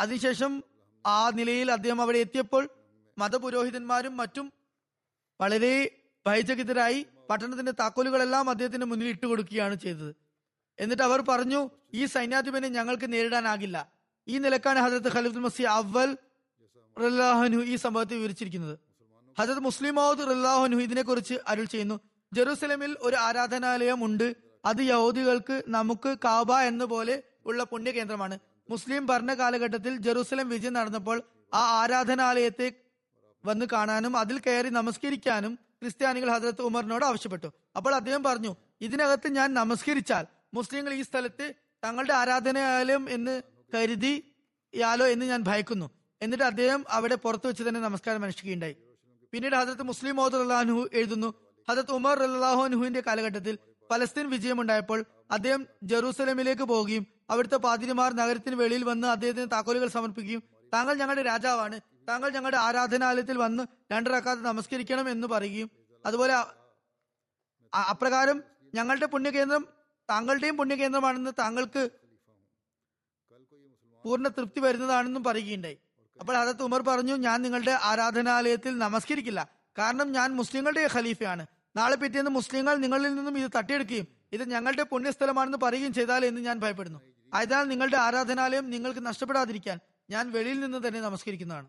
അതിനുശേഷം 0.00 0.62
ആ 1.06 1.30
നിലയിൽ 1.30 1.72
അദ്ദേഹം 1.72 2.02
അവിടെ 2.02 2.18
എത്തിയപ്പോൾ 2.18 2.68
മതപുരോഹിതന്മാരും 3.18 4.16
മറ്റും 4.16 4.52
വളരെ 5.40 5.90
ഭയചകിതരായി 6.26 7.06
പട്ടണത്തിന്റെ 7.30 7.72
താക്കോലുകളെല്ലാം 7.72 8.50
അദ്ദേഹത്തിന്റെ 8.50 8.86
മുന്നിൽ 8.86 9.08
ഇട്ടുകൊടുക്കുകയാണ് 9.08 9.74
ചെയ്തത്. 9.74 10.14
എന്നിട്ട് 10.80 11.02
അവർ 11.02 11.20
പറഞ്ഞു 11.20 11.70
ഈ 11.94 12.04
സൈന്യാധിപനെ 12.04 12.68
ഞങ്ങൾക്ക് 12.68 13.12
നേരിടാനാകില്ല. 13.12 13.92
ഈ 14.28 14.38
നിലക്കാണ് 14.38 14.78
ഹജരത്ത് 14.78 15.12
ഖലീഫുൽ 15.16 15.38
മസി 15.38 15.62
അവൽ 15.62 16.16
റല്ലാഹുനു 17.02 17.58
ഈ 17.72 17.76
സംഭവത്തെ 17.76 18.14
വിവരിച്ചിരിക്കുന്നത്. 18.16 18.78
ഹജത് 19.38 19.58
മുസ്ലിം 19.58 19.94
മൗദ് 19.94 20.22
ഇതിനെ 20.22 20.82
ഇതിനെക്കുറിച്ച് 20.84 21.34
അരുൾ 21.48 21.64
ചെയ്യുന്നു. 21.64 21.96
ജെറൂസലമിൽ 22.32 22.96
ഒരു 23.00 23.16
ആരാധനാലയം 23.16 24.04
ഉണ്ട്. 24.04 24.36
അത് 24.64 24.80
യഹൂദികൾക്ക് 24.82 25.62
നമുക്ക് 25.68 26.18
കാബ 26.24 26.52
എന്ന 26.70 26.84
പോലെ 26.84 27.22
ഉള്ള 27.46 27.64
പുണ്യകേന്ദ്രമാണ്. 27.64 28.38
മുസ്ലിം 28.70 29.06
ഭരണ 29.06 29.34
കാലഘട്ടത്തിൽ 29.34 29.96
ജെറൂസലം 29.96 30.48
വിജയം 30.48 30.72
നടന്നപ്പോൾ 30.72 31.22
ആ 31.54 31.62
ആരാധനാലയത്തെ 31.82 32.68
വന്ന് 33.44 33.66
കാണാനും 33.72 34.16
അതിൽ 34.16 34.38
കയറി 34.38 34.68
നമസ്കരിക്കാനും 34.68 35.52
ക്രിസ്ത്യാനികൾ 35.80 36.28
ഹജരത്ത് 36.30 36.62
ഉമറിനോട് 36.62 37.04
ആവശ്യപ്പെട്ടു. 37.04 37.48
അപ്പോൾ 37.76 37.94
അദ്ദേഹം 37.94 38.22
പറഞ്ഞു 38.24 38.52
ഇതിനകത്ത് 38.80 39.28
ഞാൻ 39.28 39.54
നമസ്കരിച്ചാൽ 39.54 40.24
മുസ്ലിങ്ങൾ 40.54 40.92
ഈ 40.92 41.02
സ്ഥലത്ത് 41.02 41.54
തങ്ങളുടെ 41.84 42.12
ആരാധനാലയം 42.12 43.10
എന്ന് 43.10 43.42
കരുതി 43.74 44.14
യാലോ 44.74 45.06
എന്ന് 45.06 45.26
ഞാൻ 45.26 45.42
ഭയക്കുന്നു. 45.42 45.86
എന്നിട്ട് 46.22 46.44
അദ്ദേഹം 46.44 46.84
അവിടെ 46.88 47.14
പുറത്തു 47.14 47.46
വെച്ച് 47.48 47.64
തന്നെ 47.68 47.80
നമസ്കാരം 47.80 48.24
അനുഷ്ഠിക്കുകയുണ്ടായി. 48.24 48.76
പിന്നീട് 49.32 49.56
ഹജരത്ത് 49.56 49.82
മുസ്ലിം 49.82 50.16
മോദ് 50.16 50.36
അള്ളാഹു 50.36 50.88
എഴുതുന്നു 50.92 51.28
ഹജരത്ത് 51.68 51.92
ഉമർ 51.92 52.18
അള്ളാഹുനുഹുവിന്റെ 52.22 53.00
കാലഘട്ടത്തിൽ 53.06 53.58
പലസ്തീൻ 53.90 54.26
വിജയമുണ്ടായപ്പോൾ 54.30 55.04
അദ്ദേഹം 55.30 55.66
ജെറൂസലമിലേക്ക് 55.82 56.62
പോവുകയും 56.62 57.06
അവിടുത്തെ 57.30 57.56
പാതിരിമാർ 57.56 58.10
നഗരത്തിന് 58.12 58.56
വെളിയിൽ 58.56 58.84
വന്ന് 58.84 59.06
അദ്ദേഹത്തിന് 59.08 59.48
താക്കോലുകൾ 59.52 59.88
സമർപ്പിക്കുകയും 59.88 60.42
താങ്കൾ 60.72 60.94
ഞങ്ങളുടെ 60.94 61.22
രാജാവാണ് 61.22 61.76
താങ്കൾ 62.08 62.28
ഞങ്ങളുടെ 62.30 62.56
ആരാധനാലയത്തിൽ 62.56 63.36
വന്ന് 63.36 63.62
രണ്ട് 63.92 64.10
നമസ്കരിക്കണം 64.42 65.10
എന്ന് 65.10 65.26
പറയുകയും 65.26 65.70
അതുപോലെ 66.04 66.34
അപ്രകാരം 67.72 68.42
ഞങ്ങളുടെ 68.74 69.06
പുണ്യകേന്ദ്രം 69.06 69.64
താങ്കളുടെയും 70.10 70.56
പുണ്യകേന്ദ്രമാണെന്ന് 70.56 71.32
താങ്കൾക്ക് 71.38 71.82
പൂർണ 74.04 74.28
തൃപ്തി 74.28 74.60
വരുന്നതാണെന്നും 74.60 75.24
പറയുകയുണ്ടായി. 75.24 75.78
അപ്പോൾ 76.20 76.36
അതത് 76.36 76.62
ഉമർ 76.62 76.82
പറഞ്ഞു 76.82 77.16
ഞാൻ 77.16 77.42
നിങ്ങളുടെ 77.42 77.78
ആരാധനാലയത്തിൽ 77.82 78.78
നമസ്കരിക്കില്ല. 78.78 79.48
കാരണം 79.78 80.12
ഞാൻ 80.12 80.36
മുസ്ലിങ്ങളുടെ 80.36 80.88
ഖലീഫയാണ്. 80.92 81.46
നാളെ 81.76 81.96
പിറ്റേന്ന് 81.96 82.30
മുസ്ലിങ്ങൾ 82.30 82.76
നിങ്ങളിൽ 82.76 83.14
നിന്നും 83.14 83.38
ഇത് 83.38 83.50
തട്ടിയെടുക്കുകയും 83.56 84.06
ഇത് 84.32 84.50
ഞങ്ങളുടെ 84.50 84.82
പുണ്യസ്ഥലമാണെന്ന് 84.82 85.58
പറയുകയും 85.58 85.92
ചെയ്താൽ 85.92 86.24
എന്ന് 86.24 86.40
ഞാൻ 86.40 86.58
ഭയപ്പെടുന്നു. 86.58 87.00
അതിനാൽ 87.34 87.64
നിങ്ങളുടെ 87.64 87.96
ആരാധനാലയം 87.96 88.70
നിങ്ങൾക്ക് 88.70 89.06
നഷ്ടപ്പെടാതിരിക്കാൻ 89.06 89.80
ഞാൻ 90.10 90.32
വെളിയിൽ 90.32 90.60
നിന്ന് 90.60 90.88
തന്നെ 90.88 91.00
നമസ്കരിക്കുന്നതാണ്. 91.00 91.68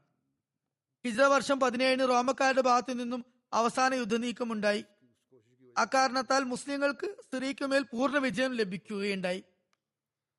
ഹിജ 1.05 1.21
വർഷം 1.21 1.59
പതിനേഴിന് 1.59 2.09
റോമക്കാരുടെ 2.09 2.61
ഭാഗത്തു 2.61 2.93
നിന്നും 2.93 3.25
അവസാന 3.53 3.93
യുദ്ധനീക്കമുണ്ടായി. 3.93 4.85
അക്കാരണത്താൽ 5.77 6.43
മുസ്ലിങ്ങൾക്ക് 6.43 7.07
സ്ത്രീക്കുമേൽ 7.07 7.83
പൂർണ 7.83 8.17
വിജയം 8.17 8.53
ലഭിക്കുകയുണ്ടായി. 8.53 9.43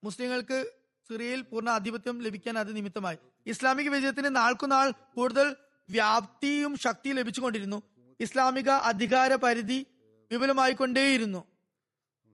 മുസ്ലിങ്ങൾക്ക് 0.04 0.77
സിറിയയിൽ 1.12 1.40
പൂർണ 1.40 1.68
ആധിപത്യം 1.70 2.22
ലഭിക്കാൻ 2.22 2.59
അത് 2.59 2.76
നിമിത്തമായി. 2.76 3.18
ഇസ്ലാമിക 3.46 3.88
വിജയത്തിന് 3.88 4.36
നാൾക്കുനാൾ 4.36 4.90
കൂടുതൽ 4.90 5.56
വ്യാപ്തിയും 5.90 6.76
ശക്തിയും 6.76 7.16
ലഭിച്ചുകൊണ്ടിരുന്നു. 7.16 7.82
ഇസ്ലാമിക 8.20 8.70
അധികാര 8.70 9.34
പരിധി 9.34 9.86
വിപുലമായിക്കൊണ്ടേയിരുന്നു. 10.32 11.44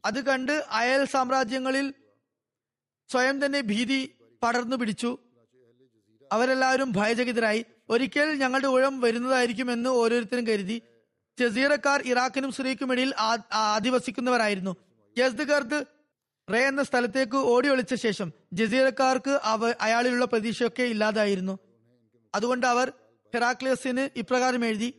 അത് 0.05 0.25
കണ്ട് 0.25 0.67
അയൽ 0.71 1.05
സാമ്രാജ്യങ്ങളിൽ 1.05 1.95
സ്വയം 3.09 3.47
തന്നെ 3.47 3.61
ഭീതി 3.61 4.15
പടർന്നു 4.43 4.77
പിടിച്ചു. 4.77 5.19
അവരെല്ലാവരും 6.33 6.93
ഭയചകിതരായി. 6.93 7.65
ഒരിക്കൽ 7.91 8.35
ഞങ്ങളുടെ 8.35 8.67
ഊഴം 8.67 9.01
വരുന്നതായിരിക്കുമെന്ന് 9.01 9.91
ഓരോരുത്തരും 9.91 10.47
കരുതി. 10.47 10.83
ജസീറക്കാർ 11.41 12.03
ഇറാഖിനും 12.07 12.53
സിറിയക്കും 12.53 12.93
ഇടയിൽ 12.93 13.15
ആധിവസിക്കുന്നവരായിരുന്നു. 13.53 14.77
യസ്ദഗർദ് 15.19 15.85
റേ 16.53 16.67
എന്ന 16.67 16.83
സ്ഥലത്തേക്ക് 16.83 17.37
ഓടി 17.37 17.69
ഒളിച്ച 17.69 17.95
ശേഷം 17.95 18.33
ജസീറക്കാർക്ക് 18.53 19.31
അവ 19.31 19.71
അയാളിലുള്ള 19.81 20.25
പ്രതീക്ഷയൊക്കെ 20.25 20.83
ഇല്ലാതായിരുന്നു. 20.83 21.59
അതുകൊണ്ട് 22.35 22.67
അവർ 22.67 22.93
ഹെറാക്ലിയസിന് 23.35 24.19
ഇപ്രകാരം 24.19 24.65
എഴുതി 24.65 24.95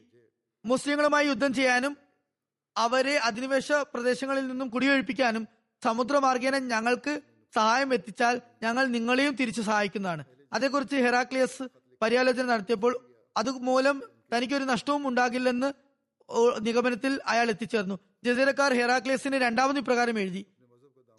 മുസ്ലിങ്ങളുമായി 0.66 1.28
യുദ്ധം 1.28 1.54
ചെയ്യാനും 1.54 1.98
അവരെ 2.78 3.18
അധിനിവേശ 3.18 3.72
പ്രദേശങ്ങളിൽ 3.72 4.48
നിന്നും 4.48 4.70
കുടിയൊഴിപ്പിക്കാനും 4.70 5.48
സമുദ്രമാർഗേന 5.84 6.58
ഞങ്ങൾക്ക് 6.58 7.22
സഹായം 7.56 7.94
എത്തിച്ചാൽ 7.94 8.42
ഞങ്ങൾ 8.64 8.86
നിങ്ങളെയും 8.86 9.36
തിരിച്ചു 9.36 9.62
സഹായിക്കുന്നതാണ്. 9.62 10.26
അതേക്കുറിച്ച് 10.54 10.96
ഹെറാക്ലിയസ് 10.96 11.64
പര്യാലോചന 12.02 12.46
നടത്തിയപ്പോൾ 12.46 12.94
അതുമൂലം 13.38 14.04
തനിക്കൊരു 14.34 14.64
നഷ്ടവും 14.64 15.08
ഉണ്ടാകില്ലെന്ന് 15.08 15.74
നിഗമനത്തിൽ 16.60 17.20
അയാൾ 17.28 17.50
എത്തിച്ചേർന്നു. 17.50 18.00
ജസീരക്കാർ 18.24 18.74
ഹെറാക്ലിയസിന് 18.74 19.36
രണ്ടാമത് 19.36 19.78
ഇപ്രകാരം 19.78 20.20
എഴുതി 20.20 20.42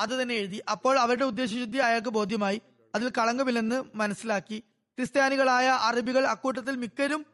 അത് 0.01 0.23
തന്നെ 0.23 0.35
എഴുതി. 0.35 0.63
അപ്പോൾ 0.71 0.99
അവരുടെ 0.99 1.25
ഉദ്ദേശശുദ്ധി 1.25 1.79
അയാൾക്ക് 1.79 2.09
ബോധ്യമായി. 2.09 2.61
അതിൽ 2.95 3.13
കളങ്കമില്ലെന്ന് 3.19 3.83
മനസ്സിലാക്കി. 3.95 4.59
ക്രിസ്ത്യാനികളായ 4.99 5.69
അറബികൾ 5.69 6.27
അക്കൂട്ടത്തിൽ 6.27 6.77
മിക്കരും 6.77 7.27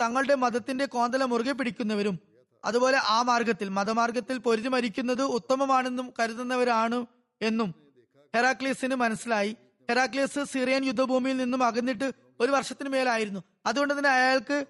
തങ്ങളുടെ 0.00 0.34
മതത്തിന്റെ 0.34 0.86
കോന്തല 0.86 1.24
മുറുകെ 1.24 1.52
പിടിക്കുന്നവരും. 1.52 2.18
അതുപോലെ 2.64 2.98
ആ 3.04 3.22
മാർഗത്തിൽ 3.22 3.68
മതമാർഗത്തിൽ 3.68 4.38
പൊരുതി 4.38 4.68
മരിക്കുന്നത് 4.68 5.22
ഉത്തമമാണെന്നും 5.22 6.12
കരുതുന്നവരാണ് 6.18 7.06
എന്നും 7.42 7.74
ഹെറാക്ലിയസിന് 8.36 8.94
മനസ്സിലായി. 8.94 9.56
ഹെറാക്ലിയസ് 9.88 10.44
സിറിയൻ 10.44 10.84
യുദ്ധഭൂമിയിൽ 10.84 11.36
നിന്നും 11.36 11.64
അകന്നിട്ട് 11.64 12.12
ഒരു 12.40 12.50
വർഷത്തിന് 12.52 12.88
മേലായിരുന്നു. 12.88 13.40
അതുകൊണ്ട് 13.66 13.98
തന്നെ 13.98 14.10
അയാൾക്ക് 14.10 14.66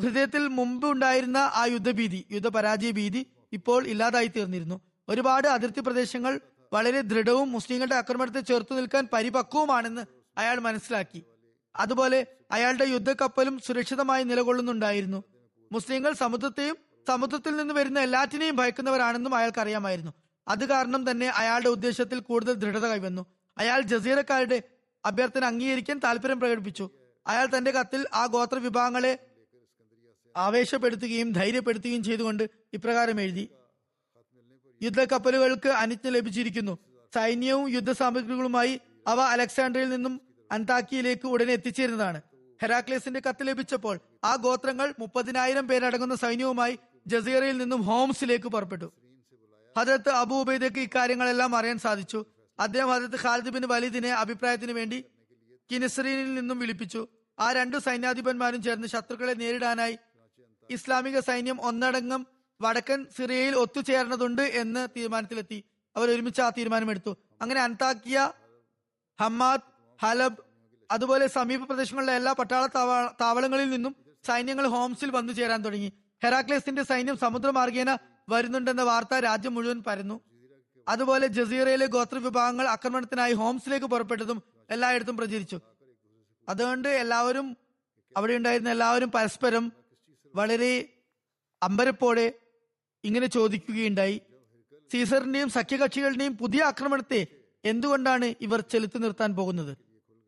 ഹൃദയത്തിൽ 0.00 0.48
മുമ്പ് 0.48 0.86
ഉണ്ടായിരുന്ന 0.90 1.36
ആ 1.36 1.64
യുദ്ധഭീതി 1.64 2.26
യുദ്ധപരാജയ 2.30 2.90
ഭീതി 2.90 3.26
ഇപ്പോൾ 3.52 3.86
ഇല്ലാതായി 3.86 4.26
തീർന്നിരുന്നു. 4.26 4.80
ഒരുപാട് 5.08 5.48
അതിർത്തി 5.48 5.80
പ്രദേശങ്ങൾ 5.80 6.40
വളരെ 6.72 7.00
ദൃഢവും 7.00 7.52
മുസ്ലിങ്ങളുടെ 7.52 7.94
ആക്രമണത്തെ 7.94 8.40
ചെറുത്തു 8.40 8.74
നിൽക്കാൻ 8.74 9.08
പരിപക്വവുമാണെന്ന് 9.12 10.04
അയാൾ 10.38 10.58
മനസ്സിലാക്കി. 10.58 11.24
അതുപോലെ 11.76 12.26
അയാളുടെ 12.50 12.84
യുദ്ധക്കപ്പലും 12.84 13.58
സുരക്ഷിതമായി 13.58 14.24
നിലകൊള്ളുന്നുണ്ടായിരുന്നു. 14.24 15.24
മുസ്ലിങ്ങൾ 15.72 16.12
സമുദ്രത്തെയും 16.12 16.76
സമുദ്രത്തിൽ 17.08 17.56
നിന്ന് 17.56 17.74
വരുന്ന 17.74 18.00
എല്ലാറ്റിനെയും 18.00 18.56
ഭയക്കുന്നവരാണെന്നും 18.56 19.34
അയാൾക്കറിയാമായിരുന്നു. 19.34 20.12
അത് 20.48 20.68
കാരണം 20.68 21.10
തന്നെ 21.10 21.28
അയാളുടെ 21.28 21.68
ഉദ്ദേശത്തിൽ 21.68 22.18
കൂടുതൽ 22.18 22.52
ദൃഢത 22.52 22.86
കൈവന്നു. 22.86 23.26
അയാൾ 23.58 23.80
ജസീറക്കാരുടെ 23.80 24.62
അഭ്യർത്ഥന 25.06 25.44
അംഗീകരിക്കാൻ 25.44 25.98
താല്പര്യം 25.98 26.40
പ്രകടിപ്പിച്ചു. 26.40 26.90
അയാൾ 27.26 27.48
തന്റെ 27.58 27.70
കത്തിൽ 27.70 28.06
ആ 28.14 28.26
ഗോത്ര 28.26 28.58
വിഭാഗങ്ങളെ 28.58 29.18
ആവേശപ്പെടുത്തുകയും 30.36 31.32
ധൈര്യപ്പെടുത്തുകയും 31.32 32.02
ചെയ്തുകൊണ്ട് 32.02 32.50
ഇപ്രകാരം 32.72 33.20
എഴുതി. 33.20 33.48
യുദ്ധക്കപ്പലുകൾക്ക് 34.82 35.68
അനുജ്ഞ 35.68 36.08
ലഭിച്ചിരിക്കുന്നു. 36.08 36.78
സൈന്യവും 37.14 37.68
യുദ്ധസാമഗ്രികളുമായി 37.68 38.80
അവ 39.06 39.20
അലക്സാണ്ടറിൽ 39.20 39.88
നിന്നും 39.88 40.20
അന്താക്കിയയിലേക്ക് 40.52 41.26
ഉടനെ 41.26 41.52
എത്തിച്ചേരുന്നതാണ്. 41.52 42.20
ഹെറാക്ലേസിന്റെ 42.62 43.20
കത്ത് 43.28 43.46
ലഭിച്ചപ്പോൾ 43.46 44.00
ആ 44.24 44.36
ഗോത്രങ്ങൾ 44.36 44.94
മുപ്പതിനായിരം 44.98 45.68
പേരടങ്ങുന്ന 45.68 46.14
സൈന്യവുമായി 46.14 46.78
ജസീറയിൽ 47.06 47.58
നിന്നും 47.58 47.82
ഹോംസിലേക്ക് 47.82 48.48
പുറപ്പെട്ടു. 48.48 48.92
ഹജരത്ത് 49.78 50.08
അബൂ 50.08 50.40
ഉബൈദക്ക് 50.40 50.80
ഇക്കാര്യങ്ങളെല്ലാം 50.80 51.56
അറിയാൻ 51.56 51.78
സാധിച്ചു. 51.78 52.24
അദ്ദേഹം 52.60 52.88
ഹജരത്ത് 52.88 53.18
ഖാലിദ് 53.22 53.48
ബിൻ 53.48 53.62
വലീദിനെ 53.66 54.12
അഭിപ്രായത്തിന് 54.12 54.72
വേണ്ടി 54.72 55.04
കിനിസ്രീനിൽ 55.72 56.34
നിന്നും 56.34 56.58
വിളിപ്പിച്ചു. 56.58 57.08
ആ 57.40 57.52
രണ്ടു 57.52 57.76
സൈന്യാധിപന്മാരും 57.76 58.62
ചേർന്ന് 58.62 58.88
ശത്രുക്കളെ 58.88 59.32
നേരിടാനായി 59.32 59.98
ഇസ്ലാമിക 60.70 61.18
സൈന്യം 61.18 61.60
ഒന്നടങ്കം 61.60 62.26
വടക്കൻ 62.60 63.06
സിറിയയിൽ 63.16 63.56
ഒത്തുചേർന്നതുണ്ട് 63.56 64.42
എന്ന് 64.42 64.88
തീരുമാനത്തിലെത്തി. 64.96 65.64
അവർ 65.96 66.10
ഒരുമിച്ച് 66.10 66.40
ആ 66.40 66.50
തീരുമാനമെടുത്തു. 66.50 67.16
അങ്ങനെ 67.42 67.60
അന്താക്കിയ 67.60 68.32
ഹമ്മാദ് 69.20 69.60
ഹലബ് 70.02 70.36
അതുപോലെ 70.90 71.26
സമീപ 71.26 71.64
പ്രദേശങ്ങളിലെ 71.64 72.12
എല്ലാ 72.12 72.32
പട്ടാള 72.32 72.66
താവളങ്ങളിൽ 73.20 73.70
നിന്നും 73.70 73.96
സൈന്യങ്ങൾ 74.26 74.66
ഹോംസിൽ 74.66 75.10
വന്നു 75.10 75.32
ചേരാൻ 75.32 75.62
തുടങ്ങി. 75.62 75.92
ഹെറാക്ലേസിന്റെ 76.24 76.82
സൈന്യം 76.82 77.16
സമുദ്രമാർഗേന 77.18 77.98
വരുന്നുണ്ടെന്ന 78.28 78.82
വാർത്ത 78.82 79.14
രാജ്യം 79.14 79.54
മുഴുവൻ 79.54 79.82
പരന്നു. 79.82 80.20
അതുപോലെ 80.88 81.26
ജസീറയിലെ 81.26 81.86
ഗോത്ര 81.86 82.18
വിഭാഗങ്ങൾ 82.18 82.68
ആക്രമണത്തിനായി 82.68 83.32
ഹോംസിലേക്ക് 83.32 83.86
പുറപ്പെട്ടതും 83.86 84.42
എല്ലായിടത്തും 84.70 85.16
പ്രചരിച്ചു. 85.16 85.60
അതുകൊണ്ട് 86.48 86.88
എല്ലാവരും 86.88 87.56
അവിടെ 88.16 88.34
ഉണ്ടായിരുന്ന 88.34 88.70
എല്ലാവരും 88.70 89.10
പരസ്പരം 89.10 89.72
വളരെ 90.34 90.88
അമ്പരപ്പോടെ 91.62 92.34
ഇങ്ങനെ 93.04 93.26
ചോദിക്കുകയുണ്ടായി. 93.26 94.20
സീസറിന്റെയും 94.92 95.50
സഖ്യകക്ഷികളുടെയും 95.50 96.36
പുതിയ 96.36 96.62
ആക്രമണത്തെ 96.62 97.26
എന്തുകൊണ്ടാണ് 97.64 98.34
ഇവർ 98.40 98.60
ചെലുത്തു 98.60 98.98
നിർത്താൻ 98.98 99.34
പോകുന്നത്? 99.34 99.76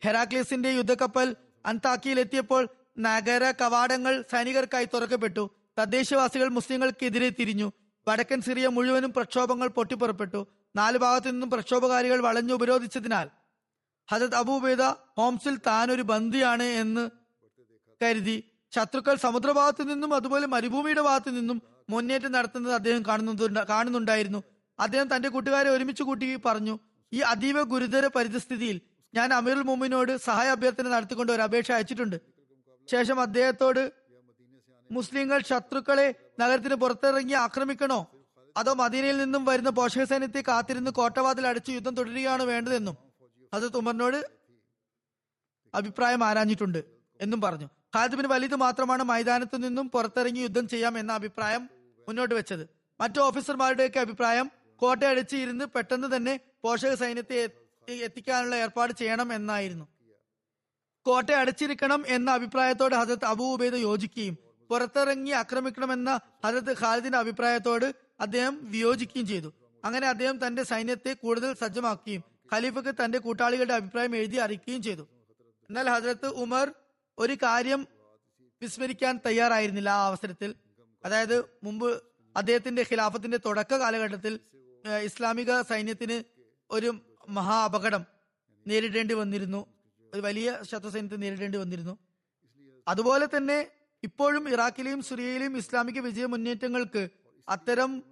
ഹെറാക്ലിയസിന്റെ 0.05 0.69
യുദ്ധക്കപ്പൽ 0.69 1.37
അന്താക്കിയിലെത്തിയപ്പോൾ 1.67 2.69
നഗര 2.99 3.51
കവാടങ്ങൾ 3.51 4.25
സൈനികർക്കായി 4.33 4.85
തുറക്കപ്പെട്ടു. 4.85 5.51
തദ്ദേശവാസികൾ 5.79 6.49
മുസ്ലിങ്ങൾക്കെതിരെ 6.49 7.29
തിരിഞ്ഞു. 7.29 7.73
വടക്കൻ 8.09 8.41
സിറിയ 8.41 8.69
മുഴുവനും 8.69 9.13
പ്രക്ഷോഭങ്ങൾ 9.13 9.69
പൊട്ടിപ്പുറപ്പെട്ടു. 9.69 10.47
നാല് 10.77 10.99
ഭാഗത്തു 10.99 11.29
നിന്നും 11.29 11.51
പ്രക്ഷോഭകാരികൾ 11.51 12.21
വളഞ്ഞു 12.21 12.55
ഉപരോധിച്ചതിനാൽ 12.55 13.29
ഹജത് 14.11 14.35
അബൂബേദ 14.35 14.83
ഹോംസിൽ 14.83 15.57
താനൊരു 15.57 16.03
ബന്ദിയാണ് 16.03 16.63
എന്ന് 16.63 17.11
കരുതി. 18.03 18.45
ശത്രുക്കൾ 18.75 19.15
സമുദ്രഭാഗത്തു 19.15 19.83
നിന്നും 19.83 20.15
അതുപോലെ 20.15 20.47
മരുഭൂമിയുടെ 20.47 21.01
ഭാഗത്തു 21.01 21.31
നിന്നും 21.31 21.63
മുന്നേറ്റം 21.93 22.33
നടത്തുന്നത് 22.33 22.75
അദ്ദേഹം 22.79 23.03
കാണുന്നുണ്ട് 23.09 23.61
കാണുന്നുണ്ടായിരുന്നു. 23.73 24.41
അദ്ദേഹം 24.79 25.07
തന്റെ 25.17 25.29
കൂട്ടുകാരെ 25.35 25.71
ഒരുമിച്ച് 25.77 26.03
കൂട്ടി 26.03 26.27
പറഞ്ഞു 26.47 26.75
ഈ 27.13 27.21
അതീവ 27.33 27.63
ഗുരുതര 27.73 28.07
പരിതസ്ഥിതിയിൽ 28.17 28.77
ഞാൻ 29.15 29.29
അമീറുൽ 29.35 29.63
മുമിനോട് 29.71 30.13
സഹായ 30.29 30.49
അഭ്യർത്ഥന 30.57 30.89
നടത്തിക്കൊണ്ട് 30.89 31.33
ഒരു 31.33 31.43
അപേക്ഷ 31.43 31.71
അയച്ചിട്ടുണ്ട്. 31.77 32.17
ശേഷം 32.91 33.19
അദ്ദേഹത്തോട് 33.21 33.83
മുസ്ലിങ്ങൾ 34.91 35.39
ശത്രുക്കളെ 35.51 36.07
നഗരത്തിന് 36.41 36.75
പുറത്തിറങ്ങി 36.75 37.37
ആക്രമിക്കണോ? 37.47 38.01
അതോ 38.57 38.73
മദീനയിൽ 38.75 39.17
നിന്നും 39.23 39.43
വരുന്ന 39.45 39.71
പോഷക 39.79 40.05
സൈന്യത്തെ 40.05 40.41
കാത്തിരുന്ന് 40.49 40.91
കോട്ടവാതിൽ 40.91 41.45
അടിച്ച് 41.51 41.71
യുദ്ധം 41.77 41.95
തുടരുകയാണ് 41.95 42.45
വേണ്ടതെന്നും? 42.53 42.97
അത് 43.55 43.67
തുമറിനോട് 43.75 44.19
അഭിപ്രായം 45.75 46.23
ആരാഞ്ഞിട്ടുണ്ട് 46.29 46.81
എന്നും 47.21 47.41
പറഞ്ഞു. 47.41 47.69
ഖാലിദ് 47.97 48.19
ബിൻ 48.21 48.55
മാത്രമാണ് 48.65 49.03
മൈതാനത്തു 49.03 49.57
നിന്നും 49.67 49.87
പുറത്തിറങ്ങി 49.95 50.41
യുദ്ധം 50.47 50.67
ചെയ്യാം 50.69 50.95
എന്ന 50.99 51.13
അഭിപ്രായം 51.21 51.63
മുന്നോട്ട് 52.11 52.35
വെച്ചത്. 52.41 52.65
മറ്റു 53.01 53.21
ഓഫീസർമാരുടെയൊക്കെ 53.29 54.01
അഭിപ്രായം 54.07 54.47
കോട്ടയടിച്ച് 54.83 55.37
ഇരുന്ന് 55.45 55.65
പെട്ടെന്ന് 55.75 56.09
തന്നെ 56.17 56.35
പോഷക 56.65 56.93
സൈന്യത്തെ 56.95 57.39
എത്തിക്കാനുള്ള 58.07 58.55
ഏർപ്പാട് 58.65 58.93
ചെയ്യണം 59.01 59.29
എന്നായിരുന്നു. 59.39 59.87
കോട്ട 61.07 61.31
അടച്ചിരിക്കണം 61.41 62.01
എന്ന 62.17 62.29
അഭിപ്രായത്തോട് 62.39 62.95
ഹജത് 62.95 63.25
അബൂ 63.25 63.47
ഉബൈദ് 63.55 63.79
യോജിക്കുകയും 63.83 64.35
പുറത്തിറങ്ങി 64.71 65.33
ആക്രമിക്കണമെന്ന 65.43 66.11
ഹജത് 66.45 66.73
ഖാലിദിന്റെ 66.81 67.19
അഭിപ്രായത്തോട് 67.19 67.87
അദ്ദേഹം 68.21 68.55
വിയോജിക്കുകയും 68.73 69.27
ചെയ്തു. 69.27 69.51
അങ്ങനെ 69.85 70.07
അദ്ദേഹം 70.09 70.37
തന്റെ 70.47 70.63
സൈന്യത്തെ 70.63 71.13
കൂടുതൽ 71.23 71.51
സജ്ജമാക്കുകയും 71.61 72.23
ഖലീഫക്ക് 72.53 72.93
തന്റെ 73.01 73.19
കൂട്ടാളികളുടെ 73.19 73.75
അഭിപ്രായം 73.75 74.17
എഴുതി 74.17 74.37
അറിയിക്കുകയും 74.37 74.83
ചെയ്തു. 74.83 75.05
എന്നാൽ 75.71 75.89
ഹജരത്ത് 75.95 76.29
ഉമർ 76.45 76.67
ഒരു 77.19 77.35
കാര്യം 77.43 77.81
വിസ്മരിക്കാൻ 78.63 79.15
തയ്യാറായിരുന്നില്ല 79.27 79.91
ആ 79.99 80.07
അവസരത്തിൽ. 80.07 80.51
അതായത് 81.05 81.45
മുമ്പ് 81.65 82.03
അദ്ദേഹത്തിന്റെ 82.37 82.83
ഖിലാഫത്തിന്റെ 82.83 83.37
തുടക്ക 83.37 83.75
കാലഘട്ടത്തിൽ 83.75 84.41
ഇസ്ലാമിക 85.05 85.61
സൈന്യത്തിന് 85.61 86.25
ഒരു 86.71 86.95
മഹാ 87.29 87.65
അപകടം 87.65 88.05
നേരിടേണ്ടി 88.67 89.15
വന്നിരുന്നു. 89.15 89.67
ഒരു 90.15 90.21
വലിയ 90.21 90.59
ശത്രു 90.63 90.89
സൈന്യത്തെ 90.89 91.17
നേരിടേണ്ടി 91.17 91.59
വന്നിരുന്നു. 91.59 91.99
അതുപോലെ 92.89 93.29
തന്നെ 93.37 93.67
ഇപ്പോഴും 94.03 94.49
ഇറാഖിലെയും 94.49 95.03
സിറിയയിലെയും 95.03 95.57
ഇസ്ലാമിക 95.57 96.01
വിജയ 96.01 96.25
മുന്നേറ്റങ്ങൾക്ക് 96.25 97.09
അത്തരം 97.49 98.03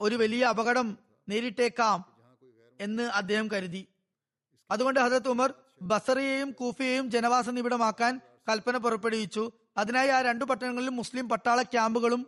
ഒരു 0.00 0.14
വലിയ 0.14 0.44
അപകടം 0.44 0.98
നേരിട്ടേക്കാം 1.28 2.04
എന്ന് 2.80 3.02
അദ്ദേഹം 3.02 3.48
കരുതി. 3.52 3.88
അതുകൊണ്ട് 4.70 5.00
ഹജരത് 5.00 5.28
ഉമർ 5.28 5.54
ബസറിയെയും 5.82 6.50
കൂഫിയെയും 6.50 7.10
ജനവാസ 7.10 7.48
നിബിഡമാക്കാൻ 7.48 8.20
കൽപ്പന 8.48 8.76
പുറപ്പെടുവിച്ചു. 8.76 9.52
അതിനായി 9.78 10.08
ആ 10.08 10.22
രണ്ടു 10.22 10.44
പട്ടണങ്ങളിലും 10.44 10.96
മുസ്ലിം 10.96 11.28
പട്ടാള 11.28 11.62
ക്യാമ്പുകളും 11.62 12.26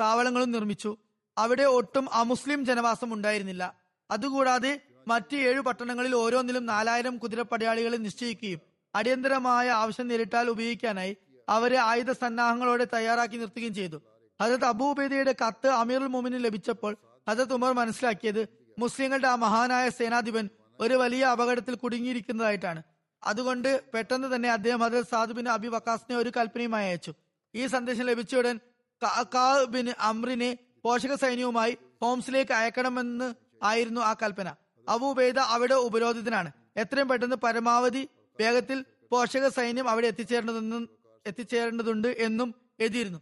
താവളങ്ങളും 0.00 0.52
നിർമ്മിച്ചു. 0.52 0.96
അവിടെ 1.38 1.62
ഒട്ടും 1.62 2.14
അമുസ്ലിം 2.14 2.64
ജനവാസം 2.64 3.12
ഉണ്ടായിരുന്നില്ല. 3.12 3.74
അതുകൂടാതെ 4.10 4.80
മറ്റ് 5.08 5.36
ഏഴു 5.36 5.60
പട്ടണങ്ങളിൽ 5.60 6.14
ഓരോന്നിലും 6.14 6.66
നാലായിരം 6.66 7.18
കുതിരപ്പടയാളികളെ 7.18 7.96
നിശ്ചയിക്കുകയും 7.96 8.60
അടിയന്തരമായ 8.94 9.70
ആവശ്യം 9.70 10.08
നേരിട്ടാൽ 10.08 10.50
ഉപയോഗിക്കാനായി 10.50 11.16
അവരെ 11.48 11.76
ആയുധ 11.76 12.10
സന്നാഹങ്ങളോടെ 12.12 12.86
തയ്യാറാക്കി 12.94 13.36
നിർത്തുകയും 13.36 13.74
ചെയ്തു. 13.74 14.02
ഹജത് 14.42 14.64
അബൂബേദയുടെ 14.64 15.34
കത്ത് 15.46 15.66
അമീറുൽ 15.66 16.06
മോമിന് 16.06 16.44
ലഭിച്ചപ്പോൾ 16.44 16.96
ഹജത് 17.28 17.52
ഉമർ 17.52 17.72
മനസ്സിലാക്കിയത് 17.72 18.48
മുസ്ലിങ്ങളുടെ 18.78 19.28
ആ 19.28 19.34
മഹാനായ 19.34 19.88
സേനാധിപൻ 19.88 20.48
ഒരു 20.80 20.94
വലിയ 20.94 21.24
അപകടത്തിൽ 21.24 21.74
കുടുങ്ങിയിരിക്കുന്നതായിട്ടാണ്. 21.74 22.82
അതുകൊണ്ട് 23.24 23.82
പെട്ടെന്ന് 23.94 24.36
തന്നെ 24.36 24.50
അദ്ദേഹം 24.50 24.84
അതിൽ 24.84 25.02
സാദ് 25.02 25.30
ബിൻ 25.30 25.48
അബി 25.48 25.68
വക്കാസിനെ 25.68 26.16
ഒരു 26.16 26.32
കൽപ്പനയുമായി 26.36 26.88
അയച്ചു. 26.88 27.14
ഈ 27.54 27.66
സന്ദേശം 27.66 28.06
ലഭിച്ചയുടൻ 28.06 28.60
ഉടൻ 29.02 29.64
ബിൻ 29.70 29.90
അമ്രിനെ 29.98 30.58
പോഷക 30.84 31.14
സൈന്യവുമായി 31.14 31.78
ഹോംസിലേക്ക് 32.02 32.52
അയക്കണമെന്ന് 32.52 33.34
ആയിരുന്നു 33.62 34.00
ആ 34.00 34.14
കൽപ്പന. 34.22 34.54
അബൂബൈദ 34.88 35.38
അവിടെ 35.38 35.74
ഉപരോധത്തിനാണ് 35.74 36.52
എത്രയും 36.76 37.08
പെട്ടെന്ന് 37.08 37.36
പരമാവധി 37.36 38.08
വേഗത്തിൽ 38.40 38.84
പോഷക 39.10 39.48
സൈന്യം 39.48 39.88
അവിടെ 39.88 40.06
എത്തിച്ചേരേണ്ടതെന്നും 40.06 40.88
എത്തിച്ചേരേണ്ടതുണ്ട് 41.26 42.08
എന്നും 42.08 42.54
എഴുതിയിരുന്നു. 42.80 43.18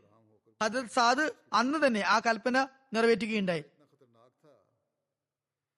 ഹജരത് 0.63 0.91
സാദ് 0.91 1.33
അന്ന് 1.53 1.87
തന്നെ 1.87 2.01
ആ 2.01 2.19
കൽപ്പന 2.19 2.69
നിറവേറ്റുകയുണ്ടായി. 2.93 3.65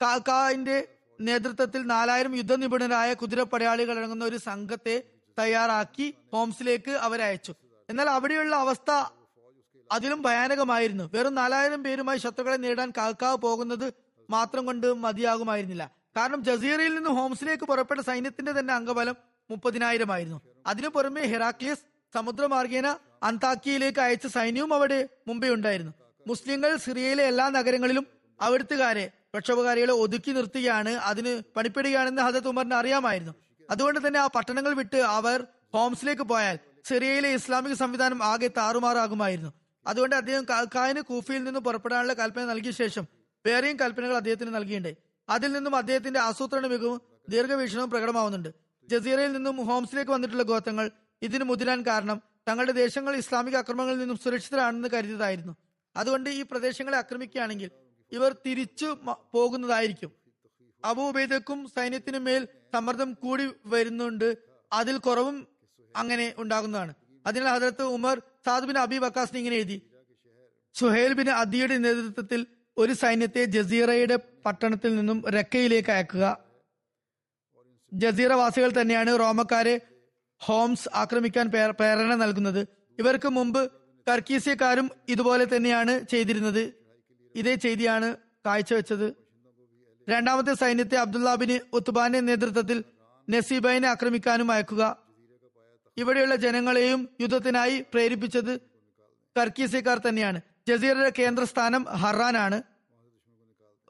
കാക്കാന്റെ 0.03 0.96
നേതൃത്വത്തിൽ 1.21 1.83
നാലായിരം 1.83 2.37
യുദ്ധനിപുണരായ 2.37 3.15
കുതിരപ്പടയാളികൾ 3.15 3.99
അടങ്ങുന്ന 3.99 4.25
ഒരു 4.25 4.37
സംഘത്തെ 4.37 5.03
തയ്യാറാക്കി 5.39 6.15
ഹോംസിലേക്ക് 6.33 6.91
അവരയച്ചു. 6.91 7.55
എന്നാൽ 7.91 8.11
അവിടെയുള്ള 8.11 8.57
അവസ്ഥ 8.57 8.91
അതിലും 9.93 10.23
ഭയാനകമായിരുന്നു. 10.23 11.11
വെറും 11.15 11.35
നാലായിരം 11.35 11.83
പേരുമായി 11.83 12.19
ശത്രുക്കളെ 12.19 12.57
നേടാൻ 12.57 12.93
കാക്കാവ് 12.97 13.37
പോകുന്നത് 13.37 13.95
മാത്രം 14.31 14.67
കൊണ്ട് 14.67 14.95
മതിയാകുമായിരുന്നില്ല. 14.95 15.91
കാരണം 16.17 16.45
ജസീറയിൽ 16.45 16.95
നിന്ന് 16.95 17.11
ഹോംസിലേക്ക് 17.11 17.65
പുറപ്പെട്ട 17.65 18.01
സൈന്യത്തിന്റെ 18.01 18.53
തന്നെ 18.53 18.75
അംഗബലം 18.75 19.17
മുപ്പതിനായിരമായിരുന്നു. 19.51 20.41
അതിനു 20.67 20.89
പുറമെ 20.89 21.21
ഹെറാക്ലിയസ് 21.21 21.81
സമുദ്രമാർഗേന 22.15 22.97
അന്താക്കിയയിലേക്ക് 23.23 23.99
അയച്ച 23.99 24.27
സൈന്യവും 24.27 24.75
അവിടെ 24.75 25.09
മുമ്പേ 25.29 25.49
ഉണ്ടായിരുന്നു. 25.49 25.93
മുസ്ലിങ്ങൾ 26.27 26.77
സിറിയയിലെ 26.77 27.25
എല്ലാ 27.25 27.49
നഗരങ്ങളിലും 27.49 28.07
അവിടുത്തുകാരെ 28.41 29.11
പ്രക്ഷോഭകാരികളെ 29.37 29.93
ഒതുക്കി 29.93 30.31
നിർത്തുകയാണ് 30.31 30.93
അതിന് 31.09 31.43
പണിപ്പെടുകയാണെന്ന് 31.57 32.23
ഹജത് 32.23 32.49
ഉമറിന് 32.49 32.75
അറിയാമായിരുന്നു. 32.75 33.35
അതുകൊണ്ട് 33.71 34.07
തന്നെ 34.07 34.19
ആ 34.21 34.27
പട്ടണങ്ങൾ 34.27 34.73
വിട്ട് 34.75 34.97
അവർ 34.97 35.39
ഹോംസിലേക്ക് 35.75 36.23
പോയാൽ 36.23 36.59
സിറിയയിലെ 36.89 37.31
ഇസ്ലാമിക 37.39 37.73
സംവിധാനം 37.73 38.25
ആകെ 38.25 38.49
താറുമാറാകുമായിരുന്നു. 38.59 39.51
അതുകൊണ്ട് 39.87 40.17
അദ്ദേഹം 40.17 40.45
കായന് 40.75 41.01
കൂഫിയിൽ 41.01 41.45
നിന്ന് 41.45 41.61
പുറപ്പെടാനുള്ള 41.61 42.13
കൽപ്പന 42.13 42.45
നൽകിയ 42.45 42.71
ശേഷം 42.71 43.05
വേറെയും 43.47 43.77
കൽപ്പനകൾ 43.81 44.17
അദ്ദേഹത്തിന് 44.17 44.55
നൽകിയിട്ടുണ്ട്. 44.55 44.93
അതിൽ 45.29 45.53
നിന്നും 45.53 45.77
അദ്ദേഹത്തിന്റെ 45.77 46.21
ആസൂത്രണ 46.21 46.67
മികവും 46.67 47.01
ദീർഘവീക്ഷണവും 47.29 47.91
പ്രകടമാവുന്നുണ്ട്. 47.91 48.51
ജസീറയിൽ 48.91 49.33
നിന്നും 49.33 49.57
ഹോംസിലേക്ക് 49.69 50.11
വന്നിട്ടുള്ള 50.11 50.43
ഗോത്രങ്ങൾ 50.43 50.91
ഇതിന് 51.23 51.45
മുതിരാൻ 51.45 51.81
കാരണം 51.87 52.23
തങ്ങളുടെ 52.49 52.73
ദേശങ്ങൾ 52.73 53.17
ഇസ്ലാമിക 53.17 53.57
ആക്രമണങ്ങളിൽ 53.57 53.99
നിന്നും 53.99 54.19
സുരക്ഷിതരാണെന്ന് 54.25 54.89
കരുതിയതായിരുന്നു. 54.93 55.55
അതുകൊണ്ട് 55.97 56.31
ഈ 56.31 56.43
പ്രദേശങ്ങളെ 56.43 56.97
ആക്രമിക്കുകയാണെങ്കിൽ 56.99 57.71
ഇവർ 58.13 58.37
തിരിച്ചു 58.47 58.97
പോകുന്നതായിരിക്കും. 59.33 60.13
അബൂബൈദക്കും 60.85 61.69
സൈന്യത്തിനു 61.77 62.19
മേൽ 62.19 62.49
സമ്മർദ്ദം 62.73 63.13
കൂടി 63.13 63.49
വരുന്നുണ്ട്. 63.67 64.37
അതിൽ 64.73 64.97
കുറവും 64.97 65.47
അങ്ങനെ 65.97 66.35
ഉണ്ടാകുന്നതാണ്. 66.39 66.95
അതിനാൽ 67.27 67.55
Hazrat 67.55 67.83
Umar 67.83 68.23
Saad 68.47 68.65
bin 68.65 68.79
Abi 68.79 68.99
വക്കാസിന് 68.99 69.39
ഇങ്ങനെ 69.39 69.57
എഴുതി. 69.57 69.83
സുഹേൽ 70.75 71.13
ബിൻ 71.13 71.31
അദിയുടെ 71.31 71.77
നേതൃത്വത്തിൽ 71.77 72.47
ഒരു 72.79 72.93
സൈന്യത്തെ 72.93 73.45
ജസീറയുടെ 73.45 74.19
പട്ടണത്തിൽ 74.47 74.97
നിന്നും 74.97 75.25
റക്കയിലേക്ക് 75.29 75.91
അയക്കുക. 75.91 76.39
ജസീറവാസികൾ 77.93 78.73
തന്നെയാണ് 78.81 79.19
റോമക്കാരെ 79.21 79.81
ഹോംസ് 80.39 80.89
ആക്രമിക്കാൻ 80.95 81.51
പ്രേരണ 81.51 82.15
നൽകുന്നത്. 82.15 82.69
ഇവർക്ക് 82.99 83.29
മുമ്പ് 83.29 83.73
കർക്കീസ്യക്കാരും 84.09 84.91
ഇതുപോലെ 85.09 85.57
തന്നെയാണ് 85.57 86.07
ചെയ്തിരുന്നത്. 86.07 86.86
ഇതേ 87.37 87.55
ചെയ്തിയാണ് 87.55 88.17
കാഴ്ചവെച്ചത് 88.47 89.15
രണ്ടാമത്തെ 90.09 90.55
സൈന്യത്തെ 90.55 90.97
അബ്ദുല്ലാബിന് 90.97 91.59
ഉത്തുബാന്റെ 91.73 92.21
നേതൃത്വത്തിൽ 92.21 92.85
നസീബൈനെ 93.31 93.89
ആക്രമിക്കാനും 93.89 94.53
അയക്കുക. 94.53 95.07
ഇവിടെയുള്ള 95.97 96.37
ജനങ്ങളെയും 96.37 97.09
യുദ്ധത്തിനായി 97.21 97.81
പ്രേരിപ്പിച്ചത് 97.81 98.61
കർക്കീസിക്കാർ 99.37 99.99
തന്നെയാണ്. 99.99 100.41
ജസീറയുടെ 100.69 101.13
കേന്ദ്രസ്ഥാനം 101.19 101.85
ഹറാനാണ്. 101.85 102.63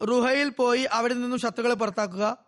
റുഹയിൽ 0.05 0.49
പോയി 0.49 0.82
അവിടെ 0.82 1.14
നിന്നും 1.14 1.38
ശത്രുക്കളെ 1.38 1.74
പുറത്താക്കുക. 1.74 2.47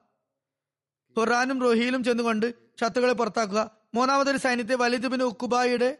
ഖുറാനും 1.18 1.60
റുഹയിലും 1.60 2.04
ചെന്നുകൊണ്ട് 2.04 2.54
ശത്രുക്കളെ 2.80 3.12
പുറത്താക്കുക. 3.12 3.70
മൂന്നാമതൊരു 3.94 4.36
സൈന്യത്തെ 4.36 4.74
വലിദ് 4.74 5.06
ബിൻ 5.06 5.22
ഉക്കുബായുടെ 5.22 5.98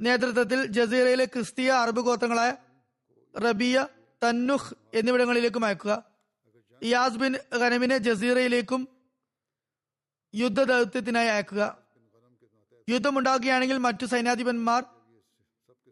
നേതൃത്വത്തിൽ 0.00 0.66
ജസീറയിലെ 0.66 1.24
ക്രിസ്തീയ 1.24 1.70
അറബ് 1.70 2.00
ഗോത്രങ്ങളായ 2.00 2.52
റബിയ 3.38 3.86
തന്നുഹ് 4.22 4.74
എന്നിവിടങ്ങളിലേക്കും 4.94 5.64
അയക്കുക. 5.64 6.04
ഇയാസ് 6.82 7.14
ബിൻ 7.14 7.36
ഖനമിനെ 7.56 7.98
ജസീറയിലേക്കും 7.98 8.88
യുദ്ധ 10.34 10.62
ദൗത്യത്തിനായി 10.62 11.28
അയക്കുക. 11.28 11.78
യുദ്ധമുണ്ടാകുകയാണെങ്കിൽ 12.88 13.78
മറ്റു 13.78 14.06
സൈന്യാധിപന്മാർ 14.06 14.84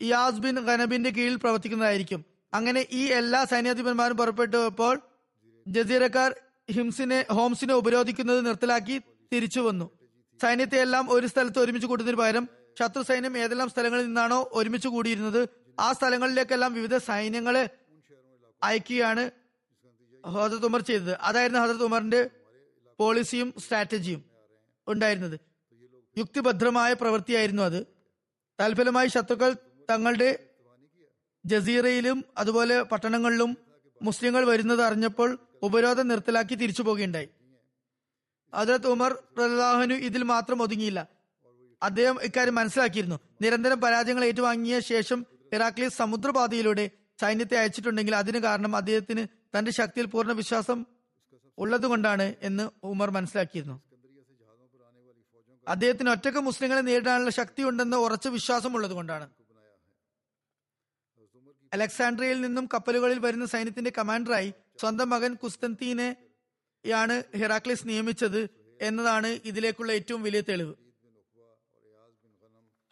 ഇയാസ് 0.01 0.35
ബിൻ 0.35 0.59
ഖനബിന്റെ 0.66 1.11
കീഴിൽ 1.11 1.37
പ്രവർത്തിക്കുന്നതായിരിക്കും. 1.37 2.24
അങ്ങനെ 2.55 2.87
ഈ 2.93 3.07
എല്ലാ 3.07 3.45
സൈന്യാധിപന്മാരും 3.45 4.16
പുറപ്പെട്ടപ്പോൾ 4.16 5.01
ജസീറക്കാർ 5.68 6.35
ഹിംസിനെ 6.70 7.26
ഹോംസിനെ 7.33 7.74
ഉപരോധിക്കുന്നത് 7.74 8.47
നിർത്തലാക്കി 8.47 9.03
തിരിച്ചു 9.33 9.61
വന്നു. 9.61 9.91
സൈന്യത്തെ 10.43 10.81
എല്ലാം 10.81 11.11
ഒരു 11.11 11.26
സ്ഥലത്ത് 11.26 11.59
ഒരുമിച്ച് 11.59 11.87
കൂട്ടുന്നതിന് 11.87 12.20
പകരം 12.20 12.49
ശത്രു 12.78 13.03
സൈന്യം 13.03 13.39
ഏതെല്ലാം 13.39 13.68
സ്ഥലങ്ങളിൽ 13.68 14.07
നിന്നാണോ 14.07 14.51
ഒരുമിച്ച് 14.53 14.89
കൂടിയിരുന്നത് 14.89 15.49
ആ 15.81 15.93
സ്ഥലങ്ങളിലേക്കെല്ലാം 15.93 16.74
വിവിധ 16.74 16.97
സൈന്യങ്ങളെ 16.97 17.68
അയക്കുകയാണ് 18.63 19.31
ഹജറത് 20.27 20.67
ഉമർ 20.67 20.81
ചെയ്തത്. 20.81 21.13
അതായിരുന്നു 21.15 21.63
ഹജറത് 21.63 21.85
ഉമറിന്റെ 21.85 22.31
പോളിസിയും 22.99 23.55
സ്ട്രാറ്റജിയും 23.59 24.25
ഉണ്ടായിരുന്നത്. 24.89 25.41
യുക്തിഭദ്രമായ 26.19 26.93
പ്രവൃത്തിയായിരുന്നു 26.93 27.63
അത്. 27.63 27.87
തൽഫലമായി 28.61 29.09
ശത്രുക്കൾ 29.09 29.57
തങ്ങളുടെ 29.91 30.47
ജസീറയിലും 31.45 32.25
അതുപോലെ 32.39 32.83
പട്ടണങ്ങളിലും 32.83 33.57
മുസ്ലിങ്ങൾ 34.03 34.45
വരുന്നത് 34.45 34.83
അറിഞ്ഞപ്പോൾ 34.83 35.39
ഉപരോധം 35.63 36.09
നിർത്തലാക്കി 36.09 36.55
തിരിച്ചു 36.55 36.83
പോകുകയുണ്ടായി 36.83 37.29
അതിലത്ത് 38.55 38.87
ഉമർ 38.87 39.13
പ്രലാഹനു 39.37 39.95
ഇതിൽ 39.95 40.23
മാത്രം 40.23 40.63
ഒതുങ്ങിയില്ല. 40.63 41.09
അദ്ദേഹം 41.83 42.23
ഇക്കാര്യം 42.23 42.55
മനസ്സിലാക്കിയിരുന്നു. 42.55 43.21
നിരന്തരം 43.41 43.81
പരാജയങ്ങൾ 43.81 44.25
ഏറ്റുവാങ്ങിയ 44.25 44.81
ശേഷം 44.81 45.27
ഇറാഖ്ലീസ് 45.53 45.97
സമുദ്രപാതയിലൂടെ 45.97 46.91
സൈന്യത്തെ 47.21 47.57
അയച്ചിട്ടുണ്ടെങ്കിൽ 47.59 48.14
അതിന് 48.16 48.39
കാരണം 48.39 48.77
അദ്ദേഹത്തിന് 48.77 49.23
തന്റെ 49.59 49.71
ശക്തിയിൽ 49.71 50.07
പൂർണ 50.07 50.33
വിശ്വാസം 50.33 50.87
ഉള്ളതുകൊണ്ടാണ് 51.59 52.35
എന്ന് 52.41 52.64
ഉമർ 52.85 53.11
മനസ്സിലാക്കിയിരുന്നു. 53.11 53.77
അദ്ദേഹത്തിന് 55.68 56.11
ഒറ്റയ്ക്ക് 56.11 56.41
മുസ്ലിങ്ങളെ 56.41 56.81
നേരിടാനുള്ള 56.81 57.31
ശക്തി 57.31 57.62
ഉണ്ടെന്ന് 57.62 57.97
ഉറച്ച 57.97 58.29
വിശ്വാസം 58.29 58.75
ഉള്ളതുകൊണ്ടാണ്. 58.77 59.31
അലക്സാണ്ട്രിയയിൽ 61.73 62.41
നിന്നും 62.41 62.68
കപ്പലുകളിൽ 62.75 63.18
വരുന്ന 63.18 63.47
സൈന്യത്തിന്റെ 63.47 63.93
കമാൻഡറായി 63.99 64.55
സ്വന്തം 64.81 65.11
മകൻ 65.11 65.35
കുസ്തന്തീനെയാണ് 65.35 67.23
ഹെറാക്ലിസ് 67.37 67.89
നിയമിച്ചത് 67.89 68.41
എന്നതാണ് 68.81 69.27
ഇതിലേക്കുള്ള 69.27 69.93
ഏറ്റവും 69.93 70.23
വലിയ 70.23 70.41
തെളിവ്. 70.41 70.75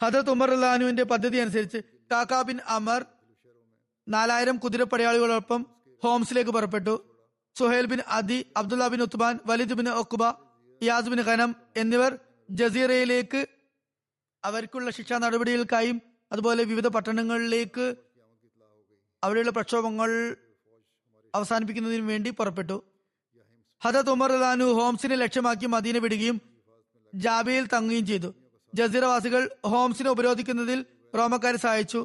ഹദത് 0.03 0.31
ഉമർ 0.31 0.51
അള്ളഹാനുവിന്റെ 0.51 1.03
പദ്ധതി 1.03 1.39
അനുസരിച്ച് 1.39 1.79
കാക്കാ 2.12 2.43
ബിൻ 2.43 2.59
അമർ 2.66 3.05
നാലായിരം 4.09 4.56
കുതിരപ്പടയാളികളോടൊപ്പം 4.56 5.66
ഹോംസിലേക്ക് 6.04 6.50
പുറപ്പെട്ടു. 6.50 6.94
Suhail 7.59 7.86
bin 7.86 8.00
Adi 8.18 8.46
Abdullah 8.56 8.88
bin 8.88 9.02
Utban 9.02 9.38
Walid 9.46 9.72
bin 9.72 9.88
Uqba 10.02 10.24
Iyaz 10.82 11.09
bin 11.12 11.20
Ghanam 11.28 11.50
എന്നിവർ 11.76 12.18
ജസീറയിലേക്ക് 12.50 13.40
അവർക്കുള്ള 14.44 14.90
ശിക്ഷാ 14.90 15.18
നടപടികൾക്കായും 15.18 15.96
അതുപോലെ 16.32 16.64
വിവിധ 16.64 16.86
പട്ടണങ്ങളിലേക്ക് 16.86 17.86
അവിടെയുള്ള 19.22 19.50
പ്രക്ഷോഭങ്ങൾ 19.50 20.11
അവസാനിപ്പിക്കുന്നതിനു 21.34 22.02
വേണ്ടി 22.02 22.30
പുറപ്പെട്ടു. 22.30 22.76
ഹദത് 23.82 24.11
ഉമർ 24.11 24.30
റാനു 24.40 24.66
ഹോംസിനെ 24.78 25.16
ലക്ഷ്യമാക്കി 25.16 25.66
മദീന 25.66 25.98
വിടുകയും 25.98 26.36
ജാബിയിൽ 27.14 27.66
തങ്ങുകയും 27.66 28.06
ചെയ്തു. 28.06 28.34
ജസീറവാസികൾ 28.74 29.42
ഹോംസിനെ 29.66 30.11
ഉപരോധിക്കുന്നതിൽ 30.11 30.86
റോമക്കാരെ 31.18 31.56
സഹായിച്ചു. 31.56 32.00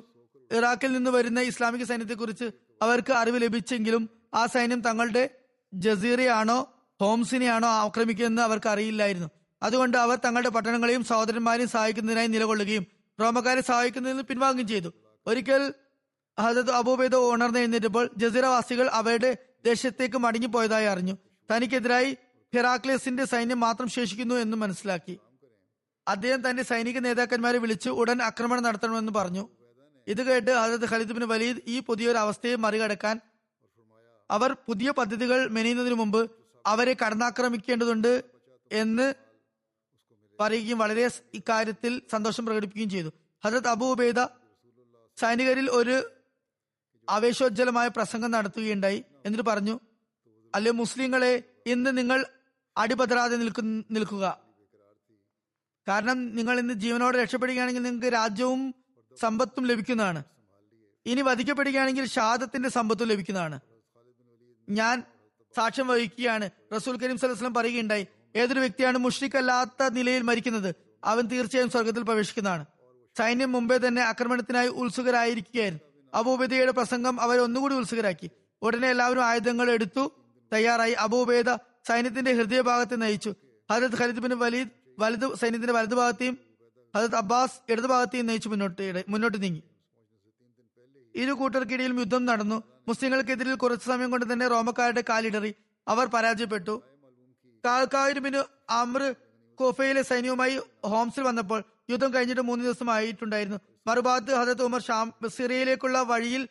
ഇറാഖിൽ 0.53 0.91
നിന്ന് 0.91 1.11
വരുന്ന 1.11 1.41
ഇസ്ലാമിക 1.41 1.83
സൈന്യത്തെക്കുറിച്ച് 1.83 2.51
അവർക്ക് 2.81 3.13
അറിവ് 3.13 3.41
ലഭിച്ചെങ്കിലും 3.41 4.09
ആ 4.33 4.45
സൈന്യം 4.45 4.81
തങ്ങളുടെ 4.81 5.29
ജസീറയാണോ 5.73 6.73
ഹോംസിനെയാണോ 7.01 7.67
ആക്രമിക്കുന്നതെന്ന് 7.67 8.41
അവർക്ക് 8.41 8.69
അറിയില്ലായിരുന്നു. 8.69 9.29
അതുകൊണ്ട് 9.63 9.97
അവർ 9.97 10.19
തങ്ങളുടെ 10.25 10.49
പട്ടണങ്ങളെയും 10.49 11.03
സഹോദരന്മാരെയും 11.03 11.69
സഹായിക്കുന്നതിനായി 11.69 12.27
നിലകൊള്ളുകയും 12.27 12.87
റോമക്കാരെ 13.21 13.61
സഹായിക്കുന്നതിൽ 13.61 14.21
പിൻവാങ്ങുകയും 14.21 14.67
ചെയ്തു. 14.67 14.93
ഒരിക്കൽ 15.27 15.73
ഹജത് 16.39 16.71
അബൂബൈദ 16.71 17.15
ഉണർന്നെഴുന്നേറ്റപ്പോൾ 17.15 18.09
ജസീറവാസികൾ 18.17 18.89
അവരുടെ 18.89 19.37
ദേശത്തേക്ക് 19.65 20.17
മടങ്ങിപ്പോയതായി 20.17 20.85
അറിഞ്ഞു. 20.85 21.17
തനിക്കെതിരായി 21.51 22.17
ഹെറാക്ലേസിന്റെ 22.55 23.25
സൈന്യം 23.25 23.59
മാത്രം 23.59 23.89
ശേഷിക്കുന്നു 23.89 24.35
എന്ന് 24.35 24.57
മനസ്സിലാക്കി. 24.57 25.19
അദ്ദേഹം 26.07 26.49
തന്റെ 26.49 26.63
സൈനിക 26.63 26.99
നേതാക്കന്മാരെ 26.99 27.57
വിളിച്ച് 27.57 27.89
ഉടൻ 27.89 28.21
ആക്രമണം 28.21 28.63
നടത്തണമെന്ന് 28.63 29.11
പറഞ്ഞു. 29.11 29.49
ഇത് 30.07 30.21
കേട്ട് 30.21 30.51
ഹജരത് 30.51 30.85
ഖലിദ് 30.85 31.13
ബിൻ 31.13 31.25
വലീദ് 31.29 31.61
ഈ 31.67 31.79
പുതിയൊരു 31.79 32.17
അവസ്ഥയെ 32.17 32.55
മറികടക്കാൻ 32.55 33.19
അവർ 34.29 34.53
പുതിയ 34.53 34.91
പദ്ധതികൾ 34.91 35.49
മെനയുന്നതിന് 35.49 35.93
മുമ്പ് 35.93 36.31
അവരെ 36.65 36.93
കടന്നാക്രമിക്കേണ്ടതുണ്ട് 36.93 38.23
എന്ന് 38.71 39.13
പറയുകയും 40.39 40.77
വളരെ 40.77 41.09
ഇക്കാര്യത്തിൽ 41.33 42.01
സന്തോഷം 42.11 42.45
പ്രകടിപ്പിക്കുകയും 42.45 42.89
ചെയ്തു. 42.89 43.09
ഹജരത് 43.45 43.67
അബു 43.67 43.85
ഉബൈദ 43.85 44.19
സൈനികരിൽ 45.19 45.69
ഒരു 45.69 45.95
ആവേശോജ്ജലമായ 47.09 47.87
പ്രസംഗം 47.87 48.31
നടത്തുകയുണ്ടായി 48.31 49.03
എന്നിട്ട് 49.25 49.45
പറഞ്ഞു 49.49 49.79
അല്ലെ 50.55 50.71
മുസ്ലിങ്ങളെ 50.71 51.43
ഇന്ന് 51.67 51.97
നിങ്ങൾ 51.97 52.25
അടിപതരാതെ 52.77 53.35
നിൽക്കു 53.35 53.61
നിൽക്കുക. 53.91 54.39
കാരണം 55.87 56.35
നിങ്ങൾ 56.35 56.59
ഇന്ന് 56.59 56.73
ജീവനോടെ 56.73 57.23
രക്ഷപ്പെടുകയാണെങ്കിൽ 57.23 57.83
നിങ്ങൾക്ക് 57.83 58.13
രാജ്യവും 58.13 58.61
സമ്പത്തും 59.21 59.65
ലഭിക്കുന്നതാണ്. 59.65 60.23
ഇനി 61.05 61.21
വധിക്കപ്പെടുകയാണെങ്കിൽ 61.21 62.07
ഷാദത്തിന്റെ 62.07 62.69
സമ്പത്തും 62.69 63.07
ലഭിക്കുന്നതാണ്. 63.07 63.59
ഞാൻ 64.69 65.03
സാക്ഷ്യം 65.55 65.87
വഹിക്കുകയാണ്. 65.87 66.49
റസൂൽ 66.75 66.97
കരീം 66.97 67.17
സലഹ്സ്ലം 67.17 67.53
പറയുകയുണ്ടായി 67.53 68.07
ഏതൊരു 68.35 68.59
വ്യക്തിയാണ് 68.59 68.97
മുഷ്രിക്കല്ലാത്ത 68.97 69.89
നിലയിൽ 69.91 70.21
മരിക്കുന്നത് 70.21 70.75
അവൻ 71.03 71.25
തീർച്ചയായും 71.25 71.69
സ്വർഗത്തിൽ 71.69 72.03
പ്രവേശിക്കുന്നതാണ്. 72.03 72.65
സൈന്യം 73.17 73.51
മുമ്പേ 73.51 73.77
തന്നെ 73.77 74.01
ആക്രമണത്തിനായി 74.01 74.67
ഉത്സുകരായിരിക്കുകയായിരുന്നു. 74.67 76.09
അബൂബേദയുടെ 76.13 76.71
പ്രസംഗം 76.71 77.21
അവരെ 77.21 77.39
ഒന്നുകൂടി 77.39 77.75
ഉത്സുകരാക്കി. 77.75 78.31
ഉടനെ 78.61 78.89
എല്ലാവരും 78.89 79.25
ആയുധങ്ങൾ 79.25 79.71
എടുത്തു 79.71 80.11
തയ്യാറായി. 80.53 80.91
അബൂബേദ 80.91 81.55
സൈന്യത്തിന്റെ 81.87 82.33
ഹൃദയഭാഗത്തെ 82.33 82.95
നയിച്ചു. 82.95 83.33
ഹജരത് 83.71 83.99
ഖലിദ് 83.99 84.19
ബിൻ 84.19 84.39
വലീദ് 84.39 84.69
വലത് 84.99 85.35
സൈന്യത്തിന്റെ 85.35 85.73
വലതുഭാഗത്തെയും 85.73 86.37
ഹജരത് 86.95 87.15
അബ്ബാസ് 87.15 87.71
ഇടതുഭാഗത്ത് 87.71 88.29
നയിച്ചു 88.29 88.49
മുന്നോട്ട് 88.49 89.03
മുന്നോട്ട് 89.09 89.43
നീങ്ങി. 89.43 89.63
ഇരു 91.15 91.31
കൂട്ടർക്കിടയിലും 91.31 91.99
യുദ്ധം 91.99 92.25
നടന്നു. 92.25 92.63
മുസ്ലിങ്ങൾക്കെതിരിൽ 92.87 93.53
കുറച്ചു 93.53 93.85
സമയം 93.85 94.11
കൊണ്ട് 94.11 94.33
തന്നെ 94.33 94.47
റോമക്കാരുടെ 94.47 95.03
കാലിടറി 95.09 95.55
അവർ 95.87 96.07
പരാജയപ്പെട്ടു. 96.07 96.83
കാൽക്കായിരുമിന് 97.65 98.43
അമ്ര 98.69 99.13
കോഫയിലെ 99.55 100.01
സൈന്യവുമായി 100.01 100.59
ഹോംസിൽ 100.85 101.23
വന്നപ്പോൾ 101.23 101.63
യുദ്ധം 101.89 102.13
കഴിഞ്ഞിട്ട് 102.13 102.41
മൂന്ന് 102.41 102.65
ദിവസം 102.65 102.91
ആയിട്ടുണ്ടായിരുന്നു 102.91 103.59
മറുഭാഗത്ത് 103.87 104.35
ഹജരത്ത് 104.35 104.63
ഉമർ 104.63 104.81
ഷാം 104.81 105.13
സിറിയയിലേക്കുള്ള 105.27 106.01
വഴിയിൽ 106.01 106.47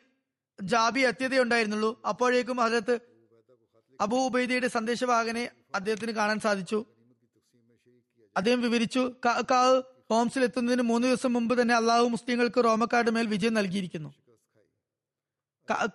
ജാബി 0.62 1.00
എത്തിയതേ 1.00 1.38
അപ്പോഴേക്കും 2.06 2.56
ഹജരത്ത് 2.56 3.00
അബൂ 4.00 4.26
ഉബൈദയുടെ 4.26 4.66
സന്ദേശവാഹനെ 4.66 5.50
അദ്ദേഹത്തിന് 5.74 6.12
കാണാൻ 6.12 6.40
സാധിച്ചു. 6.40 6.84
അദ്ദേഹം 8.36 8.60
വിവരിച്ചു 8.60 9.14
ഹോംസിൽ 10.10 10.42
എത്തുന്നതിന് 10.44 10.84
മൂന്ന് 10.90 11.06
ദിവസം 11.08 11.32
മുമ്പ് 11.32 11.52
തന്നെ 11.60 11.74
അള്ളാഹു 11.74 12.06
മുസ്ലിങ്ങൾക്ക് 12.14 12.60
റോമക്കാരുടെ 12.64 13.12
മേൽ 13.16 13.26
വിജയം 13.34 13.54
നൽകിയിരിക്കുന്നു. 13.58 14.10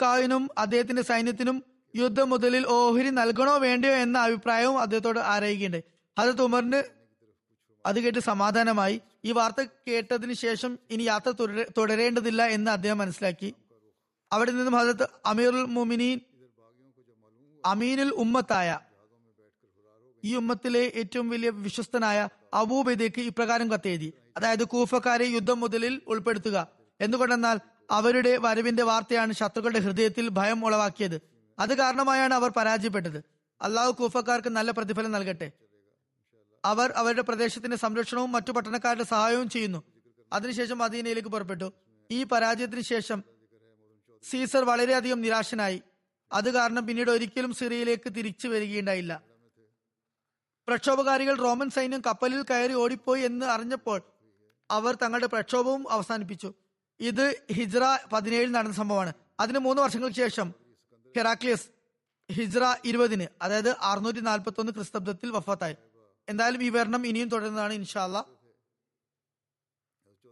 കായിനും 0.01 0.43
അദ്ദേഹത്തിന്റെ 0.57 1.03
സൈന്യത്തിനും 1.09 1.57
യുദ്ധം 1.93 2.29
മുതലിൽ 2.29 2.63
ഓഹരി 2.75 3.09
നൽകണോ 3.19 3.53
വേണ്ടയോ 3.65 3.95
എന്ന 4.05 4.17
അഭിപ്രായവും 4.27 4.77
അദ്ദേഹത്തോട് 4.79 5.19
ആരായുകയുണ്ട് 5.33 5.79
ഹജത് 6.17 6.41
ഉമറിന് 6.41 6.79
അത് 7.85 7.99
കേട്ട് 8.03 8.19
സമാധാനമായി. 8.19 8.95
ഈ 9.25 9.31
വാർത്ത 9.31 9.61
കേട്ടതിന് 9.87 10.33
ശേഷം 10.33 10.71
ഇനി 10.91 11.03
യാത്ര 11.03 11.31
തുടരേണ്ടതില്ല 11.77 12.41
എന്ന് 12.55 12.71
അദ്ദേഹം 12.71 12.97
മനസ്സിലാക്കി. 12.97 13.49
അവിടെ 14.31 14.51
നിന്നും 14.51 14.75
ഹജരത്ത് 14.79 15.07
അമീറുൽ 15.25 15.65
മുമിനീൻ 15.77 16.19
അമീനുൽ 17.63 18.11
ഉമ്മത്തായ 18.23 18.69
ഈ 20.23 20.35
ഉമ്മത്തിലെ 20.35 20.83
ഏറ്റവും 21.01 21.27
വലിയ 21.29 21.49
വിശ്വസ്തനായ 21.65 22.19
അബൂബൈദയ്ക്ക് 22.53 23.21
ഇപ്രകാരം 23.21 23.71
കത്തെഴുതി. 23.71 24.13
അതായത് 24.37 24.63
കൂഫക്കാരെ 24.63 25.25
യുദ്ധം 25.25 25.59
മുതലിൽ 25.59 26.01
ഉൾപ്പെടുത്തുക. 26.07 26.67
എന്തുകൊണ്ടെന്നാൽ 27.01 27.59
അവരുടെ 27.91 28.37
വരവിന്റെ 28.37 28.83
വാർത്തയാണ് 28.83 29.33
ശത്രുക്കളുടെ 29.33 29.79
ഹൃദയത്തിൽ 29.79 30.29
ഭയം 30.29 30.65
ഉളവാക്കിയത്. 30.65 31.21
അത് 31.59 31.77
കാരണമായാണ് 31.77 32.33
അവർ 32.33 32.51
പരാജയപ്പെട്ടത്. 32.57 33.23
അള്ളാഹു 33.61 33.91
കൂഫക്കാർക്ക് 33.91 34.47
നല്ല 34.47 34.71
പ്രതിഫലം 34.71 35.11
നൽകട്ടെ. 35.11 35.51
അവർ 36.65 36.91
അവരുടെ 36.91 37.21
പ്രദേശത്തിന്റെ 37.21 37.77
സംരക്ഷണവും 37.77 38.31
മറ്റു 38.31 38.51
പട്ടണക്കാരുടെ 38.51 39.03
സഹായവും 39.03 39.49
ചെയ്യുന്നു. 39.49 39.83
അതിനുശേഷം 40.33 40.77
മദീനയിലേക്ക് 40.77 41.29
പുറപ്പെട്ടു. 41.29 41.73
ഈ 42.11 42.23
പരാജയത്തിന് 42.23 42.81
ശേഷം 42.81 43.23
സീസർ 44.29 44.63
വളരെയധികം 44.63 45.21
നിരാശനായി. 45.21 45.81
അത് 46.31 46.53
കാരണം 46.53 46.87
പിന്നീട് 46.87 47.11
ഒരിക്കലും 47.11 47.53
സിറിയയിലേക്ക് 47.53 48.09
തിരിച്ചു 48.09 48.47
വരികയുണ്ടായില്ല. 48.47 49.26
പ്രക്ഷോഭകാരികൾ 50.67 51.35
റോമൻ 51.35 51.69
സൈന്യം 51.69 52.01
കപ്പലിൽ 52.01 52.41
കയറി 52.41 52.73
ഓടിപ്പോയി 52.73 53.21
എന്ന് 53.21 53.45
അറിഞ്ഞപ്പോൾ 53.45 54.01
അവർ 54.71 54.95
തങ്ങളുടെ 54.95 55.27
പ്രക്ഷോഭവും 55.27 55.91
അവസാനിപ്പിച്ചു. 55.91 56.53
ഇത് 56.99 57.41
ഹിജ്ര 57.51 57.97
പതിനേഴിൽ 58.13 58.51
നടന്ന 58.51 58.73
സംഭവമാണ്. 58.73 59.13
അതിന് 59.39 59.59
മൂന്ന് 59.59 59.81
വർഷങ്ങൾക്ക് 59.81 60.15
ശേഷം 60.15 60.53
ഹെറാക്ലിയസ് 61.17 61.67
ഹിജ്ര 62.31 62.75
ഇരുപതിന് 62.85 63.27
അതായത് 63.41 63.69
അറുന്നൂറ്റി 63.81 64.19
നാൽപ്പത്തി 64.19 64.59
ഒന്ന് 64.59 64.71
ക്രിസ്തബ്ദത്തിൽ 64.71 65.31
വഫാത്തായി. 65.31 65.75
എന്തായാലും 66.29 66.61
ഈ 66.61 66.69
വിവരണം 66.69 67.07
ഇനിയും 67.07 67.29
തുടരുന്നതാണ് 67.29 67.73
ഇൻഷാല്ല 67.73 68.25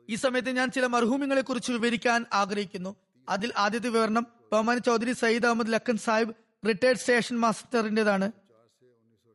ഈ 0.10 0.16
സമയത്ത് 0.16 0.50
ഞാൻ 0.50 0.72
ചില 0.72 0.86
മർഹൂമിങ്ങളെ 0.86 1.42
കുറിച്ച് 1.42 1.72
വിവരിക്കാൻ 1.72 2.26
ആഗ്രഹിക്കുന്നു. 2.34 2.96
അതിൽ 3.30 3.54
ആദ്യത്തെ 3.58 3.90
വിവരണം 3.90 4.28
ബഹുമാൻ 4.52 4.78
ചൗധരി 4.78 5.14
സയ്യിദ് 5.14 5.46
അഹമ്മദ് 5.46 5.74
ലക്കൻ 5.74 5.98
സാഹിബ് 5.98 6.34
റിട്ടയർഡ് 6.68 6.98
സ്റ്റേഷൻ 6.98 7.40
മാസ്റ്ററിന്റേതാണ്. 7.40 8.32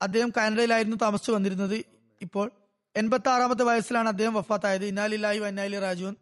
അദ്ദേഹം 0.03 0.31
കാനഡയിലായിരുന്നു 0.37 0.97
താമസിച്ചു 0.97 1.33
വന്നിരുന്നത്. 1.33 1.85
ഇപ്പോൾ 2.21 2.51
എൺപത്തി 2.97 3.29
ആറാമത്തെ 3.29 3.63
വയസ്സിലാണ് 3.63 4.09
അദ്ദേഹം 4.09 4.35
വഫാത്തായത്. 4.35 4.85
ഇന്നാലില്ലായി 4.85 5.39
വന്നാലി 5.39 5.81
രാജുവൻ 5.81 6.15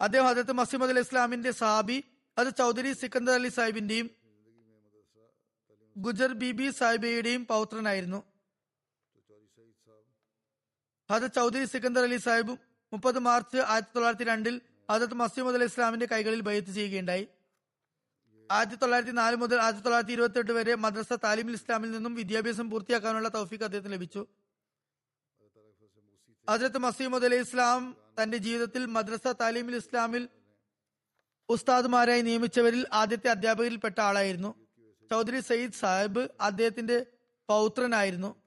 അദ്ദേഹം 0.00 0.26
ഹജരത്ത് 0.26 0.52
മസീമദ് 0.52 0.90
അലി 0.90 1.00
ഇസ്ലാമിന്റെ 1.00 1.50
സാബി 1.50 2.04
അത് 2.38 2.46
ചൗധരി 2.58 2.92
സിക്കന്ദർ 2.92 3.32
അലി 3.32 3.48
സാഹിബിന്റെയും 3.48 4.10
ഗുജർ 5.96 6.32
ബിബി 6.32 6.70
സാഹിബയുടെയും 6.70 7.46
പൗത്രനായിരുന്നു. 7.46 8.24
ഹജത് 11.10 11.32
ചൗധരി 11.32 11.64
സിക്കന്ദർ 11.64 12.02
അലി 12.02 12.16
സാഹിബും 12.16 12.58
മുപ്പത് 12.92 13.18
മാർച്ച് 13.18 13.56
ആയിരത്തി 13.56 13.94
തൊള്ളായിരത്തി 13.94 14.24
രണ്ടിൽ 14.24 14.60
ഹജത് 14.90 15.14
മസീമദ് 15.14 15.54
അലി 15.54 15.64
ഇസ്ലാമിന്റെ 15.64 16.06
കൈകളിൽ 16.06 16.40
ബയത്ത് 16.40 16.68
ചെയ്യുകയുണ്ടായി. 16.68 17.28
ആയിരത്തി 18.52 18.76
തൊള്ളായിരത്തി 18.76 19.12
നാല് 19.12 19.36
മുതൽ 19.36 19.60
ആയിരത്തി 19.60 19.82
തൊള്ളായിരത്തി 19.82 20.12
ഇരുപത്തി 20.12 20.38
എട്ട് 20.38 20.52
വരെ 20.52 20.74
മദ്രസ 20.74 21.12
താലിമുൽ 21.12 21.52
ഇസ്ലാമിൽ 21.52 21.90
നിന്നും 21.90 22.14
വിദ്യാഭ്യാസം 22.14 22.70
പൂർത്തിയാക്കാനുള്ള 22.70 23.28
തൗഫീഖ് 23.28 23.64
അദ്ദേഹത്തിന് 23.64 23.92
ലഭിച്ചു. 23.92 24.26
ഹജരത്ത് 26.50 26.78
മസീമുദ് 26.78 27.24
അലി 27.24 27.36
ഇസ്ലാം 27.36 27.96
തന്റെ 28.22 28.38
ജീവിതത്തിൽ 28.38 28.86
മദ്രസ 28.86 29.26
താലിമുൽ 29.26 29.76
ഇസ്ലാമിൽ 29.76 30.28
ഉസ്താദ്മാരായി 31.48 32.22
നിയമിച്ചവരിൽ 32.22 32.86
ആദ്യത്തെ 32.92 33.28
അധ്യാപകരിൽപ്പെട്ട 33.28 34.00
ആളായിരുന്നു. 34.00 34.54
ചൗധരി 35.10 35.40
സയ്യിദ് 35.40 35.72
സാഹിബ് 35.72 36.28
അദ്ദേഹത്തിന്റെ 36.40 37.06
പൗത്രനായിരുന്നു. 37.48 38.42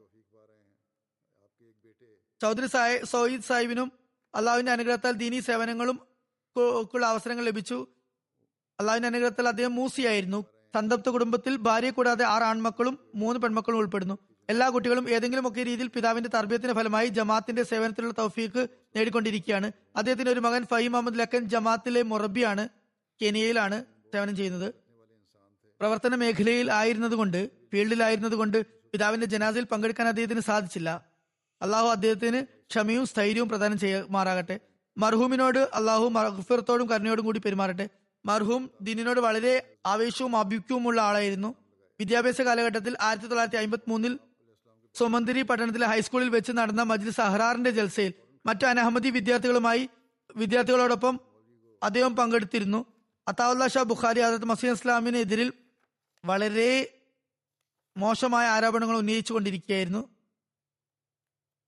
ചൗധരി 2.41 2.67
സയ്യിദ് 2.67 3.41
സാഹിബിനും 3.41 3.91
അള്ളാഹുവിന്റെ 4.35 4.71
അനുഗ്രഹത്താൽ 4.71 5.11
ദീനി 5.11 5.39
സേവനങ്ങളും 5.39 6.07
അവസരങ്ങൾ 7.05 7.45
ലഭിച്ചു. 7.45 7.87
അള്ളാഹുവിന്റെ 8.79 9.07
അനുഗ്രഹത്തിൽ 9.07 9.47
അദ്ദേഹം 9.47 9.75
മൂസിയായിരുന്നു. 9.75 10.45
സന്തപ്ത 10.75 11.09
കുടുംബത്തിൽ 11.09 11.55
ഭാര്യ 11.55 11.89
കൂടാതെ 11.89 12.25
ആറ് 12.25 12.43
ആൺമക്കളും 12.43 12.99
മൂന്ന് 13.15 13.39
പെൺമക്കളും 13.39 13.77
ഉൾപ്പെടുന്നു. 13.77 14.17
എല്ലാ 14.49 14.69
കുട്ടികളും 14.69 15.09
ഏതെങ്കിലും 15.09 15.47
ഒക്കെ 15.47 15.63
രീതിയിൽ 15.63 15.87
പിതാവിന്റെ 15.87 16.29
തർബീയത്തിന്റെ 16.33 16.73
ഫലമായി 16.73 17.07
ജമാത്തിന്റെ 17.07 17.63
സേവനത്തിലുള്ള 17.63 18.13
തൗഫീഖ് 18.17 18.67
നേടിക്കൊണ്ടിരിക്കുകയാണ്. 18.95 19.71
അദ്ദേഹത്തിന്റെ 19.95 20.31
ഒരു 20.31 20.39
മകൻ 20.39 20.65
ഫഹീം 20.65 20.95
അഹമ്മദ് 20.95 21.19
ലക്കൻ 21.19 21.43
ജമാത്തിലെ 21.45 22.01
മൊറബിയാണ് 22.01 22.69
കെനിയയിലാണ് 23.21 23.85
സേവനം 24.13 24.35
ചെയ്യുന്നത്. 24.35 24.73
പ്രവർത്തന 25.79 26.15
മേഖലയിൽ 26.15 26.71
ആയിരുന്നതുകൊണ്ട് 26.71 27.49
ഫീൽഡിലായിരുന്നതുകൊണ്ട് 27.71 28.65
പിതാവിന്റെ 28.65 29.27
ജനാസയിൽ 29.27 29.63
പങ്കെടുക്കാൻ 29.63 30.07
അദ്ദേഹത്തിന് 30.07 30.39
സാധിച്ചില്ല. 30.39 31.05
അള്ളാഹു 31.61 31.87
അദ്ദേഹത്തിന് 31.87 32.41
ക്ഷമയും 32.41 33.05
സ്ഥൈര്യവും 33.05 33.49
പ്രദാനം 33.49 33.79
ചെയ്യുമാറാകട്ടെ. 33.79 34.59
മർഹൂമിനോട് 34.97 35.59
അള്ളാഹു 35.73 36.09
മഹഫിറത്തോടും 36.09 36.89
കരുണയോടും 36.89 37.25
കൂടി 37.25 37.39
പെരുമാറട്ടെ. 37.39 37.89
മർഹൂം 38.25 38.69
ദിനിനോട് 38.81 39.19
വളരെ 39.19 39.77
ആവേശവും 39.85 40.37
അഭിക്യവുമുള്ള 40.37 41.01
ആളായിരുന്നു. 41.01 41.55
വിദ്യാഭ്യാസ 41.99 42.41
കാലഘട്ടത്തിൽ 42.41 42.97
ആയിരത്തി 43.01 43.27
തൊള്ളായിരത്തി 43.27 43.57
അമ്പത്തി 43.57 43.89
മൂന്നിൽ 43.89 44.19
സോമന്തിരി 44.95 45.41
പട്ടണത്തിലെ 45.41 45.87
ഹൈസ്കൂളിൽ 45.87 46.29
വെച്ച് 46.29 46.51
നടന്ന 46.51 46.83
മജ്ലിസ് 46.83 47.21
അഹ്റാറിന്റെ 47.21 47.69
ജൽസയിൽ 47.69 48.13
മറ്റു 48.45 48.65
അനഹമ്മദി 48.65 49.09
വിദ്യാർത്ഥികളുമായി 49.09 49.89
വിദ്യാർത്ഥികളോടൊപ്പം 50.35 51.19
അദ്ദേഹം 51.83 52.15
പങ്കെടുത്തിരുന്നു. 52.15 52.85
അത്താവുല്ല 53.27 53.67
ഷാ 53.67 53.83
ബുഖാരി 53.83 54.19
ഹജറത്ത് 54.19 54.45
മസീദ് 54.45 54.71
ഇസ്ലാമിനെതിരിൽ 54.71 55.53
വളരെ 56.25 57.01
മോശമായ 57.97 58.47
ആരോപണങ്ങൾ 58.47 58.97
ഉന്നയിച്ചു 58.97 59.33
കൊണ്ടിരിക്കുകയായിരുന്നു 59.33 60.09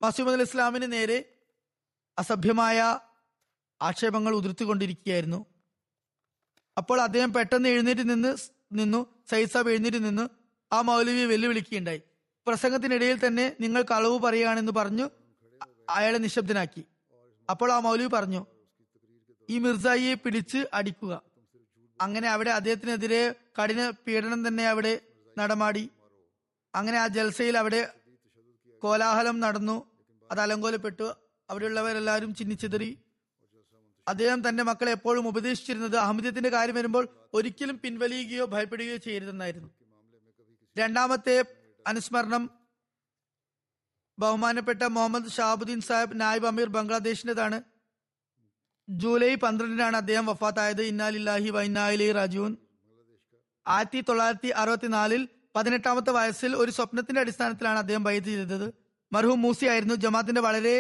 മസീമദ് 0.02 0.42
ഇസ്ലാമിന് 0.42 0.92
നേരെ 0.92 1.38
അസഭ്യമായ 2.20 3.00
ആക്ഷേപങ്ങൾ 3.82 4.36
ഉതിർത്തിക്കൊണ്ടിരിക്കുകയായിരുന്നു. 4.36 5.46
അപ്പോൾ 6.82 7.02
അദ്ദേഹം 7.02 7.34
പെട്ടെന്ന് 7.34 7.70
എഴുന്നേറ്റ് 7.70 8.04
നിന്ന് 8.10 8.32
നിന്നു 8.80 9.00
സയ്യിദ് 9.32 9.52
സാബ് 9.54 9.70
എഴുന്നേറ്റ് 9.72 10.00
നിന്ന് 10.06 10.26
ആ 10.72 10.82
മൗലവിയെ 10.82 11.26
വെല്ലുവിളിക്കുകയുണ്ടായി. 11.26 12.02
പ്രസംഗത്തിനിടയിൽ 12.48 13.18
തന്നെ 13.26 13.46
നിങ്ങൾ 13.60 13.82
കളവ് 13.92 14.20
പറയുകയാണെന്ന് 14.20 14.72
പറഞ്ഞു 14.72 15.06
അയാളെ 15.90 16.18
നിശബ്ദനാക്കി. 16.18 16.84
അപ്പോൾ 17.50 17.72
ആ 17.72 17.80
മൗലവി 17.80 18.10
പറഞ്ഞു 18.14 18.42
ഈ 19.50 19.58
മിർസായിയെ 19.58 20.14
പിടിച്ച് 20.14 20.60
അടിക്കുക. 20.74 21.14
അങ്ങനെ 22.02 22.28
അവിടെ 22.28 22.50
അദ്ദേഹത്തിനെതിരെ 22.50 23.36
കഠിന 23.58 23.90
പീഡനം 23.90 24.48
തന്നെ 24.48 24.68
അവിടെ 24.68 24.94
നടമാടി. 25.38 25.90
അങ്ങനെ 26.76 26.98
ആ 26.98 27.08
ജൽസയിൽ 27.08 27.58
അവിടെ 27.58 27.82
കോലാഹലം 28.82 29.40
നടന്നു 29.40 29.78
അത് 30.32 30.40
അലങ്കോലപ്പെട്ടു. 30.40 31.08
അവിടെയുള്ളവരെല്ലാവരും 31.50 32.36
ചിന്നിച്ചിതറി 32.36 32.98
അദ്ദേഹം 34.12 34.50
തന്റെ 34.50 34.64
മക്കളെ 34.64 34.92
എപ്പോഴും 34.92 35.28
ഉപദേശിച്ചിരുന്നത് 35.28 35.98
അഹമ്മദത്തിന്റെ 35.98 36.50
കാര്യം 36.50 36.76
വരുമ്പോൾ 36.76 37.08
ഒരിക്കലും 37.34 37.80
പിൻവലിയുകയോ 37.84 38.46
ഭയപ്പെടുകയോ 38.46 38.98
ചെയ്യരുതെന്നായിരുന്നു. 38.98 39.70
രണ്ടാമത്തെ 40.78 41.46
അനുസ്മരണം 41.88 42.50
ബഹുമാനപ്പെട്ട 44.20 44.84
മുഹമ്മദ് 44.84 45.32
ഷാബുദ്ദീൻ 45.32 45.82
സാഹിബ് 45.82 46.22
നായിബ് 46.22 46.48
അമീർ 46.48 46.70
ബംഗ്ലാദേശിന്റേതാണ്. 46.70 47.62
ജൂലൈ 48.90 49.36
പന്ത്രണ്ടിനാണ് 49.36 49.98
അദ്ദേഹം 49.98 50.26
വഫാത്തായത്. 50.26 50.82
ഇന്നാലില്ലാഹി 50.82 51.50
വൈനാലി 51.50 52.12
രാജുൻ 52.12 52.58
ആയിരത്തി 53.68 54.02
തൊള്ളായിരത്തി 54.02 54.48
അറുപത്തിനാലിൽ 54.48 55.28
പതിനെട്ടാമത്തെ 55.56 56.12
വയസ്സിൽ 56.12 56.56
ഒരു 56.56 56.72
സ്വപ്നത്തിന്റെ 56.72 57.22
അടിസ്ഥാനത്തിലാണ് 57.22 57.80
അദ്ദേഹം 57.80 58.04
ബൈത്ത് 58.04 58.28
ചെയ്തത്. 58.28 58.74
മർഹൂം 59.12 59.42
മൂസി 59.42 59.66
ആയിരുന്നു. 59.66 59.96
ജമാത്തിന്റെ 59.96 60.42
വളരെ 60.42 60.76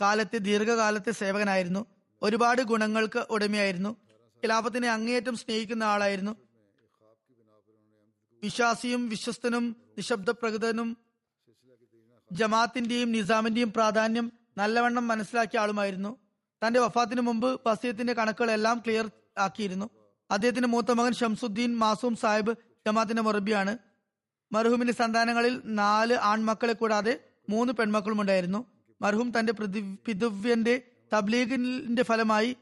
കാലത്തെ 0.00 0.38
ദീർഘകാലത്തെ 0.38 1.10
സേവകനായിരുന്നു. 1.10 1.95
ഒരുപാട് 2.22 2.62
ഗുണങ്ങൾക്ക് 2.62 3.26
ഉടമയായിരുന്നു. 3.30 3.90
ഖിലാഫത്തിനെ 4.36 4.88
അങ്ങേയറ്റം 4.88 5.36
സ്നേഹിക്കുന്ന 5.36 5.84
ആളായിരുന്നു. 5.84 6.36
വിശ്വാസിയും 8.42 9.08
വിശ്വസ്തനും 9.08 9.76
നിശബ്ദ 9.96 10.30
പ്രകൃതനും 10.30 10.96
ജമാത്തിന്റെയും 12.32 13.12
നിസാമിന്റെയും 13.12 13.72
പ്രാധാന്യം 13.72 14.32
നല്ലവണ്ണം 14.58 15.08
മനസ്സിലാക്കിയ 15.08 15.58
ആളുമായിരുന്നു. 15.60 16.16
തന്റെ 16.66 16.80
വഫാത്തിന് 16.80 17.20
മുമ്പ് 17.20 17.60
വസീത്തിന്റെ 17.66 18.12
കണക്കുകളെല്ലാം 18.12 18.78
ക്ലിയർ 18.78 19.10
ആക്കിയിരുന്നു. 19.38 19.90
അദ്ദേഹത്തിന്റെ 20.30 20.68
മൂത്ത 20.68 20.90
മകൻ 20.90 21.12
ഷംസുദ്ദീൻ 21.12 21.76
മാസൂം 21.76 22.16
സാഹിബ് 22.16 22.54
ജമാത്തിന്റെ 22.86 23.22
മുറബിയാണ്. 23.22 23.78
മർഹൂമിന്റെ 24.52 24.92
സന്താനങ്ങളിൽ 24.92 25.60
നാല് 25.64 26.14
ആൺമക്കളെ 26.14 26.72
കൂടാതെ 26.72 27.20
മൂന്ന് 27.48 27.72
പെൺമക്കളും 27.72 28.20
ഉണ്ടായിരുന്നു 28.20 28.66
മർഹൂം 29.02 29.32
തന്റെ 29.38 29.52
പിതൃവ്യന്റെ 30.06 30.82
തബ്ലീഗിന്റെ 31.12 32.02
ഫലമായി 32.02 32.56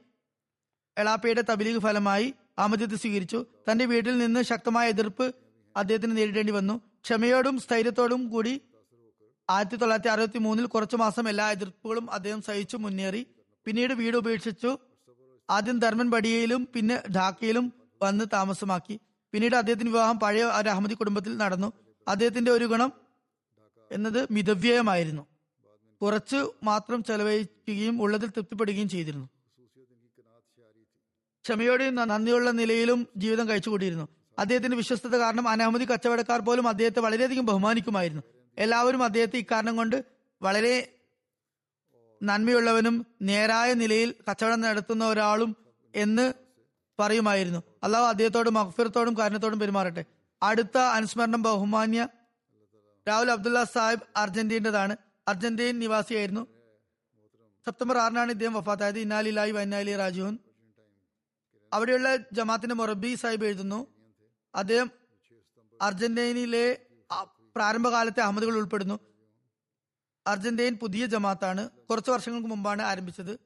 എളാപ്പയുടെ 0.99 1.45
തബ്ലീഗ് 1.51 1.79
ഫലമായി 1.79 2.35
ആമദ്യത്തെ 2.59 2.97
സ്വീകരിച്ചു. 2.97 3.47
തന്റെ 3.71 3.85
വീട്ടിൽ 3.85 4.19
നിന്ന് 4.19 4.43
ശക്തമായ 4.43 4.89
എതിർപ്പ് 4.89 5.35
അദ്ദേഹത്തിന് 5.77 6.17
നേരിടേണ്ടി 6.17 6.53
വന്നു. 6.53 6.81
ക്ഷമയോടും 7.05 7.59
സ്ഥൈര്യത്തോടും 7.59 8.29
കൂടി 8.29 8.61
ആയിരത്തി 9.51 9.77
തൊള്ളായിരത്തി 9.77 10.09
അറുപത്തി 10.09 10.39
മൂന്നിൽ 10.39 10.67
കുറച്ചു 10.67 10.97
മാസം 10.97 11.29
എല്ലാ 11.29 11.51
എതിർപ്പുകളും 11.51 12.11
അദ്ദേഹം 12.11 12.43
സഹിച്ചു 12.43 12.77
മുന്നേറി. 12.77 13.27
പിന്നീട് 13.65 13.93
വീട് 13.93 14.17
ഉപേക്ഷിച്ചു. 14.17 14.79
ആദ്യം 15.51 15.79
ധർമ്മൻ 15.79 16.11
ബടിയയിലും 16.11 16.69
പിന്നെ 16.75 17.03
ഢാക്കയിലും 17.17 17.73
വന്ന് 18.03 18.25
താമസമാക്കി. 18.33 19.01
പിന്നീട് 19.33 19.57
അദ്ദേഹത്തിന്റെ 19.57 19.93
വിവാഹം 19.93 20.21
പഴയ 20.21 20.45
ഒരു 20.45 20.69
അഹമ്മദി 20.69 20.95
കുടുംബത്തിൽ 20.95 21.37
നടന്നു. 21.37 21.73
അദ്ദേഹത്തിന്റെ 22.09 22.51
ഒരു 22.51 22.65
ഗുണം 22.65 22.93
എന്നത് 23.93 24.29
മിതവ്യയമായിരുന്നു. 24.31 25.27
കുറച്ച് 26.05 26.41
മാത്രം 26.63 27.05
ചെലവഴിക്കുകയും 27.05 28.03
ഉള്ളതിൽ 28.03 28.29
തൃപ്തിപ്പെടുകയും 28.29 28.89
ചെയ്തിരുന്നു. 28.89 29.29
ക്ഷമയോടെയും 31.45 31.95
നന്ദിയുള്ള 31.95 32.51
നിലയിലും 32.51 33.09
ജീവിതം 33.17 33.49
കഴിച്ചുകൂടിയിരുന്നു. 33.49 34.09
അദ്ദേഹത്തിന്റെ 34.39 34.77
വിശ്വസ്തത 34.77 35.17
കാരണം 35.17 35.49
അനവധി 35.49 35.85
കച്ചവടക്കാർ 35.85 36.41
പോലും 36.41 36.69
അദ്ദേഹത്തെ 36.69 37.01
വളരെയധികം 37.01 37.47
ബഹുമാനിക്കുമായിരുന്നു. 37.47 38.23
എല്ലാവരും 38.59 39.03
അദ്ദേഹത്തെ 39.05 39.37
ഇക്കാരണം 39.37 39.77
കൊണ്ട് 39.77 40.05
വളരെ 40.43 40.75
നന്മയുള്ളവനും 42.23 43.07
നേരായ 43.23 43.73
നിലയിൽ 43.73 44.15
കച്ചവടം 44.31 44.61
നടത്തുന്ന 44.61 45.09
ഒരാളും 45.09 45.57
എന്ന് 45.95 46.33
പറയുമായിരുന്നു. 47.01 47.63
അള്ളാഹു 47.83 48.05
അദ്ദേഹത്തോടും 48.05 48.55
മഹഫിറത്തോടും 48.55 49.19
കാരണത്തോടും 49.19 49.59
പെരുമാറട്ടെ. 49.59 50.05
അടുത്ത 50.43 50.79
അനുസ്മരണം 50.79 51.43
ബഹുമാന്യ 51.43 52.09
രാഹുൽ 53.09 53.31
അബ്ദുള്ള 53.31 53.65
സാഹിബ് 53.65 54.01
അർജന്റീനതാണ് 54.17 54.97
അർജന്റീൻ 55.29 55.79
നിവാസിയായിരുന്നു. 55.79 56.47
സെപ്റ്റംബർ 57.67 57.99
ആറിനാണ് 57.99 58.31
ഇദ്ദേഹം 58.31 58.55
വഫാത്തായത്. 58.55 58.99
ഇന്നാലിലായി 58.99 59.51
വൈനാലി 59.51 59.97
രാജുഹൻ. 59.97 60.39
അവിടെയുള്ള 61.73 62.17
ജമാത്തിന്റെ 62.33 62.75
മൊറബി 62.75 63.15
സാഹിബ് 63.15 63.45
എഴുതുന്നു 63.45 63.87
അദ്ദേഹം 64.55 64.91
അർജന്റീനയിലെ 65.83 66.87
പ്രാരംഭകാലത്തെ 67.57 68.21
അഹമ്മദുകൾ 68.21 68.57
ഉൾപ്പെടുന്നു. 68.57 69.01
അർജന്റീൻ 70.27 70.75
പുതിയ 70.75 71.07
ജമാത്താണ് 71.07 71.71
കുറച്ച് 71.71 72.11
വർഷങ്ങൾക്ക് 72.11 72.49
മുമ്പാണ് 72.49 72.83
ആരംഭിച്ചത്. 72.83 73.39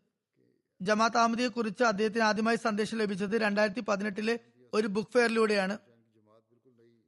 ജമാത്ത് 0.83 1.17
അഹമ്മദിയെ 1.17 1.49
കുറിച്ച് 1.49 1.85
അദ്ദേഹത്തിന് 1.85 2.23
ആദ്യമായി 2.23 2.57
സന്ദേശം 2.57 2.99
ലഭിച്ചത് 2.99 3.41
രണ്ടായിരത്തി 3.41 3.81
പതിനെട്ടിലെ 3.81 4.39
ഒരു 4.75 4.87
ബുക്ക് 4.87 5.11
ഫെയറിലൂടെയാണ് 5.11 5.79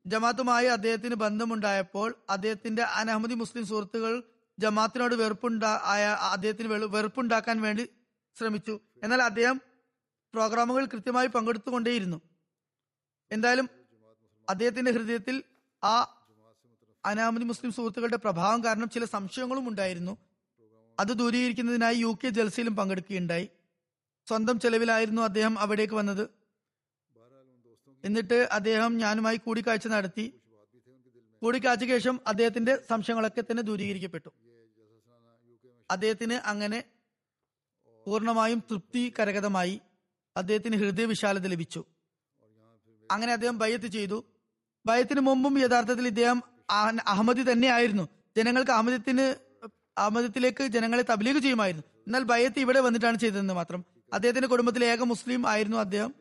ജമാത്തുമായി 0.07 0.67
അദ്ദേഹത്തിന് 0.67 1.15
ബന്ധമുണ്ടായപ്പോൾ 1.15 2.15
അദ്ദേഹത്തിന്റെ 2.31 2.83
അനഹമ്മദി 2.83 3.35
മുസ്ലിം 3.35 3.67
സുഹൃത്തുക്കൾ 3.67 4.23
ജമാത്തിനോട് 4.61 5.15
വെറുപ്പുണ്ടാ 5.15 5.81
ആയ 5.85 6.05
അദ്ദേഹത്തിന് 6.05 6.69
വെറുപ്പുണ്ടാക്കാൻ 6.69 7.61
വേണ്ടി 7.61 7.89
ശ്രമിച്ചു. 8.39 8.81
എന്നാൽ 9.03 9.23
അദ്ദേഹം 9.23 9.61
പ്രോഗ്രാമുകൾ 10.35 10.85
കൃത്യമായി 10.85 11.27
പങ്കെടുത്തുകൊണ്ടേയിരുന്നു. 11.27 12.21
എന്തായാലും 13.33 13.69
അദ്ദേഹത്തിന്റെ 14.51 14.91
ഹൃദയത്തിൽ 14.91 15.43
ആ 15.85 16.25
അനാമതി 17.05 17.45
മുസ്ലിം 17.45 17.73
സുഹൃത്തുക്കളുടെ 17.73 18.17
പ്രഭാവം 18.17 18.65
കാരണം 18.65 18.89
ചില 18.89 19.05
സംശയങ്ങളും 19.05 19.69
ഉണ്ടായിരുന്നു. 19.69 20.19
അത് 21.01 21.09
ദൂരീകരിക്കുന്നതിനായി 21.09 21.97
യു 21.97 22.19
കെ 22.25 22.29
ജൽസയിലും 22.29 22.77
പങ്കെടുക്കുകയുണ്ടായി. 22.77 23.49
സ്വന്തം 24.29 24.61
ചെലവിലായിരുന്നു 24.61 25.23
അദ്ദേഹം 25.23 25.59
അവിടേക്ക് 25.59 25.95
വന്നത്. 25.95 26.31
എന്നിട്ട് 28.05 28.49
അദ്ദേഹം 28.53 28.97
ഞാനുമായി 28.97 29.37
കൂടിക്കാഴ്ച 29.37 29.87
നടത്തി. 29.87 30.41
കൂടിക്കാഴ്ചയ്ക്ക് 31.43 31.95
ശേഷം 31.95 32.21
അദ്ദേഹത്തിന്റെ 32.27 32.79
സംശയങ്ങളൊക്കെ 32.91 33.41
തന്നെ 33.41 33.63
ദൂരീകരിക്കപ്പെട്ടു. 33.63 34.29
അദ്ദേഹത്തിന് 35.91 36.35
അങ്ങനെ 36.35 36.85
പൂർണമായും 38.07 38.63
തൃപ്തി 38.71 39.13
കരകതമായി 39.19 39.81
അദ്ദേഹത്തിന് 40.37 40.77
ഹൃദയവിശാലത 40.77 41.47
ലഭിച്ചു. 41.47 41.85
അങ്ങനെ 43.11 43.33
അദ്ദേഹം 43.33 43.59
ബയ്യത്ത് 43.59 43.87
ചെയ്തു. 43.87 44.25
ബയ്യത്തിന് 44.87 45.21
മുമ്പും 45.21 45.59
യഥാർത്ഥത്തിൽ 45.59 46.07
ഇദ്ദേഹം 46.07 46.43
അഹ- 46.71 47.01
അഹമ്മദി 47.07 47.53
തന്നെയായിരുന്നു. 47.53 48.09
ജനങ്ങൾക്ക് 48.37 48.71
അഹമ്മദത്തിന് 48.71 49.35
അഹമ്മദത്തിലേക്ക് 49.99 50.67
ജനങ്ങളെ 50.67 51.03
തബ്ലീഗ് 51.03 51.39
ചെയ്യുമായിരുന്നു. 51.39 51.85
എന്നാൽ 52.07 52.23
ബയ്യത്ത് 52.23 52.61
ഇവിടെ 52.61 52.81
വന്നിട്ടാണ് 52.81 53.19
ചെയ്തതെന്ന് 53.19 53.55
മാത്രം. 53.55 53.85
അദ്ദേഹത്തിന്റെ 54.13 54.49
കുടുംബത്തിലെ 54.49 54.87
ഏക 54.87 55.03
മുസ്ലിം 55.03 55.49
ആയിരുന്നു 55.49 55.77
അദ്ദേഹം. 55.77 56.15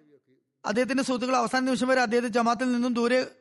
അദ്ദേഹത്തിന്റെ 0.65 1.03
സുഹൃത്തുക്കൾ 1.03 1.35
അവസാന 1.35 1.65
നിമിഷം 1.65 1.87
വരെ 1.87 2.01
അദ്ദേഹത്തെ 2.01 2.29
ജമാത്തിൽ 2.29 2.71
നിന്നും 2.71 2.93
ദൂരെ 2.93 3.35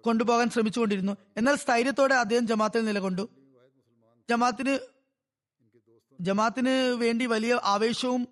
കൊണ്ടുപോകാൻ 0.00 0.50
ശ്രമിച്ചുകൊണ്ടിരുന്നു. 0.50 1.16
എന്നാൽ 1.36 1.56
സ്ഥൈര്യത്തോടെ 1.56 2.14
അദ്ദേഹം 2.14 2.46
ജമാത്തിൽ 2.46 2.84
നിലകൊണ്ടു. 2.84 3.28
ജമാത്തിന് 4.30 4.93
ജമാത്തിന് 6.20 6.68
വേണ്ടി 6.68 7.26
വലിയ 7.26 7.60
ആവേശവും 7.64 8.28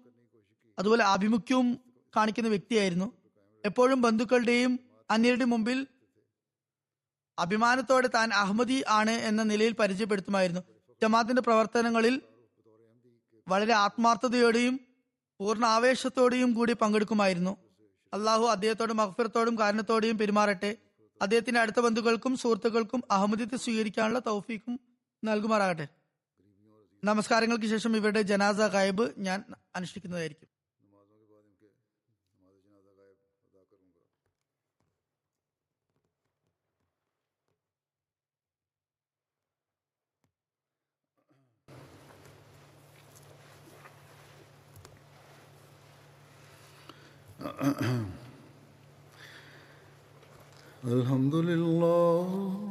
അതുപോലെ 0.78 1.04
ആഭിമുഖ്യവും 1.04 1.80
കാണിക്കുന്ന 2.16 2.48
വ്യക്തിയായിരുന്നു. 2.48 3.12
എപ്പോഴും 3.64 4.02
ബന്ധുക്കളുടെയും 4.02 4.80
അന്യരുടെ 5.10 5.44
മുമ്പിൽ 5.44 5.86
അഭിമാനത്തോടെ 7.38 8.08
താൻ 8.14 8.32
അഹമ്മദി 8.32 8.84
ആണ് 8.88 9.10
എന്ന 9.10 9.42
നിലയിൽ 9.42 9.72
പരിചയപ്പെടുത്തുമായിരുന്നു. 9.72 10.60
ജമാത്തിന്റെ 11.02 11.42
പ്രവർത്തനങ്ങളിൽ 11.42 12.22
വളരെ 13.48 13.72
ആത്മാർത്ഥതയോടെയും 13.72 14.80
പൂർണ 15.40 15.64
ആവേശത്തോടെയും 15.64 16.52
കൂടി 16.52 16.72
പങ്കെടുക്കുമായിരുന്നു. 16.72 17.56
അള്ളാഹു 18.12 18.44
അദ്ദേഹത്തോടും 18.44 18.96
മഹഫിറത്തോടും 18.96 19.58
കാരണത്തോടെയും 19.58 20.18
പെരുമാറട്ടെ. 20.18 20.76
അദ്ദേഹത്തിന്റെ 21.22 21.60
അടുത്ത 21.60 21.80
ബന്ധുക്കൾക്കും 21.80 22.36
സുഹൃത്തുക്കൾക്കും 22.36 23.02
അഹമ്മദിത്തെ 23.10 23.56
സ്വീകരിക്കാനുള്ള 23.56 24.18
തൗഫീക്കും 24.18 24.80
നൽകുമാറാകട്ടെ. 25.24 25.88
നമസ്കാരങ്ങൾക്ക് 27.03 27.67
ശേഷം 27.67 27.95
ഇവരുടെ 27.95 28.21
ജനാസ 28.21 28.59
ഗായബ് 28.73 29.05
ഞാൻ 29.17 29.39
അനുഷ്ഠിക്കുന്നതായിരിക്കും 29.75 30.49
الحمد 50.87 51.35
لله 51.35 52.70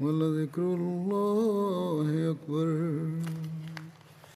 ولذكر 0.00 0.62
الله 0.62 2.30
أكبر. 2.30 2.68